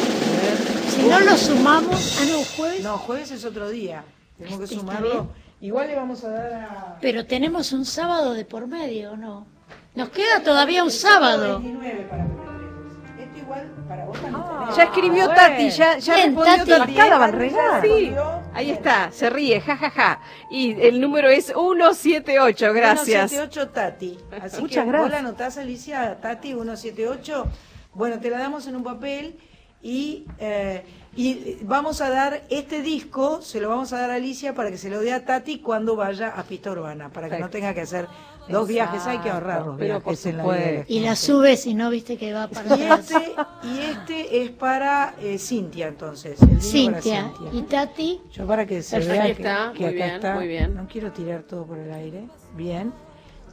[0.94, 2.82] Si no lo sumamos, ah, no, jueves.
[2.82, 4.04] No, jueves es otro día.
[4.38, 5.28] Tenemos que Este, sumarlo.
[5.60, 6.98] Igual le vamos a dar a...
[7.00, 9.46] Pero tenemos un sábado de por medio, ¿no?
[9.94, 11.60] Nos queda todavía un sábado.
[11.60, 13.22] 29 para MP3.
[13.24, 14.76] Esto igual para vos también tenés.
[14.76, 15.34] Ya escribió bueno.
[15.34, 17.50] Tati, ya, ya Bien, respondió Tati.
[17.82, 18.12] Sí,
[18.52, 19.90] ahí está, se ríe, jajaja.
[19.90, 20.20] Ja, ja.
[20.50, 23.30] Y el número es 178, gracias.
[23.30, 24.18] 178 Tati.
[24.42, 25.02] Así Muchas que gracias.
[25.02, 27.46] vos la anotás, Alicia, Tati 178.
[27.94, 29.38] Bueno, te la damos en un papel
[29.84, 30.82] y, eh,
[31.14, 34.78] y vamos a dar este disco, se lo vamos a dar a Alicia para que
[34.78, 37.82] se lo dé a Tati cuando vaya a Pista Urbana, para que no tenga que
[37.82, 38.08] hacer
[38.48, 39.06] dos viajes.
[39.06, 40.84] Hay que ahorrar los Pero viajes en la.
[40.88, 45.14] Y la subes y no viste que va para Y este, y este es para
[45.20, 46.40] eh, Cintia, entonces.
[46.42, 47.50] el vino para Cintia Cintia.
[47.52, 48.20] y Tati.
[48.32, 49.22] Yo para que se Perfecto.
[49.22, 50.34] vea que, Está, que muy acá bien, está.
[50.34, 50.74] muy bien.
[50.74, 52.24] No quiero tirar todo por el aire.
[52.56, 52.92] Bien.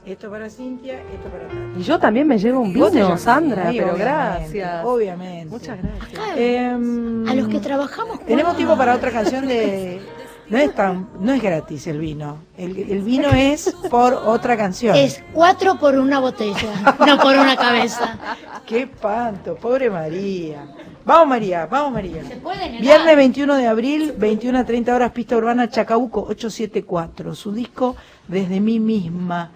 [0.05, 1.79] Esto para Cintia, esto para Tati.
[1.79, 4.85] Y yo también me llevo un vino, Sandra, sí, pero obviamente, gracias.
[4.85, 5.45] Obviamente.
[5.49, 6.19] Muchas gracias.
[6.19, 8.19] Acá, Em, a los que trabajamos.
[8.21, 8.57] Tenemos cuatro.
[8.57, 10.01] tiempo para otra canción de.
[10.49, 12.39] No es tan, no es gratis el vino.
[12.57, 14.97] El, el vino es por otra canción.
[14.97, 18.19] Es cuatro por una botella, no por una cabeza.
[18.65, 20.65] Qué espanto, pobre María.
[21.05, 22.25] Vamos María, vamos María.
[22.27, 22.81] Se puede negar.
[22.81, 27.33] Viernes 21 de abril, 21 a 30 horas, pista urbana Chacabuco 874.
[27.33, 27.95] Su disco
[28.27, 29.51] Desde mí misma,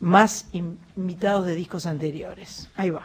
[0.00, 2.68] más in- invitados de discos anteriores.
[2.76, 3.02] Ahí va.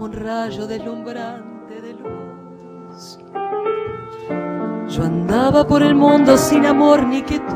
[0.00, 3.18] Un rayo deslumbrante de luz.
[4.88, 7.54] Yo andaba por el mundo sin amor ni quietud.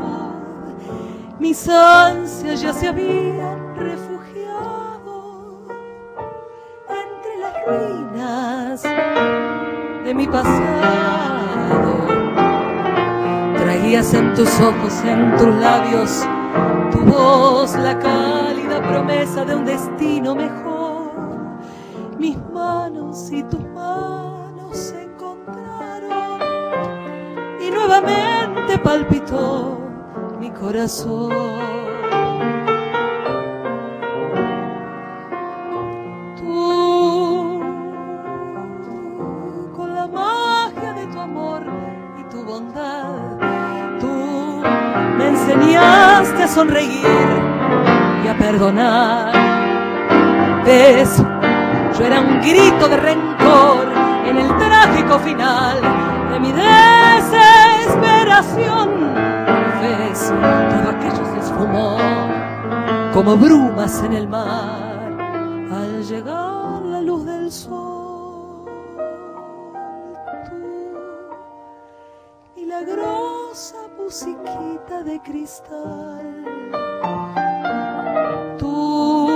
[1.39, 5.65] Mis ansias ya se habían refugiado
[6.87, 8.83] entre las ruinas
[10.03, 11.95] de mi pasado.
[13.57, 16.27] Traías en tus ojos, en tus labios,
[16.91, 20.74] tu voz, la cálida promesa de un destino mejor.
[22.25, 26.41] Mis manos y tus manos se encontraron
[27.61, 29.77] y nuevamente palpitó
[30.39, 31.29] mi corazón.
[36.35, 37.61] Tú,
[39.75, 41.61] con la magia de tu amor
[42.19, 43.37] y tu bondad,
[43.99, 44.63] tú
[45.15, 47.29] me enseñaste a sonreír
[48.23, 49.35] y a perdonar.
[51.97, 53.87] Yo era un grito de rencor
[54.25, 55.79] en el trágico final
[56.31, 59.15] de mi desesperación.
[60.15, 61.97] Todo aquello se esfumó
[63.13, 65.17] como brumas en el mar
[65.71, 68.65] al llegar la luz del sol.
[70.49, 70.55] Tú,
[72.55, 76.45] milagrosa musiquita de cristal.
[78.57, 79.27] Tú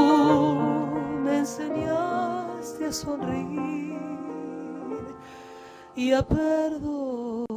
[1.23, 1.98] me enseñaste
[2.91, 3.99] sonreír
[5.95, 7.49] y a perdonar.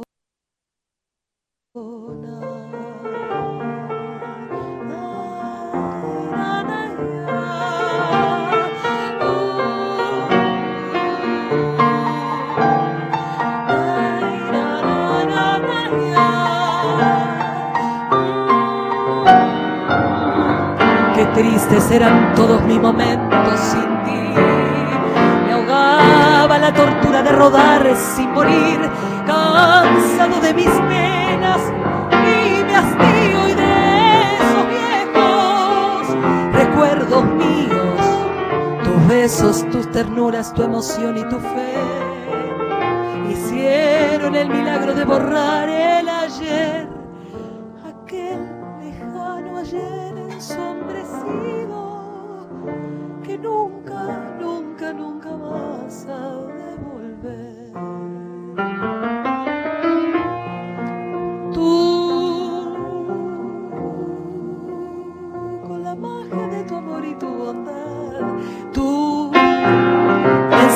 [21.33, 23.92] Tristes eran todos mis momentos sin
[27.43, 27.83] rodar
[28.15, 28.79] sin morir,
[29.27, 31.61] cansado de mis penas
[32.23, 33.73] y hastío y de
[34.33, 36.07] esos viejos
[36.53, 37.99] recuerdos míos.
[38.85, 41.73] Tus besos, tus ternuras, tu emoción y tu fe
[43.29, 46.87] hicieron el milagro de borrar el ayer,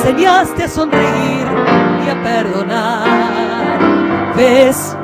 [0.07, 1.47] enseñaste a sonreír
[2.05, 3.03] y a perdonar.
[4.37, 4.95] ¿Ves?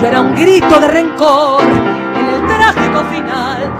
[0.00, 3.72] Yo era un grito de rencor en el trágico final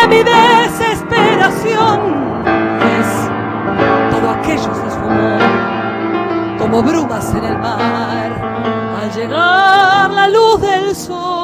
[0.00, 2.00] de mi desesperación.
[2.80, 3.28] ¿Ves?
[4.10, 5.38] Todo aquello se esfumó
[6.58, 8.32] como brumas en el mar
[9.02, 11.37] al llegar la luz del sol.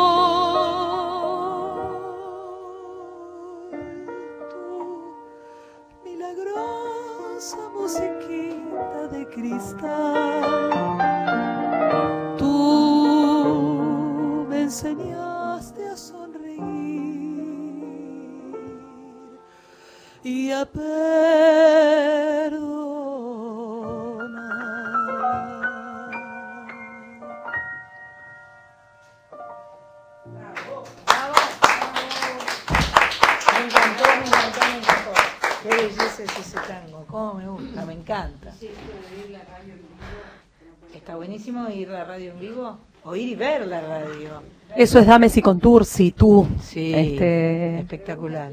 [41.54, 44.42] Buenísimo oír la radio en vivo, oír y ver la radio.
[44.74, 46.48] Eso es Dames y Contursi, tú.
[46.60, 48.50] Sí, Este, espectacular.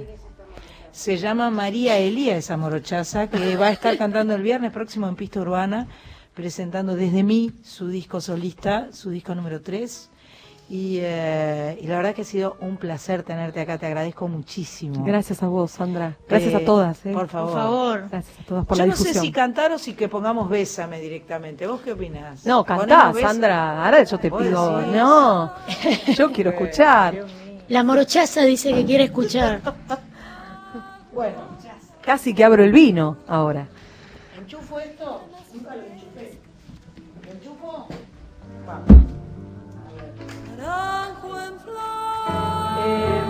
[0.91, 5.15] Se llama María Elía esa morochaza que va a estar cantando el viernes próximo en
[5.15, 5.87] Pista Urbana,
[6.35, 10.11] presentando desde mí su disco solista, su disco número 3.
[10.73, 15.03] Y, eh, y la verdad que ha sido un placer tenerte acá, te agradezco muchísimo.
[15.03, 16.15] Gracias a vos, Sandra.
[16.29, 17.05] Gracias Eh, a todas.
[17.05, 17.11] ¿eh?
[17.11, 18.07] Por favor.
[18.09, 21.01] Gracias a todas por Yo la no sé si cantar o si que pongamos Bésame
[21.01, 21.67] directamente.
[21.67, 22.45] ¿Vos qué opinás?
[22.45, 23.19] No, ¿Ponemos cantá?
[23.19, 23.83] Sandra.
[23.85, 24.77] Ahora yo te ¿Vos pido.
[24.77, 24.93] decís?
[24.95, 25.51] No,
[26.15, 27.25] yo quiero escuchar.
[27.67, 29.59] La morochaza dice que quiere escuchar.
[31.13, 31.35] Bueno,
[32.01, 33.67] Casi que abro el vino ahora.
[34.39, 35.21] ¿enchufo esto?
[42.83, 43.21] Eh,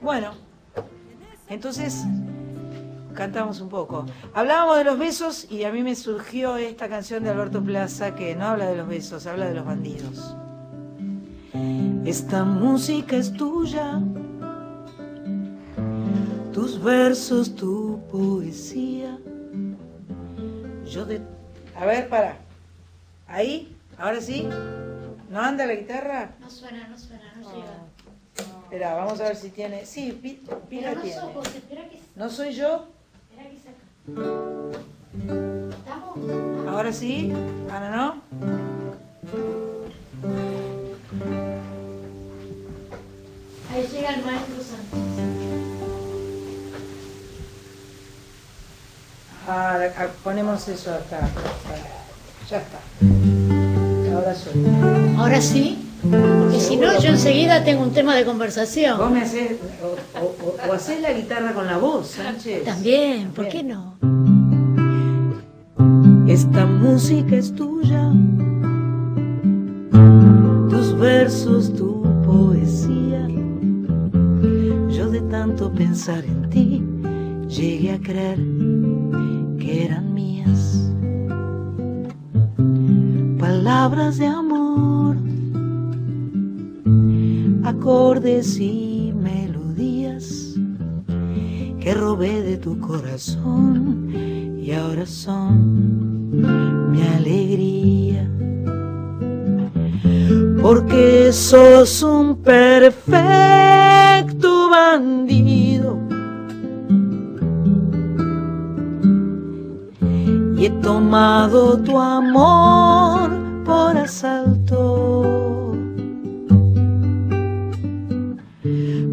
[0.00, 0.32] bueno,
[1.48, 2.04] entonces
[3.14, 4.06] cantamos un poco.
[4.34, 8.34] Hablábamos de los besos y a mí me surgió esta canción de Alberto Plaza que
[8.34, 10.36] no habla de los besos, habla de los bandidos.
[12.04, 14.00] Esta música es tuya,
[16.52, 19.18] tus versos, tu poesía.
[20.86, 21.20] Yo de...
[21.76, 22.36] A ver, para.
[23.28, 24.48] Ahí, ahora sí.
[25.30, 26.32] ¿No anda la guitarra?
[26.40, 27.29] No suena, no suena.
[28.64, 29.84] Espera, vamos a ver si tiene.
[29.84, 31.18] Sí, pi- pila tiene.
[31.20, 32.86] ojos, espera que, ¿No soy yo?
[33.30, 33.84] espera que saca.
[35.76, 36.68] ¿Estamos?
[36.68, 37.32] Ahora sí.
[37.70, 38.22] Ana, ¿no?
[43.72, 45.00] Ahí llega el maestro Sánchez.
[49.46, 51.28] Ahora, ah, ponemos eso acá.
[52.50, 52.78] Ya está.
[54.14, 54.52] Ahora soy.
[55.16, 58.98] Ahora sí, porque si no, yo enseguida tengo un tema de conversación.
[58.98, 59.52] Vos me haces.
[59.82, 62.64] O, o, o- o hacés la guitarra con la voz, Sánchez.
[62.64, 63.94] También, ¿por qué no?
[66.26, 68.10] Esta música es tuya,
[70.70, 73.26] tus versos, tu poesía.
[74.88, 76.82] Yo de tanto pensar en ti,
[77.48, 78.38] llegué a creer
[79.58, 80.92] que eran mías.
[83.38, 84.89] Palabras de amor,
[87.64, 90.54] acordes y melodías
[91.80, 94.10] que robé de tu corazón
[94.60, 96.30] y ahora son
[96.90, 98.30] mi alegría.
[100.60, 103.18] Porque sos un perfecto
[104.70, 105.98] bandido.
[110.56, 113.30] Y he tomado tu amor
[113.64, 115.59] por asalto.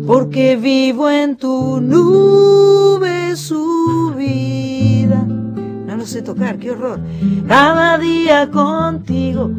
[0.07, 5.21] Porque vivo en tu nube subida.
[5.85, 7.01] No lo sé tocar, qué horror.
[7.45, 9.51] Cada día contigo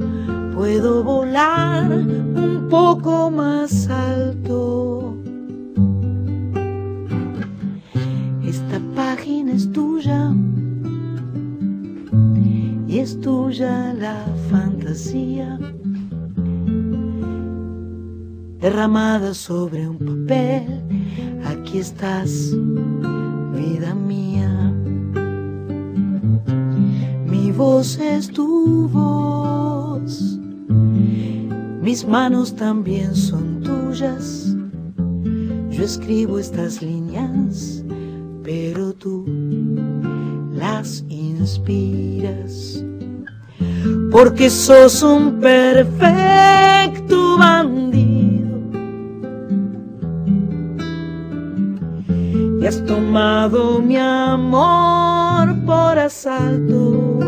[0.54, 5.14] puedo volar un poco más alto.
[8.42, 10.32] Esta página es tuya
[12.86, 15.58] y es tuya la fantasía
[18.60, 20.82] derramada sobre un papel.
[21.44, 22.52] Aquí estás,
[23.54, 24.72] vida mía.
[27.26, 30.38] Mi voz es tu voz,
[31.80, 34.54] mis manos también son tuyas.
[35.70, 37.84] Yo escribo estas líneas,
[38.42, 39.24] pero tú
[40.52, 42.84] las inspiras.
[44.10, 47.97] Porque sos un perfecto bandido.
[52.68, 57.18] Has tomado mi amor por asalto.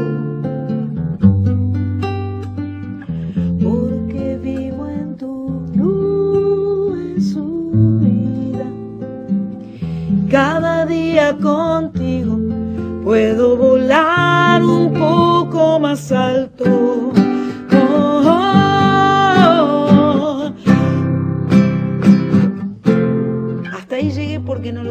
[3.63, 8.67] Porque vivo en tu nube subida.
[10.31, 12.37] Cada día contigo
[13.03, 17.00] puedo volar un poco más alto.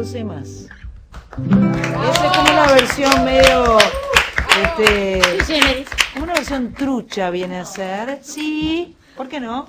[0.00, 0.66] lo sé más.
[2.10, 3.78] Esa es como una versión medio.
[4.62, 5.20] Este,
[6.12, 8.18] como una versión trucha viene a ser.
[8.22, 9.68] Sí, ¿por qué no?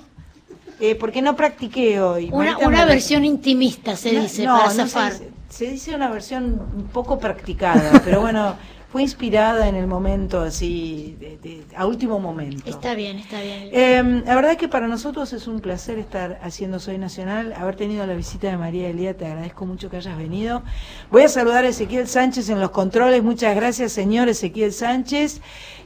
[0.80, 2.30] Eh, porque no practiqué hoy.
[2.32, 5.14] Una, Marita una me- versión intimista se No, dice no, para no se zafar.
[5.14, 6.44] dice- se dice una versión
[6.76, 8.56] un poco practicada, pero bueno,
[8.92, 12.70] fue inspirada en el momento así, de- de- a último momento.
[12.70, 13.70] Está bien, está bien.
[13.72, 17.78] Eh, la verdad es que para nosotros es un placer estar haciendo Soy Nacional, haber
[17.78, 20.64] tenido la visita de María Elía, te agradezco mucho que hayas venido.
[21.10, 25.42] Voy a saludar a Ezequiel Sánchez en los controles, muchas gracias señor Ezequiel Sánchez,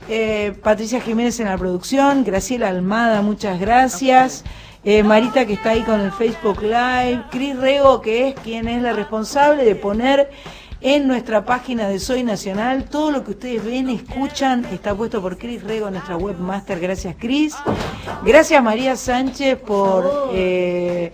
[0.07, 4.43] Eh, Patricia Jiménez en la producción, Graciela Almada, muchas gracias.
[4.83, 8.83] Eh, Marita que está ahí con el Facebook Live, Cris Rego que es quien es
[8.83, 10.29] la responsable de poner
[10.85, 12.85] en nuestra página de Soy Nacional.
[12.85, 16.79] Todo lo que ustedes ven, escuchan, está puesto por Cris Rego, nuestra webmaster.
[16.79, 17.55] Gracias, Cris.
[18.23, 21.11] Gracias, María Sánchez, por eh,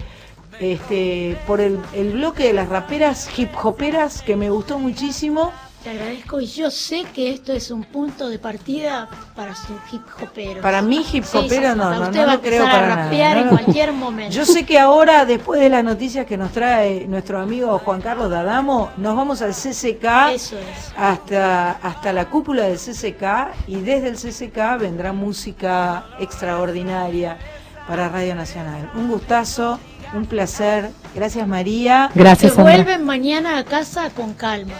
[0.60, 5.54] este por el, el bloque de las raperas hip hoperas que me gustó muchísimo.
[5.84, 10.04] Te agradezco y yo sé que esto es un punto de partida para su hip
[10.22, 10.62] hopero.
[10.62, 12.64] Para mí hip sí, hopero sí, no, para no, usted no va a lo creo
[12.66, 14.32] para a rapear no en cualquier momento.
[14.36, 18.30] Yo sé que ahora, después de las noticias que nos trae nuestro amigo Juan Carlos
[18.30, 20.06] D'Adamo, nos vamos al CCK
[20.36, 20.94] Eso es.
[20.96, 27.40] hasta, hasta la cúpula del CCK y desde el CCK vendrá música extraordinaria
[27.88, 28.92] para Radio Nacional.
[28.94, 29.80] Un gustazo,
[30.14, 30.92] un placer.
[31.16, 32.12] Gracias María.
[32.38, 34.76] Se vuelven mañana a casa con calma.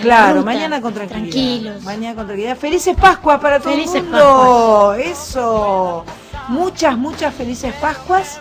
[0.00, 1.30] Claro, ruta, mañana con tranquilidad.
[1.30, 1.82] Tranquilos.
[1.82, 2.56] Mañana con tranquilidad.
[2.56, 4.94] Felices Pascuas para todo felices el mundo.
[4.96, 5.06] Pascuas.
[5.06, 6.04] Eso.
[6.48, 8.40] Muchas, muchas felices Pascuas.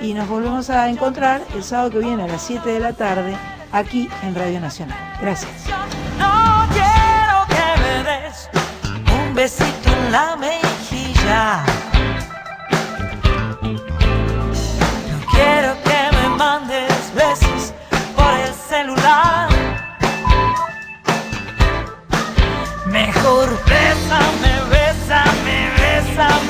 [0.00, 3.36] Y nos volvemos a encontrar el sábado que viene a las 7 de la tarde
[3.72, 4.98] aquí en Radio Nacional.
[5.20, 5.50] Gracias.
[6.18, 8.48] No quiero que me des
[9.28, 11.89] un besito en la mejilla.
[23.30, 26.49] sorpresa, me besa, me besa,